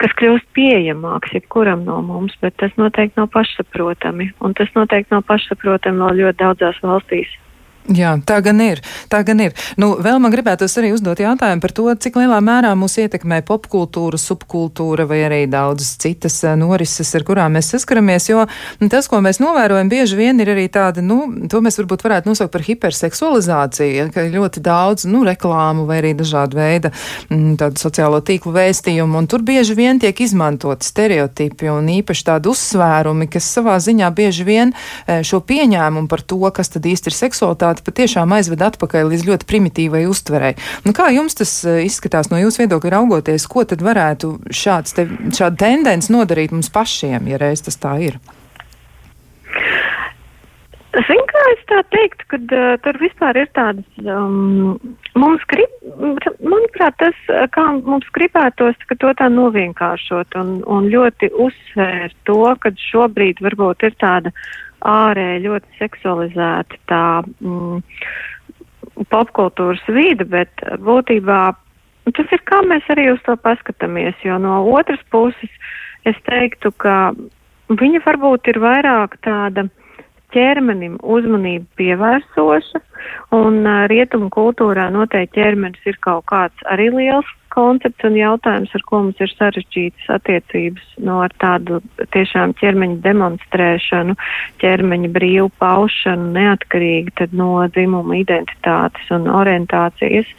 kas 0.00 0.14
kļūst 0.16 0.48
pieejamāks 0.56 1.34
jebkuram 1.36 1.84
no 1.84 2.00
mums, 2.04 2.34
bet 2.40 2.56
tas 2.62 2.72
noteikti 2.80 3.20
nav 3.20 3.28
pašsaprotami. 3.34 4.30
Un 4.40 4.56
tas 4.56 4.72
noteikti 4.76 5.14
nav 5.14 5.26
pašsaprotami 5.28 6.00
vēl 6.02 6.22
ļoti 6.22 6.40
daudzās 6.40 6.80
valstīs. 6.84 7.36
Jā, 7.88 8.12
tā 8.28 8.38
gan 8.44 8.60
ir. 8.60 8.82
Tā 9.10 9.22
gan 9.24 9.40
ir. 9.40 9.54
Nu, 9.80 9.94
vēl 10.04 10.18
man 10.20 10.30
gribētos 10.34 10.76
arī 10.78 10.92
uzdot 10.92 11.18
jautājumu 11.22 11.62
par 11.62 11.72
to, 11.74 11.86
cik 12.04 12.18
lielā 12.20 12.36
mērā 12.44 12.74
mūs 12.78 12.98
ietekmē 13.00 13.40
popkultūra, 13.48 14.20
subkultūra 14.20 15.06
vai 15.08 15.22
arī 15.24 15.40
daudzas 15.50 15.94
citas 16.02 16.36
eh, 16.44 16.54
norises, 16.60 17.08
ar 17.16 17.24
kurām 17.26 17.56
mēs 17.56 17.72
saskaramies, 17.72 18.28
jo 18.30 18.44
tas, 18.92 19.08
ko 19.10 19.22
mēs 19.24 19.40
novērojam, 19.42 19.88
bieži 19.90 20.18
vien 20.18 20.42
ir 20.44 20.52
arī 20.52 20.66
tāda, 20.70 21.02
nu, 21.02 21.22
to 21.50 21.62
mēs 21.64 21.80
varbūt 21.80 22.04
varētu 22.04 22.30
nosaukt 22.30 22.52
par 22.52 22.66
hiperseksualizāciju, 22.68 24.10
ka 24.14 24.26
ļoti 24.28 24.62
daudz, 24.62 25.08
nu, 25.10 25.24
reklāmu 25.26 25.88
vai 25.88 26.02
arī 26.02 26.12
dažādu 26.20 26.60
veidu 26.60 26.92
mm, 27.32 27.56
tādu 27.64 27.80
sociālo 27.80 28.20
tīklu 28.20 28.54
vēstījumu, 28.54 29.18
un 29.18 29.30
tur 29.30 29.42
bieži 29.46 29.74
vien 29.78 29.98
tiek 30.02 30.20
izmantot 30.20 30.84
stereotipi 30.86 31.72
un 31.72 31.88
īpaši 31.96 32.28
tādi 32.28 32.52
uzsvērumi, 32.52 33.30
kas 33.32 33.50
savā 33.56 33.80
ziņā 33.82 34.12
bieži 34.14 34.46
vien 34.46 34.76
eh, 34.76 35.24
šo 35.26 35.42
pieņēmumu 35.48 36.12
par 36.12 36.22
to, 36.22 36.42
kas 36.54 36.76
tad 36.76 36.86
īsti 36.86 37.10
ir 37.10 37.18
seksualitāte, 37.24 37.69
realitāte 37.70 37.86
patiešām 37.86 38.32
aizved 38.34 38.60
atpakaļ 38.62 39.10
līdz 39.10 39.26
ļoti 39.28 39.46
primitīvai 39.46 40.06
uztverei. 40.08 40.56
Nu, 40.84 40.92
kā 40.92 41.10
jums 41.14 41.34
tas 41.34 41.64
eh, 41.64 41.84
izskatās 41.86 42.30
no 42.30 42.38
jūsu 42.38 42.64
viedokļa 42.64 42.96
raugoties, 42.96 43.46
ko 43.46 43.64
tad 43.64 43.82
varētu 43.82 44.40
šāds 44.50 44.94
te, 44.94 45.06
šāda 45.30 45.56
tendence 45.56 46.12
nodarīt 46.12 46.52
mums 46.52 46.70
pašiem, 46.70 47.28
ja 47.30 47.38
reiz 47.38 47.62
tas 47.62 47.78
tā 47.78 47.98
ir? 48.00 48.18
Zinu, 50.90 51.22
kā 51.30 51.40
es 51.52 51.60
tā 51.70 51.80
teiktu, 51.94 52.24
ka 52.32 52.38
uh, 52.50 52.72
tur 52.82 52.96
vispār 52.98 53.36
ir 53.38 53.46
tādas, 53.54 53.86
um, 54.02 54.74
mums 55.14 55.44
grib, 55.46 55.70
manuprāt, 56.42 56.96
tas, 56.98 57.14
kā 57.54 57.66
mums 57.78 58.08
gribētos, 58.10 58.74
ka 58.90 58.96
to 58.98 59.12
tā 59.14 59.28
novienkāršot 59.30 60.34
un, 60.40 60.50
un 60.66 60.90
ļoti 60.90 61.30
uzsvērt 61.30 62.16
to, 62.26 62.42
ka 62.58 62.74
šobrīd 62.90 63.38
varbūt 63.38 63.86
ir 63.86 63.94
tāda 64.02 64.34
ārēji 64.86 65.44
ļoti 65.46 65.80
seksualizēta 65.80 66.78
tā 66.90 67.04
mm, 67.40 67.82
popkultūras 69.12 69.82
vide, 69.88 70.26
bet 70.28 70.64
būtībā 70.84 71.40
tas 72.16 72.32
ir 72.34 72.42
kā 72.48 72.62
mēs 72.66 72.86
arī 72.90 73.10
uz 73.12 73.20
to 73.26 73.36
paskatāmies, 73.38 74.16
jo 74.24 74.38
no 74.42 74.62
otras 74.72 75.02
puses 75.12 75.52
es 76.08 76.16
teiktu, 76.26 76.72
ka 76.80 77.12
viņa 77.70 78.00
varbūt 78.06 78.50
ir 78.50 78.58
vairāk 78.62 79.18
tāda 79.26 79.68
ķermenim 80.34 80.96
uzmanību 81.02 81.66
pievērsoša, 81.78 82.80
un 83.36 83.66
rietumu 83.90 84.30
kultūrā 84.32 84.88
noteikti 84.94 85.40
ķermenis 85.40 85.86
ir 85.90 85.98
kaut 86.04 86.26
kāds 86.30 86.66
arī 86.70 86.90
liels 86.94 87.30
koncepts 87.54 88.06
un 88.06 88.16
jautājums, 88.18 88.72
ar 88.76 88.84
ko 88.86 89.02
mums 89.04 89.20
ir 89.22 89.32
sarežģītas 89.32 90.08
attiecības 90.16 90.86
no 91.06 91.20
ar 91.24 91.34
tādu 91.42 91.80
tiešām 92.14 92.54
ķermeņa 92.60 92.98
demonstrēšanu, 93.04 94.16
ķermeņa 94.62 95.12
brīvu 95.16 95.50
paušanu, 95.62 96.30
neatkarīgi 96.36 97.14
tad 97.20 97.36
no 97.36 97.52
dzimuma 97.74 98.20
identitātes 98.20 99.12
un 99.14 99.28
orientācijas. 99.30 100.30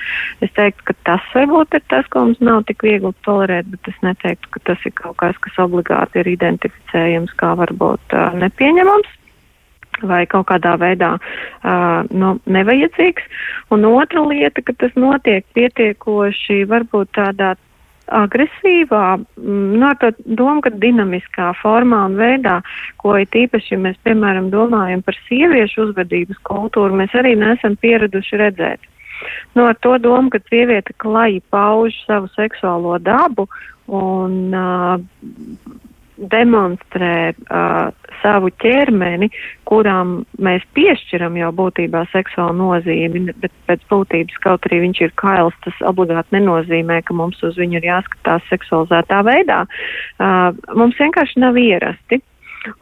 Es 0.41 0.53
teiktu, 0.57 0.89
ka 0.91 0.97
tas 1.11 1.31
varbūt 1.35 1.79
ir 1.79 1.85
tas, 1.93 2.09
ko 2.11 2.27
mums 2.27 2.43
nav 2.43 2.65
tik 2.69 2.85
viegli 2.87 3.13
tolerēt, 3.27 3.69
bet 3.71 3.93
es 3.93 4.03
neteiktu, 4.05 4.51
ka 4.55 4.65
tas 4.71 4.85
ir 4.87 4.95
kaut 4.97 5.19
kas, 5.21 5.39
kas 5.43 5.57
obligāti 5.61 6.23
ir 6.23 6.33
identificējams 6.35 7.35
kā 7.41 7.55
varbūt 7.59 8.17
uh, 8.17 8.31
nepieņemams 8.41 9.20
vai 10.07 10.23
kaut 10.29 10.47
kādā 10.51 10.75
veidā 10.81 11.15
uh, 11.17 12.01
nu, 12.11 12.35
nevajadzīgs. 12.45 13.27
Un 13.71 13.87
otra 13.89 14.23
lieta, 14.27 14.63
ka 14.65 14.75
tas 14.77 14.95
notiek 14.99 15.45
pietiekoši 15.57 16.63
varbūt 16.69 17.13
tādā 17.17 17.55
agresīvā, 18.11 19.05
nu, 19.39 19.83
ar 19.87 19.97
to 20.01 20.11
domu, 20.25 20.59
ka 20.65 20.71
dinamiskā 20.83 21.51
formā 21.61 22.03
un 22.09 22.17
veidā, 22.19 22.57
ko 22.99 23.15
it 23.21 23.35
īpaši, 23.37 23.75
ja 23.75 23.79
mēs, 23.85 23.99
piemēram, 24.05 24.49
domājam 24.51 25.03
par 25.05 25.17
sieviešu 25.29 25.87
uzvedības 25.87 26.41
kultūru, 26.47 26.97
mēs 26.99 27.15
arī 27.17 27.37
nesam 27.39 27.77
pieraduši 27.79 28.41
redzēt. 28.41 28.89
Nu, 29.55 29.67
ar 29.69 29.77
to 29.79 29.95
domu, 30.01 30.31
ka 30.33 30.41
sieviete 30.49 30.95
klaji 30.99 31.43
pauž 31.53 31.95
savu 32.07 32.27
seksuālo 32.35 32.97
dabu 33.03 33.47
un 33.91 34.55
uh, 34.55 34.97
demonstrē 36.29 37.33
uh, 37.33 37.91
savu 38.21 38.51
ķermeni, 38.61 39.31
kurām 39.69 40.21
mēs 40.41 40.65
piešķiram 40.77 41.37
jau 41.39 41.51
būtībā 41.57 42.03
seksuālu 42.11 42.57
nozīmi, 42.59 43.23
bet 43.41 43.53
pēc 43.69 43.85
būtības 43.89 44.41
kaut 44.43 44.67
arī 44.69 44.83
viņš 44.85 45.03
ir 45.07 45.13
kails, 45.21 45.57
tas 45.65 45.77
obligāti 45.89 46.37
nenozīmē, 46.37 47.01
ka 47.07 47.17
mums 47.17 47.41
uz 47.47 47.57
viņu 47.59 47.79
ir 47.81 47.89
jāskatās 47.89 48.45
seksualizētā 48.51 49.21
veidā. 49.27 49.63
Uh, 50.21 50.51
mums 50.77 50.99
vienkārši 51.01 51.41
nav 51.41 51.57
ierasti. 51.61 52.21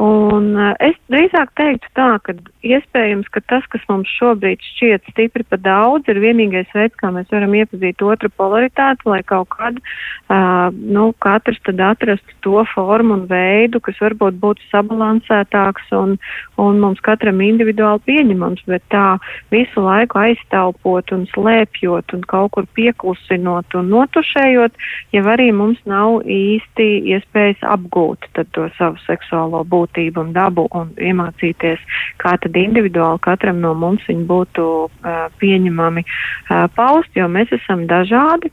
Un 0.04 0.52
uh, 0.58 0.74
es 0.84 0.98
drīzāk 1.08 1.54
teiktu 1.56 1.88
tā, 1.96 2.10
ka 2.24 2.34
iespējams, 2.68 3.30
ka 3.32 3.40
tas, 3.48 3.64
kas 3.72 3.84
mums 3.88 4.12
šobrīd 4.18 4.60
šķiet 4.74 5.08
stipri 5.14 5.46
pa 5.48 5.56
daudz, 5.56 6.10
ir 6.12 6.20
vienīgais 6.20 6.68
veids, 6.76 6.98
kā 7.00 7.12
mēs 7.16 7.30
varam 7.32 7.56
iepazīt 7.56 8.04
otru 8.04 8.28
polaritāti, 8.36 9.08
lai 9.08 9.22
kaut 9.24 9.48
kad, 9.56 9.80
uh, 9.80 10.68
nu, 10.76 11.14
katrs 11.24 11.62
tad 11.64 11.80
atrastu 11.80 12.36
to 12.44 12.66
formu 12.74 13.16
un 13.22 13.24
veidu, 13.32 13.80
kas 13.84 14.02
varbūt 14.04 14.42
būtu 14.44 14.68
sabalansētāks 14.74 15.88
un, 15.96 16.18
un 16.60 16.84
mums 16.84 17.00
katram 17.06 17.40
individuāli 17.46 18.04
pieņemams, 18.12 18.68
bet 18.68 18.84
tā 18.92 19.16
visu 19.54 19.86
laiku 19.86 20.20
aiztaupot 20.26 21.16
un 21.16 21.24
slēpjot 21.32 22.18
un 22.18 22.28
kaut 22.28 22.52
kur 22.58 22.68
pieklusinot 22.76 23.80
un 23.80 23.94
notušējot, 23.96 24.76
ja 25.16 25.24
arī 25.24 25.54
mums 25.56 25.80
nav 25.88 26.28
īsti 26.28 26.92
iespējas 27.16 27.64
apgūt 27.64 28.28
to 28.36 28.68
savu 28.76 29.00
seksuālo 29.08 29.64
būtību 29.72 30.24
un 30.26 30.32
dabu 30.36 30.68
un 30.76 30.94
iemācīties, 30.98 31.82
kā 32.22 32.36
tad 32.42 32.58
individuāli 32.60 33.22
katram 33.26 33.62
no 33.64 33.74
mums 33.78 34.06
viņi 34.10 34.26
būtu 34.30 34.66
uh, 34.86 35.28
pieņemami 35.42 36.06
uh, 36.06 36.66
paust, 36.76 37.12
jo 37.16 37.30
mēs 37.32 37.54
esam 37.62 37.88
dažādi. 37.90 38.52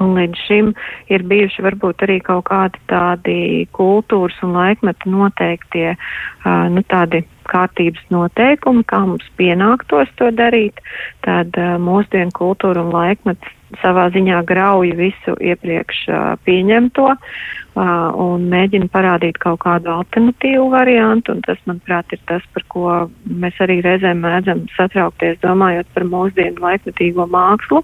Un 0.00 0.14
līdz 0.16 0.40
šim 0.46 0.70
ir 1.12 1.22
bijuši 1.28 1.62
varbūt 1.66 2.06
arī 2.06 2.18
kaut 2.24 2.46
kādi 2.48 2.80
tādi 2.90 3.36
kultūras 3.76 4.38
un 4.42 4.56
laikmeta 4.56 5.10
noteiktie, 5.10 5.92
uh, 5.94 6.66
nu 6.72 6.82
tādi 6.88 7.22
kārtības 7.52 8.04
noteikumi, 8.14 8.84
kā 8.88 9.02
mums 9.06 9.26
pienāktos 9.40 10.12
to 10.20 10.30
darīt. 10.34 10.80
Tad 11.26 11.56
uh, 11.60 11.74
mūsdienu 11.82 12.34
kultūra 12.36 12.84
un 12.84 12.92
laikmets 12.94 13.58
savā 13.80 14.10
ziņā 14.12 14.42
grauj 14.48 14.92
visu 14.98 15.36
iepriekš 15.40 16.06
uh, 16.10 16.22
pieņemto. 16.44 17.12
Uh, 17.12 17.62
un 17.74 18.44
mēģina 18.52 18.88
parādīt 18.92 19.38
kaut 19.40 19.62
kādu 19.64 19.88
alternatīvu 19.92 20.68
variantu, 20.72 21.34
tas, 21.46 21.58
manuprāt, 21.64 22.12
ir 22.12 22.20
tas, 22.28 22.42
par 22.52 22.64
ko 22.68 22.88
mēs 23.24 23.56
arī 23.64 23.80
reizēm 23.84 24.20
mēdzam 24.20 24.66
satraukties, 24.76 25.40
domājot 25.40 25.88
par 25.94 26.04
mūsdienu 26.04 26.60
laikmetīgo 26.60 27.26
mākslu, 27.32 27.82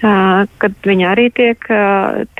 kad 0.00 0.88
viņa 0.88 1.10
arī 1.12 1.28
tiek, 1.36 1.68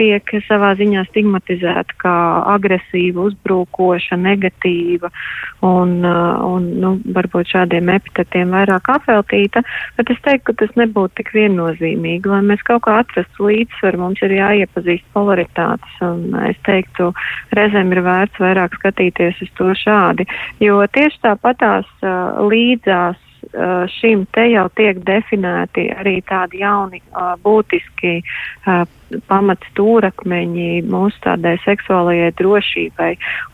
tiek 0.00 0.32
savā 0.48 0.72
ziņā 0.80 1.04
stigmatizēta 1.10 1.98
kā 2.00 2.16
agresīva, 2.54 3.28
uzbrukoša, 3.28 4.16
negatīva, 4.16 5.12
un, 5.60 6.00
un 6.04 6.57
nu, 6.59 6.94
varbūt 7.16 7.52
šādiem 7.54 7.90
epitetiem 7.94 8.54
vairāk 8.54 8.90
apveltīta, 8.94 9.62
bet 9.98 10.12
es 10.14 10.20
teiktu, 10.24 10.50
ka 10.50 10.64
tas 10.64 10.74
nebūtu 10.80 11.20
tik 11.20 11.32
viennozīmīgi, 11.36 12.30
lai 12.30 12.42
mēs 12.50 12.64
kaut 12.68 12.84
kā 12.86 12.98
atrastu 13.02 13.48
līdzsvaru, 13.50 14.02
mums 14.02 14.24
ir 14.26 14.36
jāiepazīst 14.38 15.06
polaritātes, 15.16 16.02
un 16.04 16.36
es 16.48 16.59
teiktu, 16.68 17.12
reizēm 17.59 17.94
ir 17.94 18.02
vērts 18.06 18.42
vairāk 18.42 18.76
skatīties 18.80 19.40
uz 19.46 19.54
to 19.61 19.72
šādi, 19.84 20.28
jo 20.64 20.82
tieši 20.94 21.24
tāpatās 21.24 21.88
uh, 22.02 22.44
līdzās 22.48 23.24
šim 24.00 24.26
te 24.34 24.44
jau 24.50 24.66
tiek 24.76 24.98
definēti 25.06 25.88
arī 25.94 26.18
tādi 26.26 26.62
jauni 26.62 27.00
būtiski 27.44 28.20
uh, 29.09 29.18
pamatstūrakmeņi 29.28 30.82
mūsu 30.88 31.20
tādai 31.24 31.56
seksuālajai 31.64 32.30
drošībai. 32.38 33.11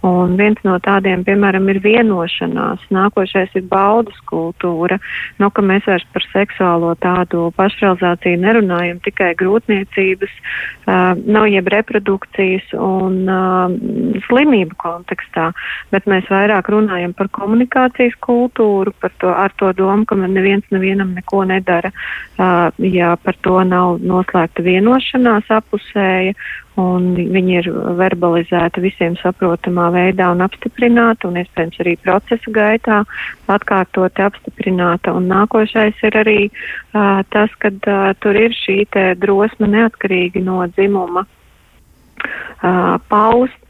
Un 0.07 0.37
viens 0.39 0.61
no 0.67 0.77
tādiem, 0.83 1.25
piemēram, 1.27 1.69
ir 1.71 1.81
vienošanās. 1.85 2.83
Nākošais 2.95 3.55
ir 3.59 3.67
baudas 3.71 4.19
kultūra. 4.31 4.99
Nu, 5.39 5.51
ka 5.55 5.65
mēs 5.65 5.87
vairs 5.89 6.07
par 6.15 6.27
seksuālo 6.33 6.95
tādu 7.03 7.49
pašrealizāciju 7.59 8.41
nerunājam 8.43 9.01
tikai 9.05 9.33
grūtniecības, 9.41 10.35
uh, 10.35 11.15
nav 11.25 11.49
jeb 11.53 11.71
reprodukcijas 11.75 12.75
un 12.79 13.23
uh, 13.31 14.21
slimību 14.29 14.79
kontekstā, 14.81 15.51
bet 15.95 16.09
mēs 16.11 16.29
vairāk 16.33 16.71
runājam 16.75 17.15
par 17.17 17.31
komunikācijas 17.35 18.17
kultūru, 18.25 18.95
par 19.01 19.15
to, 19.23 19.31
ar 19.31 19.55
to 19.61 19.73
domu, 19.77 20.07
ka 20.09 20.19
neviens 20.25 20.67
nevienam 20.75 21.15
neko 21.15 21.45
nedara, 21.49 21.93
uh, 22.39 22.69
ja 22.79 23.15
par 23.23 23.39
to 23.45 23.61
nav 23.69 24.01
noslēgta 24.05 24.65
vienošanās 24.65 25.44
sarunās 25.45 25.65
apusēja, 25.65 26.35
un 26.77 27.15
viņi 27.15 27.59
ir 27.59 27.69
verbalizēti 27.99 28.81
visiem 28.83 29.17
saprotamā 29.17 29.91
veidā 29.93 30.33
un 30.33 30.43
apstiprināti, 30.43 31.27
un 31.27 31.37
iespējams 31.37 31.81
arī 31.81 31.97
procesa 32.03 32.51
gaitā 32.51 33.05
atkārtoti 33.49 34.23
apstiprināta. 34.23 35.13
Un 35.13 35.29
nākošais 35.29 35.95
ir 36.03 36.17
arī 36.17 36.51
uh, 36.51 37.23
tas, 37.31 37.51
ka 37.59 37.71
uh, 37.71 38.15
tur 38.21 38.35
ir 38.37 38.53
šī 38.53 38.87
drosme 39.17 39.67
neatkarīgi 39.69 40.43
no 40.43 40.67
dzimuma 40.67 41.25
uh, 41.25 42.99
paust 43.09 43.64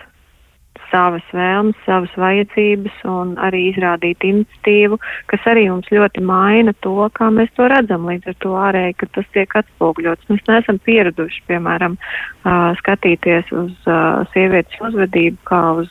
savas 0.95 1.27
vēlmes, 1.35 1.79
savas 1.83 2.13
vajadzības 2.19 3.01
un 3.11 3.35
arī 3.43 3.65
izrādīt 3.73 4.23
iniciatīvu, 4.29 5.01
kas 5.31 5.49
arī 5.51 5.67
mums 5.73 5.91
ļoti 5.91 6.23
maina 6.23 6.75
to, 6.87 6.95
kā 7.19 7.31
mēs 7.35 7.51
to 7.59 7.67
redzam 7.71 8.07
līdz 8.07 8.31
ar 8.31 8.37
to 8.45 8.55
ārēji, 8.69 8.97
ka 9.01 9.11
tas 9.17 9.27
tiek 9.35 9.57
atspogļots. 9.59 10.29
Mēs 10.31 10.47
neesam 10.47 10.79
pieraduši, 10.87 11.43
piemēram, 11.51 11.99
skatīties 12.79 13.51
uz 13.57 13.91
sievietes 14.35 14.79
uzvedību 14.85 15.41
kā 15.49 15.63
uz 15.83 15.91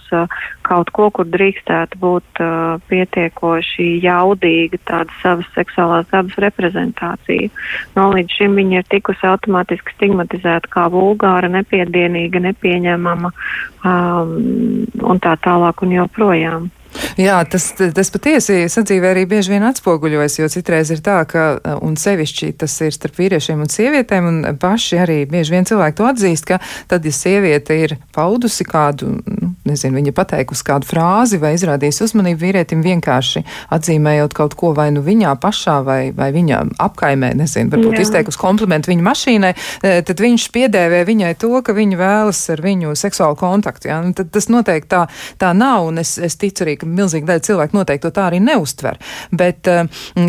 kaut 0.64 0.94
ko, 0.96 1.10
kur 1.12 1.28
drīkstētu 1.28 2.00
būt 2.00 2.44
pietiekoši 2.88 3.90
jaudīga 4.06 4.80
tāda 4.88 5.20
savas 5.20 5.50
seksuālās 5.58 6.08
dabas 6.14 6.40
reprezentācija. 6.46 7.52
No 7.98 8.08
līdz 8.14 8.40
šim 8.40 8.56
viņa 8.62 8.80
ir 8.80 8.90
tikusi 8.94 9.28
automātiski 9.28 9.98
stigmatizēta 9.98 10.72
kā 10.72 10.88
vulgāra, 10.94 11.52
nepiedienīga, 11.52 12.44
nepieņemama 12.48 13.34
um, 13.34 14.86
un 15.02 15.20
tā 15.24 15.36
tālāk 15.42 15.84
un 15.86 15.96
joprojām. 15.98 16.70
Jā, 17.18 17.38
tas, 17.50 17.70
tas 17.78 18.12
patiesi 18.14 18.64
sadzīvē 18.72 19.14
arī 19.14 19.26
bieži 19.30 19.54
vien 19.54 19.66
atspoguļojas, 19.68 20.40
jo 20.40 20.50
citreiz 20.52 20.92
ir 20.94 21.02
tā, 21.06 21.20
ka, 21.30 21.46
un 21.86 21.98
sevišķi 22.00 22.52
tas 22.64 22.76
ir 22.86 22.94
starp 22.96 23.20
vīriešiem 23.22 23.62
un 23.64 23.72
sievietēm, 23.72 24.30
un 24.30 24.58
paši 24.62 25.00
arī 25.04 25.18
bieži 25.30 25.56
vien 25.56 25.68
cilvēki 25.70 25.98
to 26.00 26.08
atzīst, 26.10 26.48
ka 26.50 26.60
tad, 26.92 27.06
ja 27.06 27.14
sieviete 27.16 27.78
ir 27.78 27.96
paudusi 28.16 28.66
kādu, 28.68 29.10
nu, 29.24 29.54
nezinu, 29.68 29.98
viņa 30.00 30.16
pateikusi 30.18 30.66
kādu 30.68 30.90
frāzi 30.90 31.40
vai 31.42 31.54
izrādījusi 31.58 32.06
uzmanību 32.08 32.42
vīrietim 32.42 32.84
vienkārši 32.86 33.44
atzīmējot 33.74 34.36
kaut 34.38 34.58
ko 34.60 34.74
vai 34.78 34.90
nu 34.96 35.04
viņā 35.06 35.36
pašā 35.42 35.80
vai, 35.86 36.00
vai 36.16 36.30
viņa 36.36 36.62
apkaimē, 36.84 37.34
nezinu, 37.40 37.72
varbūt 37.74 38.00
Jā. 38.00 38.06
izteikusi 38.08 38.42
komplimentu 38.42 38.92
viņa 38.92 39.08
mašīnai, 39.10 39.54
e, 39.54 39.96
tad 40.08 40.24
viņš 40.24 40.50
piedēvē 40.56 41.04
viņai 41.08 41.34
to, 41.42 41.54
ka 41.66 41.76
viņa 41.78 42.00
vēlas 42.00 42.42
ar 42.54 42.64
viņu 42.64 42.96
seksuālu 43.00 43.38
kontaktu. 43.40 43.90
Ja? 43.92 44.02
Nu, 44.06 44.14
tad 44.18 44.32
tas 44.34 44.50
noteikti 44.52 44.92
tā, 44.94 45.06
tā 45.42 45.54
nav, 45.58 45.88
un 45.90 46.02
es, 46.02 46.16
es 46.18 46.38
ticu 46.40 46.66
arī, 46.66 46.78
ka 46.84 46.92
milzīga 47.02 47.32
daļa 47.32 47.46
cilvēku 47.48 47.78
noteikti 47.78 48.08
to 48.08 48.12
tā 48.14 48.28
arī 48.30 48.40
neuztver. 48.44 49.00
Bet 49.32 49.70
eh, 49.72 49.88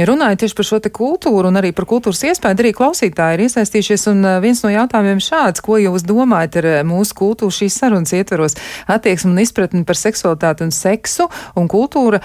runājot 0.09 0.45
tieši 0.45 0.59
par 0.59 0.69
šo 0.69 0.81
te 0.85 0.93
kultūru 0.95 1.51
un 1.51 1.61
arī 1.61 1.73
par 1.77 1.89
kultūras 1.91 2.23
iespēju, 2.29 2.61
arī 2.63 2.73
klausītāji 2.77 3.39
ir 3.39 3.45
iesaistījušies. 3.49 4.07
Un 4.13 4.25
eh, 4.29 4.39
viens 4.45 4.63
no 4.65 4.73
jautājumiem 4.73 5.23
šāds, 5.25 5.65
ko 5.65 5.79
jūs 5.81 6.07
domājat 6.07 6.61
ar 6.63 6.71
eh, 6.71 6.81
mūsu 6.87 7.19
kultūru 7.19 7.55
šīs 7.55 7.79
sarunas 7.83 8.15
ietveros 8.17 8.59
attieksmi 8.91 9.33
un 9.33 9.43
izpratni 9.43 9.85
par 9.87 9.99
seksualitāti 9.99 10.67
un 10.67 10.73
seksu 10.75 11.29
un 11.59 11.67
kultūra, 11.71 12.21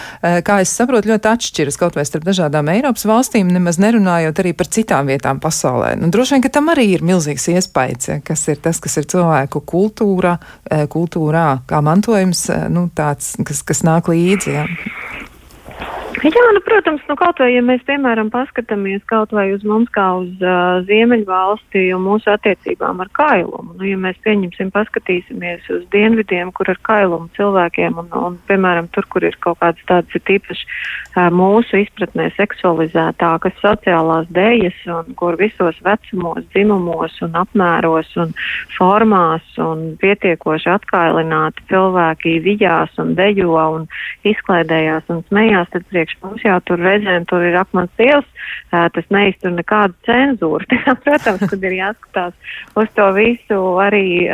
kā 0.46 0.60
es 0.64 0.72
saprotu, 0.76 1.10
ļoti 1.12 1.30
atšķiras 1.30 1.78
kaut 1.80 1.96
vai 1.98 2.04
starp 2.08 2.26
dažādām 2.28 2.70
Eiropas 2.72 3.06
valstīm, 3.08 3.50
nemaz 3.54 3.80
nerunājot 3.82 4.42
arī 4.42 4.54
par 4.58 4.70
citām 4.72 5.10
vietām 5.10 5.40
pasaulē. 5.42 5.94
Nu, 6.00 6.10
droši 6.14 6.36
vien, 6.36 6.44
ka 6.46 6.52
tam 6.58 6.70
arī 6.74 6.86
ir 6.96 7.06
milzīgs 7.06 7.48
iespējas, 7.54 8.22
kas 8.28 8.46
ir 8.52 8.60
tas, 8.64 8.82
kas 8.84 8.98
ir 9.02 9.08
cilvēku 9.12 9.62
kultūra, 9.70 10.36
kultūrā, 10.92 11.46
kā 11.70 11.82
mantojums, 11.86 12.46
nu, 12.74 12.88
tāds, 12.96 13.34
kas, 13.48 13.64
kas 13.68 13.84
nāk 13.88 14.12
līdzi 14.12 14.19
līdzi. 14.20 14.56
Jā. 14.58 14.66
Jā, 16.28 16.42
nu, 16.52 16.60
protams, 16.66 17.04
nu, 17.08 17.16
kaut 17.16 17.38
vai, 17.40 17.48
ja 17.54 17.62
mēs, 17.64 17.80
piemēram, 17.88 18.28
paskatāmies 18.34 19.04
kaut 19.08 19.32
vai 19.36 19.46
uz 19.54 19.62
mums 19.68 19.88
kā 19.96 20.04
uz 20.20 20.42
uh, 20.44 20.82
Ziemeļvalsti 20.90 21.86
un 21.96 22.04
mūsu 22.04 22.32
attiecībām 22.34 23.00
ar 23.00 23.12
kailumu, 23.16 23.78
nu, 23.78 23.86
ja 23.88 23.96
mēs 24.00 24.20
pieņemsim, 24.26 24.72
paskatīsimies 24.76 25.70
uz 25.72 25.86
dienvidiem, 25.94 26.52
kur 26.56 26.68
ar 26.74 26.80
kailumu 26.84 27.30
cilvēkiem 27.38 28.02
un, 28.04 28.10
un, 28.20 28.36
piemēram, 28.50 28.90
tur, 28.96 29.08
kur 29.14 29.24
ir 29.30 29.38
kaut 29.40 29.62
kādas 29.62 29.86
tādas 29.88 30.18
ir 30.18 30.24
tīpaši 30.28 30.68
uh, 30.68 31.30
mūsu 31.32 31.80
izpratnē 31.86 32.28
seksualizētākas 32.36 33.56
sociālās 33.64 34.28
dējas 34.36 34.84
un 34.92 35.16
kur 35.20 35.40
visos 35.40 35.80
vecumos, 35.86 36.44
dzimumos 36.52 37.16
un 37.24 37.40
apmēros 37.40 38.12
un 38.20 38.36
formās 38.76 39.56
un 39.64 39.94
pietiekoši 40.04 40.74
atkailināti 40.76 41.64
cilvēki 41.72 42.38
vijās 42.44 43.00
un 43.00 43.16
dejo 43.16 43.56
un 43.80 43.88
izklaidējās 44.28 45.08
un 45.14 45.24
smējās, 45.30 45.72
tad 45.72 45.88
priekš 45.88 46.09
priekš 46.10 46.24
mums 46.24 46.44
jau 46.44 46.60
tur 46.66 46.80
reizēm 46.80 47.26
tur 47.28 47.42
ir 47.44 47.56
akmens 47.56 47.92
ielas, 48.00 48.26
tas 48.72 49.06
neiztur 49.10 49.52
nekādu 49.52 49.94
cenzūru. 50.06 50.66
Protams, 51.06 51.50
kad 51.50 51.64
ir 51.64 51.72
jāskatās 51.72 52.34
uz 52.76 52.88
to 52.96 53.12
visu 53.14 53.80
arī. 53.80 54.30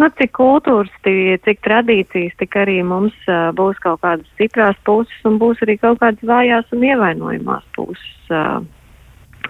Nu, 0.00 0.08
cik 0.18 0.32
kultūras, 0.34 0.90
cik 1.04 1.60
tradīcijas, 1.62 2.34
tik 2.38 2.56
arī 2.56 2.82
mums 2.82 3.14
uh, 3.28 3.52
būs 3.54 3.78
kaut 3.78 4.00
kādas 4.02 4.26
stiprās 4.34 4.74
puses 4.84 5.14
un 5.28 5.36
būs 5.38 5.60
arī 5.62 5.76
kaut 5.78 6.00
kādas 6.00 6.24
vājās 6.26 6.66
un 6.72 6.82
ievainojumās 6.82 7.62
puses. 7.76 8.30
Uh, 8.32 8.64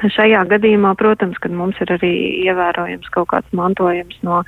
Šajā 0.02 0.42
gadījumā, 0.50 0.94
protams, 0.98 1.38
kad 1.38 1.52
mums 1.54 1.78
ir 1.84 1.92
arī 1.94 2.10
ievērojams 2.48 3.08
kaut 3.14 3.28
kāds 3.30 3.54
mantojums 3.54 4.18
no, 4.26 4.40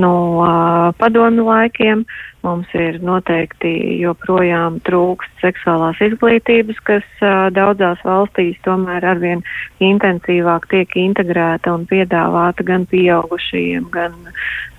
no 0.00 0.12
uh, 0.42 0.90
padomu 0.98 1.46
laikiem, 1.46 2.02
Mums 2.44 2.70
ir 2.78 3.00
noteikti 3.02 3.70
joprojām 3.98 4.76
trūkst 4.86 5.40
seksuālās 5.42 5.98
izglītības, 6.04 6.78
kas 6.86 7.06
uh, 7.24 7.48
daudzās 7.50 7.98
valstīs 8.06 8.60
tomēr 8.62 9.02
arvien 9.02 9.42
intensīvāk 9.82 10.68
tiek 10.70 10.94
integrēta 11.00 11.72
un 11.74 11.88
piedāvāta 11.90 12.62
gan 12.68 12.84
pieaugušajiem, 12.86 13.88
gan, 13.90 14.14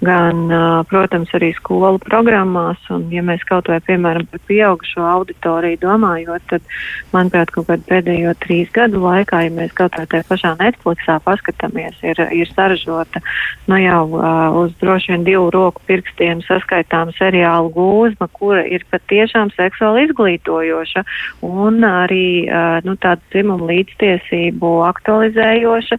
gan 0.06 0.40
uh, 0.48 0.68
protams, 0.88 1.34
arī 1.36 1.50
skolu 1.58 2.00
programmās. 2.06 2.80
Un, 2.94 3.10
ja 3.12 3.26
mēs 3.26 3.44
kaut 3.50 3.68
vai, 3.68 3.82
piemēram, 3.84 4.30
par 4.32 4.44
pieaugušo 4.48 5.04
auditoriju 5.04 5.82
domājot, 5.84 6.48
tad, 6.54 6.72
manuprāt, 7.12 7.52
kaut 7.52 7.68
kādā 7.68 7.84
pēdējo 7.90 8.36
trīs 8.46 8.72
gadu 8.78 9.04
laikā, 9.04 9.44
ja 9.50 9.56
mēs 9.58 9.76
kaut 9.76 10.00
vai 10.00 10.08
tajā 10.08 10.24
pašā 10.30 10.54
Netflixā 10.62 11.20
paskatāmies, 11.28 12.00
ir, 12.06 12.24
ir 12.32 12.56
saražota, 12.56 13.20
nu 13.68 13.82
jau 13.84 14.02
uh, 14.14 14.64
uz 14.64 14.72
droši 14.80 15.18
vien 15.18 15.28
divu 15.28 15.52
roku 15.52 15.84
pirkstiem 15.90 16.46
saskaitām 16.48 17.12
seriālu 17.20 17.57
seksuāla 17.58 17.72
gūzma, 17.74 18.28
kura 18.34 18.64
ir 18.66 18.84
patiešām 18.92 19.52
seksuāli 19.56 20.08
izglītojoša 20.08 21.04
un 21.42 21.84
arī 21.84 22.48
nu, 22.86 22.96
tāda 22.96 23.22
dzimuma 23.32 23.68
līdztiesību 23.68 24.84
aktualizējoša 24.88 25.98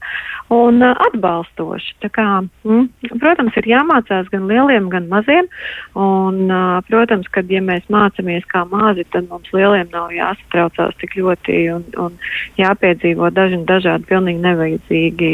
un 0.51 0.83
atbalstoša. 0.83 2.09
Kā, 2.09 2.43
mm, 2.65 3.19
protams, 3.21 3.57
ir 3.57 3.69
jāmācās 3.69 4.29
gan 4.31 4.47
lieliem, 4.49 4.89
gan 4.89 5.09
maziem. 5.09 5.47
Un, 5.95 6.49
protams, 6.89 7.29
kad 7.29 7.51
ja 7.51 7.61
mēs 7.61 7.85
mācāmies 7.91 8.47
kā 8.49 8.65
mazi, 8.69 9.05
tad 9.13 9.29
mums 9.29 9.49
lieliem 9.53 9.89
nav 9.93 10.11
jāsatraucās 10.11 10.97
tik 11.01 11.17
ļoti 11.17 11.59
un, 11.75 11.85
un 11.99 12.17
jāpiedzīvo 12.59 13.31
daži 13.31 13.61
dažādi 13.69 14.09
pilnīgi 14.09 14.41
nevajadzīgi 14.45 15.33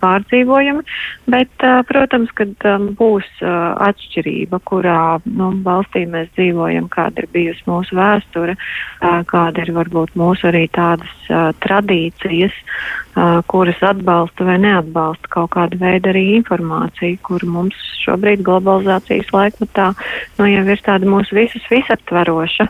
pārdzīvojumi. 0.00 0.84
Bet, 1.28 1.52
protams, 1.88 2.32
kad 2.34 2.54
būs 2.98 3.28
atšķirība, 3.44 4.60
kurā 4.64 5.20
nu, 5.24 5.53
valstī 5.64 6.04
mēs 6.10 6.30
dzīvojam, 6.34 6.88
kāda 6.92 7.22
ir 7.22 7.30
bijusi 7.34 7.64
mūsu 7.68 7.96
vēsture, 7.98 8.56
kāda 9.30 9.64
ir 9.64 9.72
varbūt 9.76 10.16
mūsu 10.18 10.48
arī 10.50 10.64
tādas 10.74 11.12
tradīcijas, 11.64 12.56
kuras 13.50 13.82
atbalsta 13.86 14.46
vai 14.48 14.58
neatbalsta 14.64 15.30
kaut 15.36 15.52
kādu 15.54 15.78
veidu 15.82 16.10
arī 16.10 16.24
informāciju, 16.40 17.20
kur 17.22 17.44
mums 17.46 17.78
šobrīd 18.02 18.42
globalizācijas 18.46 19.30
laikmetā 19.34 19.92
nu, 20.38 20.48
jau 20.50 20.64
ir 20.66 20.84
tāda 20.84 21.08
mūsu 21.08 21.38
visus 21.38 21.70
visaptvaroša. 21.70 22.68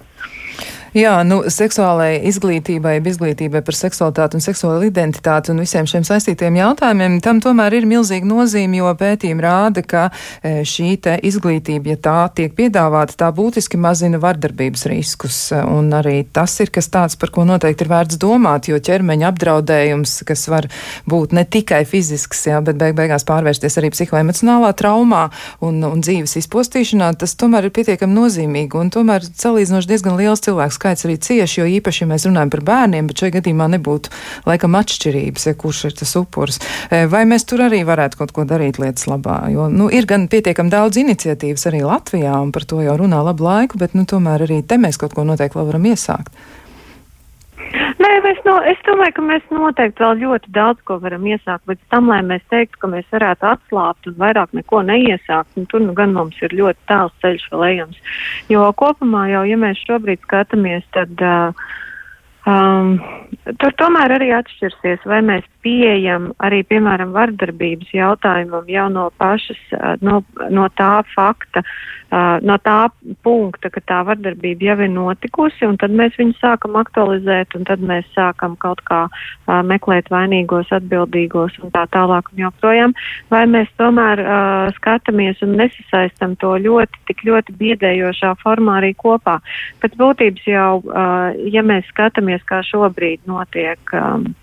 Jā, 0.94 1.16
nu, 1.26 1.40
seksuālai 1.50 2.20
izglītībai, 2.30 3.00
izglītībai 3.02 3.64
par 3.66 3.74
seksualitāti 3.74 4.38
un 4.38 4.42
seksuālu 4.44 4.86
identitāti 4.86 5.50
un 5.50 5.58
visiem 5.58 5.88
šiem 5.90 6.04
saistītiem 6.06 6.54
jautājumiem, 6.54 7.16
tam 7.24 7.40
tomēr 7.42 7.74
ir 7.80 7.88
milzīga 7.90 8.28
nozīme, 8.30 8.78
jo 8.78 8.92
pētījumi 9.00 9.42
rāda, 9.42 9.82
ka 9.82 10.04
e, 10.38 10.60
šī 10.62 10.92
te 11.02 11.16
izglītība, 11.26 11.96
ja 11.96 11.98
tā 11.98 12.14
tiek 12.38 12.54
piedāvāta, 12.54 13.16
tā 13.24 13.32
būtiski 13.34 13.80
mazina 13.82 14.20
vardarbības 14.22 14.86
riskus. 14.92 15.38
Un 15.66 15.90
arī 15.98 16.20
tas 16.30 16.54
ir 16.62 16.70
kas 16.70 16.86
tāds, 16.94 17.18
par 17.18 17.34
ko 17.34 17.42
noteikti 17.48 17.82
ir 17.82 17.90
vērts 17.90 18.20
domāt, 18.22 18.70
jo 18.70 18.78
ķermeņa 18.78 19.32
apdraudējums, 19.32 20.14
kas 20.30 20.46
var 20.54 20.70
būt 21.10 21.34
ne 21.34 21.42
tikai 21.42 21.82
fizisks, 21.90 22.46
jā, 22.52 22.62
bet 22.62 22.78
beig 22.78 22.94
beigās 22.94 23.26
pārvērsties 23.26 23.80
arī 23.82 23.90
psihoemocionālā 23.96 24.70
traumā 24.78 25.24
un, 25.58 25.82
un 25.90 26.06
dzīves 26.06 26.38
izpostīšanā, 26.44 27.10
tas 27.18 27.34
tomēr 27.34 27.66
ir 27.66 27.74
pietiekami 27.74 28.14
nozīmīgi. 28.22 28.78
Un 28.78 28.94
tomēr 28.94 29.26
salīdzinoši 29.26 29.90
diezgan 29.90 30.22
liels 30.22 30.46
cilvēks 30.46 30.83
skaits 30.84 31.06
arī 31.08 31.16
cieši, 31.16 31.60
jo 31.62 31.66
īpaši, 31.78 32.02
ja 32.04 32.10
mēs 32.10 32.26
runājam 32.28 32.52
par 32.52 32.62
bērniem, 32.68 33.08
bet 33.08 33.22
šajā 33.22 33.38
gadījumā 33.38 33.68
nebūtu 33.72 34.12
laikam 34.44 34.76
atšķirības, 34.76 35.46
ja 35.48 35.56
kurš 35.56 35.84
ir 35.88 35.96
tas 36.00 36.12
upuris. 36.20 36.60
E, 36.90 37.06
vai 37.08 37.24
mēs 37.28 37.48
tur 37.48 37.64
arī 37.64 37.80
varētu 37.88 38.20
kaut 38.20 38.34
ko 38.36 38.44
darīt 38.48 38.80
lietas 38.82 39.08
labā? 39.08 39.46
Jo, 39.54 39.70
nu, 39.72 39.88
ir 39.88 40.08
gan 40.10 40.28
pietiekami 40.28 40.72
daudz 40.72 41.00
iniciatīvas 41.00 41.70
arī 41.70 41.84
Latvijā, 41.86 42.36
un 42.36 42.52
par 42.52 42.68
to 42.68 42.82
jau 42.84 42.98
runā 43.00 43.22
labu 43.24 43.48
laiku, 43.48 43.80
bet, 43.80 43.96
nu, 43.96 44.04
tomēr 44.08 44.44
arī 44.44 44.60
te 44.66 44.76
mēs 44.80 45.00
kaut 45.00 45.16
ko 45.16 45.24
noteikti 45.24 45.60
varam 45.60 45.88
iesākt. 45.88 46.36
Nē, 47.72 48.10
es, 48.30 48.40
no, 48.46 48.56
es 48.68 48.80
domāju, 48.86 49.16
ka 49.16 49.24
mēs 49.24 49.46
noteikti 49.54 50.04
vēl 50.04 50.20
ļoti 50.22 50.52
daudz 50.54 50.82
ko 50.88 50.98
varam 51.02 51.24
iesākt, 51.28 51.64
bet 51.70 51.80
tam, 51.92 52.10
lai 52.12 52.20
mēs 52.26 52.42
teiktu, 52.52 52.80
ka 52.82 52.90
mēs 52.92 53.06
varētu 53.14 53.48
atslābt 53.50 54.10
un 54.10 54.18
vairāk 54.20 54.52
neko 54.56 54.82
neiesākt, 54.88 55.56
un 55.58 55.68
tur 55.70 55.84
nu 55.84 55.94
gan 55.96 56.14
mums 56.16 56.38
ir 56.44 56.54
ļoti 56.56 56.90
tāls 56.90 57.14
ceļš 57.24 57.48
vēl 57.52 57.64
ejams. 57.70 58.20
Jo 58.52 58.68
kopumā 58.76 59.28
jau, 59.32 59.46
ja 59.48 59.58
mēs 59.60 59.82
šobrīd 59.86 60.22
skatāmies, 60.26 60.86
tad. 60.96 61.16
Uh, 61.22 61.72
Um, 62.44 62.98
tur 63.56 63.72
tomēr 63.80 64.12
arī 64.18 64.26
atšķirsies, 64.36 65.06
vai 65.08 65.22
mēs 65.24 65.46
pieejam 65.64 66.28
arī, 66.44 66.58
piemēram, 66.68 67.14
vardarbības 67.16 67.94
jautājumam 67.96 68.68
jau 68.68 68.84
no 68.92 69.06
pašas, 69.16 69.62
no, 70.04 70.20
no 70.52 70.66
tā 70.76 70.90
fakta, 71.14 71.62
no 72.44 72.56
tā 72.62 72.88
punkta, 73.26 73.70
ka 73.72 73.80
tā 73.88 74.00
vardarbība 74.06 74.68
jau 74.68 74.76
ir 74.84 74.90
notikusi, 74.92 75.64
un 75.66 75.78
tad 75.80 75.94
mēs 75.96 76.16
viņu 76.20 76.36
sākam 76.38 76.76
aktualizēt, 76.78 77.56
un 77.58 77.66
tad 77.68 77.82
mēs 77.84 78.06
sākam 78.14 78.54
kaut 78.62 78.82
kā 78.88 79.00
uh, 79.08 79.62
meklēt 79.66 80.10
vainīgos, 80.12 80.70
atbildīgos 80.74 81.58
un 81.62 81.72
tā 81.74 81.86
tālāk 81.94 82.30
un 82.32 82.44
joprojām, 82.44 82.94
vai 83.34 83.44
mēs 83.50 83.72
tomēr 83.80 84.22
uh, 84.22 84.70
skatāmies 84.78 85.42
un 85.46 85.56
nesasaistam 85.60 86.36
to 86.42 86.54
ļoti, 86.68 87.02
tik 87.10 87.26
ļoti 87.28 87.56
biedējošā 87.60 88.34
formā 88.44 88.78
arī 88.82 88.94
kopā. 88.98 89.40
Pēc 89.82 89.98
būtības 90.00 90.48
jau, 90.48 90.70
uh, 90.84 91.34
ja 91.50 91.66
mēs 91.66 91.88
skatāmies 91.90 92.46
kā 92.48 92.62
šobrīd 92.70 93.26
notiek. 93.30 93.80
Um, 93.96 94.34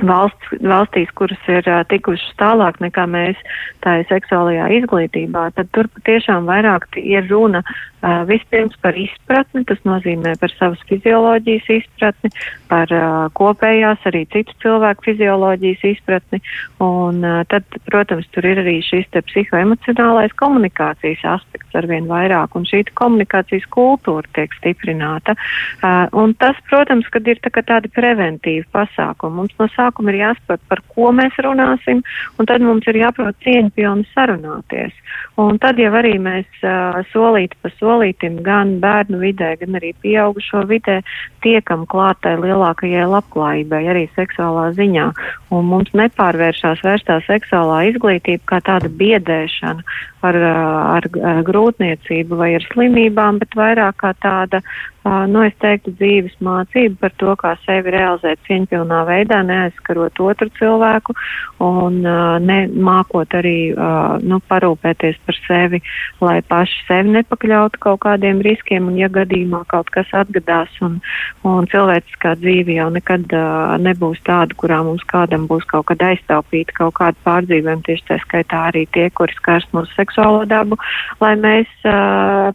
valsts, 0.00 0.52
valstīs, 0.64 1.10
kuras 1.18 1.48
ir 1.52 1.66
uh, 1.68 1.82
tikušas 1.88 2.32
tālāk 2.40 2.80
nekā 2.82 3.06
mēs 3.10 3.38
tā 3.84 3.98
ir 4.00 4.08
seksuālajā 4.10 4.68
izglītībā, 4.78 5.50
tad 5.56 5.70
tur 5.74 5.88
patiešām 5.96 6.46
vairāk 6.48 6.86
ir 7.00 7.26
runa 7.28 7.62
uh, 7.66 8.22
vispirms 8.28 8.76
par 8.82 8.96
izpratni, 8.98 9.64
tas 9.68 9.80
nozīmē 9.86 10.34
par 10.40 10.52
savas 10.54 10.80
fizioloģijas 10.88 11.68
izpratni, 11.76 12.32
par 12.70 12.92
uh, 12.94 13.26
kopējās 13.36 14.06
arī 14.10 14.24
citu 14.32 14.56
cilvēku 14.64 15.10
fizioloģijas 15.10 15.84
izpratni, 15.92 16.42
un 16.82 17.22
uh, 17.26 17.42
tad, 17.50 17.66
protams, 17.90 18.28
tur 18.34 18.46
ir 18.48 18.62
arī 18.62 18.78
šis 18.86 19.08
te 19.12 19.22
psihoemocionālais 19.28 20.34
komunikācijas 20.40 21.24
aspekts 21.36 21.78
arvien 21.78 22.08
vairāk, 22.10 22.56
un 22.58 22.66
šī 22.68 22.84
komunikācijas 22.98 23.66
kultūra 23.72 24.28
tiek 24.36 24.54
stiprināta, 24.58 25.36
uh, 25.36 26.06
un 26.18 26.36
tas, 26.38 26.58
protams, 26.70 27.08
kad 27.12 27.28
ir 27.28 27.42
tā 27.42 27.52
tādi 27.62 27.90
preventīvi 27.92 28.66
pasākumi. 28.74 29.42
Mums 29.42 29.58
no 29.60 29.68
sākuma 29.82 30.14
ir 30.14 30.22
jāsaprot, 30.22 30.62
par 30.70 30.82
ko 30.94 31.10
mēs 31.16 31.36
runāsim, 31.42 32.02
un 32.38 32.48
tad 32.48 32.62
mums 32.62 32.86
ir 32.90 33.02
jāprot 33.02 33.36
cieņpilni 33.44 34.06
sarunāties. 34.14 34.94
Un 35.40 35.58
tad 35.60 35.80
jau 35.80 35.90
arī 35.96 36.14
mēs 36.20 36.46
uh, 36.64 37.00
solīti 37.12 37.58
pa 37.62 37.70
solītim 37.78 38.40
gan 38.44 38.76
bērnu 38.82 39.20
vidē, 39.22 39.54
gan 39.60 39.78
arī 39.80 39.92
pieaugušo 40.04 40.64
vidē 40.68 41.00
tiekam 41.44 41.86
klātai 41.88 42.36
lielākajai 42.40 43.08
labklājībai, 43.08 43.82
arī 43.92 44.06
seksuālā 44.16 44.70
ziņā. 44.78 45.08
Un 45.52 45.68
mums 45.72 45.92
nepārvēršās 45.96 46.84
vairs 46.84 47.06
tā 47.08 47.18
seksuālā 47.26 47.82
izglītība 47.90 48.54
kā 48.54 48.62
tāda 48.68 48.92
biedēšana 48.92 49.84
ar, 50.28 50.38
ar, 50.46 51.08
grūtniecību 51.46 52.38
vai 52.38 52.54
ar 52.58 52.66
slimībām, 52.72 53.40
bet 53.42 53.56
vairāk 53.58 54.00
kā 54.02 54.14
tāda 54.22 54.62
nu, 55.02 55.42
es 55.42 55.54
teiktu, 55.58 55.92
dzīves 55.98 56.34
mācība 56.44 56.94
par 57.02 57.14
to, 57.18 57.34
kā 57.40 57.52
sevi 57.64 57.90
realizēt 57.94 58.38
cieņpilnā 58.46 59.00
veidā, 59.08 59.40
neaizskarot 59.46 60.20
otru 60.22 60.48
cilvēku 60.58 61.14
un 61.62 61.98
nemākot 62.46 63.34
arī 63.34 63.74
nu, 64.22 64.38
parūpēties 64.50 65.18
par 65.26 65.38
sevi, 65.46 65.82
lai 66.22 66.38
paši 66.46 66.84
sevi 66.86 67.16
nepakļautu 67.16 67.82
kaut 67.82 68.02
kādiem 68.06 68.42
riskiem 68.46 68.92
un, 68.92 68.98
ja 69.00 69.10
gadījumā 69.12 69.64
kaut 69.72 69.90
kas 69.94 70.10
atgadās 70.14 70.70
un, 70.86 71.00
un 71.46 71.66
cilvēciskā 71.72 72.36
dzīve 72.38 72.78
jau 72.78 72.88
nekad 72.94 73.34
nebūs 73.82 74.22
tāda, 74.26 74.54
kurā 74.58 74.82
mums 74.86 75.02
kādam 75.10 75.48
būs 75.50 75.66
kaut 75.70 75.88
kad 75.90 76.06
aiztaupīta 76.12 76.78
kaut 76.78 76.94
kāda 77.00 77.18
pārdzīvojuma, 77.26 77.82
tieši 77.88 78.06
tā 78.12 78.20
skaitā 78.22 78.68
arī 78.70 78.86
tie, 78.94 79.08
kuri 79.10 79.34
skars 79.40 79.66
mūsu 79.74 79.98
seksuālo 80.12 80.44
dabu, 80.46 80.76
lai 81.20 81.34
mēs, 81.40 81.68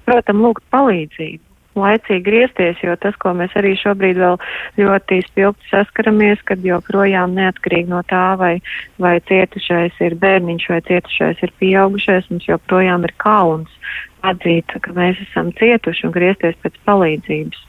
protams, 0.06 0.42
lūgtu 0.46 0.66
palīdzību 0.72 1.44
laicīgi 1.78 2.24
griezties, 2.26 2.80
jo 2.82 2.96
tas, 2.98 3.14
ko 3.22 3.36
mēs 3.38 3.54
arī 3.54 3.76
šobrīd 3.78 4.18
vēl 4.18 4.40
ļoti 4.82 5.20
spilgti 5.28 5.70
saskaramies, 5.70 6.42
kad 6.50 6.66
joprojām 6.66 7.36
neatkarīgi 7.38 7.92
no 7.92 8.02
tā, 8.10 8.34
vai, 8.40 8.56
vai 8.98 9.20
cietušais 9.30 10.00
ir 10.02 10.18
bērniņš 10.18 10.68
vai 10.74 10.82
cietušais 10.90 11.46
ir 11.46 11.54
pieaugušais, 11.62 12.32
mums 12.32 12.50
joprojām 12.50 13.06
ir 13.06 13.14
kauns 13.22 13.70
atzīt, 14.26 14.74
ka 14.82 14.98
mēs 14.98 15.22
esam 15.30 15.54
cietuši 15.54 16.10
un 16.10 16.18
griezties 16.18 16.58
pēc 16.64 16.82
palīdzības. 16.90 17.67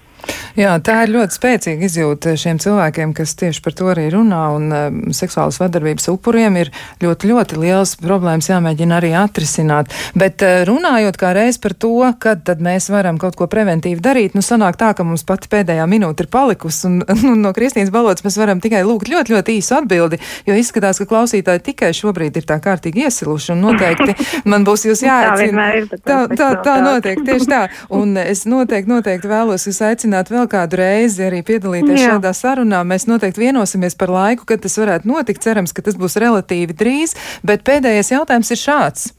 Jā, 0.59 0.73
tā 0.83 1.05
ir 1.05 1.13
ļoti 1.15 1.37
spēcīga 1.37 1.87
izjūta 1.87 2.33
šiem 2.39 2.59
cilvēkiem, 2.59 3.13
kas 3.15 3.37
tieši 3.39 3.61
par 3.63 3.75
to 3.79 3.87
arī 3.93 4.09
runā, 4.11 4.41
un 4.57 4.73
um, 4.75 4.97
seksuālas 5.15 5.61
vardarbības 5.63 6.09
upuriem 6.11 6.57
ir 6.59 6.73
ļoti, 6.99 7.31
ļoti 7.31 7.59
liels 7.63 7.95
problēmas 8.01 8.49
jāmēģina 8.51 8.97
arī 8.99 9.13
atrisināt. 9.15 9.95
Bet 10.19 10.43
uh, 10.43 10.65
runājot 10.67 11.19
kā 11.21 11.31
reiz 11.37 11.61
par 11.63 11.77
to, 11.79 11.93
kad 12.19 12.43
tad 12.49 12.65
mēs 12.65 12.89
varam 12.91 13.21
kaut 13.23 13.39
ko 13.39 13.47
preventīvi 13.51 14.03
darīt, 14.03 14.35
nu 14.35 14.43
sanāk 14.43 14.81
tā, 14.81 14.91
ka 14.99 15.07
mums 15.07 15.23
pati 15.29 15.47
pēdējā 15.53 15.87
minūte 15.87 16.27
ir 16.27 16.31
palikusi, 16.33 16.91
un, 16.91 16.99
un 17.31 17.39
no 17.45 17.55
Kristīnas 17.55 17.95
balots 17.95 18.27
mēs 18.27 18.41
varam 18.43 18.59
tikai 18.65 18.83
lūgt 18.89 19.13
ļoti, 19.15 19.37
ļoti 19.37 19.57
īsu 19.61 19.79
atbildi, 19.79 20.19
jo 20.51 20.59
izskatās, 20.59 20.99
ka 20.99 21.07
klausītāji 21.07 21.65
tikai 21.71 21.93
šobrīd 21.95 22.43
ir 22.43 22.51
tā 22.51 22.59
kārtīgi 22.65 23.07
iesiluši, 23.07 23.55
un 23.55 23.65
noteikti 23.69 24.19
man 24.51 24.67
būs 24.67 24.89
jūs 24.91 25.07
jāaicina. 25.07 25.71
Tā, 25.95 26.03
tā, 26.03 26.21
tā, 26.35 26.51
tā 26.67 26.77
notiek, 26.83 27.23
tieši 27.23 27.51
tā. 27.55 27.63
Un 27.95 28.19
es 28.19 28.43
noteikti, 28.51 28.91
noteikti 28.91 29.31
vēlos 29.31 29.71
jūs 29.71 29.83
aicināt 29.87 30.08
vēl 30.13 30.49
kādu 30.51 30.81
reizi 30.81 31.27
arī 31.27 31.43
piedalīties 31.47 32.01
Jā. 32.01 32.15
šādā 32.15 32.33
sarunā. 32.37 32.81
Mēs 32.89 33.09
noteikti 33.11 33.45
vienosimies 33.47 33.97
par 33.99 34.13
laiku, 34.15 34.47
kad 34.49 34.65
tas 34.65 34.79
varētu 34.81 35.09
notikt. 35.11 35.45
Cerams, 35.45 35.75
ka 35.77 35.85
tas 35.87 35.99
būs 35.99 36.19
relatīvi 36.21 36.77
drīz, 36.79 37.15
bet 37.47 37.65
pēdējais 37.69 38.15
jautājums 38.17 38.53
ir 38.55 38.63
šāds. 38.63 39.11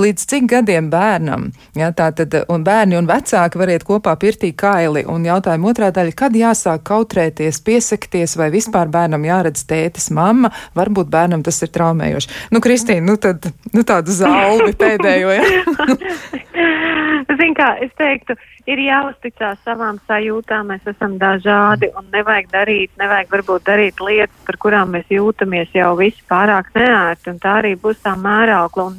Līdz 0.00 0.26
cik 0.30 0.48
gadiem 0.52 0.90
bērnam, 0.92 1.50
ja, 1.78 1.90
tātad, 1.96 2.34
un 2.52 2.64
bērni 2.66 2.98
un 2.98 3.08
vecāki 3.10 3.60
var 3.60 3.72
iet 3.74 3.86
kopā 3.88 4.14
pirtī 4.20 4.52
kaili, 4.56 5.04
un 5.08 5.26
jautājuma 5.26 5.72
otrā 5.72 5.90
daļa, 5.94 6.14
kad 6.16 6.36
jāsāk 6.36 6.84
kautrēties, 6.88 7.60
piesakties, 7.66 8.36
vai 8.40 8.50
vispār 8.54 8.90
bērnam 8.92 9.26
jāredz 9.28 9.66
tētis, 9.68 10.10
mamma, 10.14 10.52
varbūt 10.78 11.10
bērnam 11.12 11.44
tas 11.46 11.62
ir 11.62 11.72
traumējoši. 11.74 12.32
Nu, 12.54 12.62
Kristīna, 12.64 13.04
nu 13.10 13.18
tad, 13.20 13.50
nu 13.72 13.84
tādu 13.86 14.14
zalbi 14.16 14.72
pēdējo, 14.82 15.36
ja. 15.36 15.44
Zin 17.38 17.54
kā, 17.56 17.74
es 17.84 17.92
teiktu, 17.96 18.34
ir 18.70 18.80
jāuzticās 18.82 19.60
savām 19.66 19.98
sajūtām, 20.08 20.70
mēs 20.72 20.86
esam 20.90 21.16
dažādi 21.20 21.90
un 21.98 22.08
nevajag 22.12 22.50
darīt, 22.52 22.92
nevajag 23.00 23.32
varbūt 23.32 23.66
darīt 23.66 24.02
lietas, 24.02 24.36
par 24.46 24.58
kurām 24.62 24.92
mēs 24.96 25.10
jūtamies 25.12 25.72
jau 25.76 25.92
visi 25.98 26.22
pārāk 26.30 26.72
neērti, 26.76 27.32
un 27.32 27.40
tā 27.42 27.56
arī 27.62 27.74
būs 27.80 28.02
tā 28.04 28.14
mēraukla 28.18 28.88
un 28.90 28.98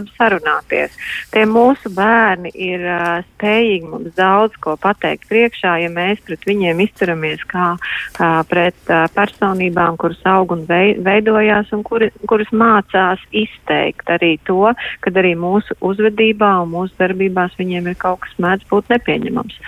neaizmirstam 0.00 0.08
sarunāties. 0.16 0.92
Tie 1.32 1.44
mūsu 1.46 1.90
bērni 1.94 2.50
ir 2.54 2.80
uh, 2.80 3.22
spējīgi 3.36 3.88
mums 3.88 4.14
daudz 4.16 4.54
ko 4.60 4.76
pateikt 4.76 5.28
priekšā, 5.28 5.80
ja 5.82 5.90
mēs 5.90 6.20
pret 6.24 6.44
viņiem 6.46 6.80
izturamies 6.80 7.42
kā 7.46 7.76
uh, 7.76 8.42
pret 8.48 8.76
uh, 8.88 9.08
personībām, 9.14 9.96
kuras 9.96 10.20
aug 10.24 10.52
un 10.52 10.66
veidojās 10.68 11.72
un 11.72 11.82
kuri, 11.82 12.10
kuras 12.26 12.50
mācās 12.52 13.20
izteikt 13.32 14.08
arī 14.10 14.38
to, 14.44 14.72
kad 15.00 15.16
arī 15.16 15.34
mūsu 15.36 15.76
uzvedībā 15.80 16.60
un 16.62 16.72
mūsu 16.74 16.94
darbībās 16.98 17.56
viņiem 17.58 17.90
ir 17.90 18.00
kaut 18.00 18.20
kas 18.24 18.34
mēdz 18.38 18.68
būt 18.70 18.90
nepieņemams. 18.90 19.60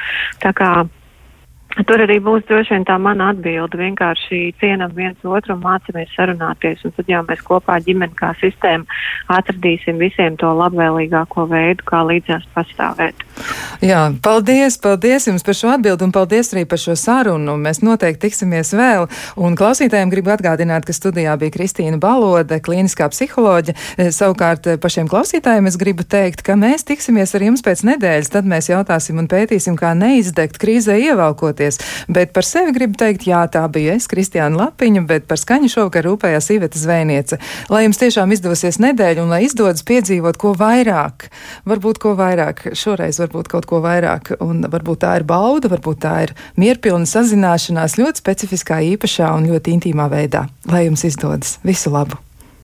Tā 0.43 0.53
kā 0.53 0.73
Tur 1.73 2.03
arī 2.05 2.19
būs 2.21 2.45
droši 2.49 2.75
vien 2.75 2.85
tā 2.85 2.99
mana 3.01 3.31
atbilde. 3.33 3.79
Vienkārši 3.81 4.41
cienam 4.61 4.93
viens 4.93 5.17
otru 5.25 5.55
un 5.55 5.63
mācāmies 5.65 6.11
sarunāties. 6.13 6.83
Un 6.85 6.93
tad 6.99 7.09
jau 7.09 7.23
mēs 7.25 7.41
kopā 7.47 7.79
ģimeni 7.87 8.13
kā 8.19 8.35
sistēma 8.43 8.85
atradīsim 9.33 9.97
visiem 10.01 10.37
to 10.41 10.51
labvēlīgāko 10.59 11.47
veidu, 11.49 11.87
kā 11.89 12.03
līdzās 12.05 12.45
pastāvēt. 12.53 13.25
Jā, 13.83 14.03
paldies, 14.23 14.77
paldies 14.83 15.27
jums 15.31 15.47
par 15.47 15.57
šo 15.57 15.71
atbildi 15.73 16.05
un 16.07 16.13
paldies 16.15 16.53
arī 16.53 16.67
par 16.69 16.83
šo 16.83 16.97
sarunu. 16.99 17.57
Mēs 17.61 17.81
noteikti 17.83 18.27
tiksimies 18.27 18.75
vēl. 18.77 19.09
Un 19.41 19.57
klausītājiem 19.57 20.13
gribu 20.13 20.35
atgādināt, 20.35 20.85
ka 20.85 20.97
studijā 20.97 21.39
bija 21.41 21.57
Kristīna 21.57 21.97
Balode, 22.03 22.61
klīniskā 22.61 23.09
psiholoģa. 23.15 23.77
Eh, 23.97 24.13
savukārt 24.13 24.69
eh, 24.69 24.79
pašiem 24.83 25.09
klausītājiem 25.09 25.73
es 25.73 25.81
gribu 25.81 26.05
teikt, 26.05 26.45
ka 26.45 26.59
mēs 26.61 26.85
tiksimies 26.85 27.33
ar 27.33 27.49
jums 27.49 27.65
pēc 27.65 27.87
nedēļas. 27.89 28.33
Tad 28.37 28.53
mēs 28.53 28.69
jautāsim 28.69 29.25
un 29.25 29.31
pētīsim, 29.33 29.81
kā 29.81 29.97
neizdegt 29.97 30.61
krīzē 30.61 31.01
ievalkot 31.09 31.62
rīkoties. 31.63 31.79
Bet 32.09 32.33
par 32.33 32.45
sevi 32.45 32.73
gribu 32.73 32.97
teikt, 32.99 33.27
jā, 33.27 33.47
tā 33.51 33.67
bija 33.71 33.95
es, 33.97 34.09
Kristiāna 34.11 34.57
Lapiņa, 34.67 35.05
bet 35.07 35.27
par 35.29 35.39
skaņu 35.39 35.71
šovakar 35.71 36.05
rūpējās 36.07 36.51
Iveta 36.55 36.79
Zvēniece. 36.79 37.39
Lai 37.71 37.85
jums 37.85 37.99
tiešām 37.99 38.33
izdosies 38.33 38.79
nedēļa 38.83 39.23
un 39.23 39.31
lai 39.33 39.45
izdodas 39.47 39.85
piedzīvot 39.87 40.39
ko 40.39 40.55
vairāk, 40.59 41.29
varbūt 41.67 41.99
ko 42.03 42.15
vairāk, 42.19 42.73
šoreiz 42.75 43.21
varbūt 43.23 43.49
kaut 43.53 43.67
ko 43.67 43.83
vairāk, 43.85 44.35
un 44.41 44.65
varbūt 44.67 45.05
tā 45.05 45.17
ir 45.21 45.25
bauda, 45.29 45.71
varbūt 45.73 46.03
tā 46.03 46.17
ir 46.27 46.35
mierpilna 46.57 47.07
sazināšanās 47.09 47.99
ļoti 48.01 48.25
specifiskā, 48.25 48.83
īpašā 48.95 49.33
un 49.37 49.49
ļoti 49.53 49.79
intīmā 49.79 50.11
veidā. 50.13 50.47
Lai 50.71 50.87
jums 50.89 51.07
izdodas! 51.09 51.59
Visu 51.67 51.93
labu! 51.93 52.21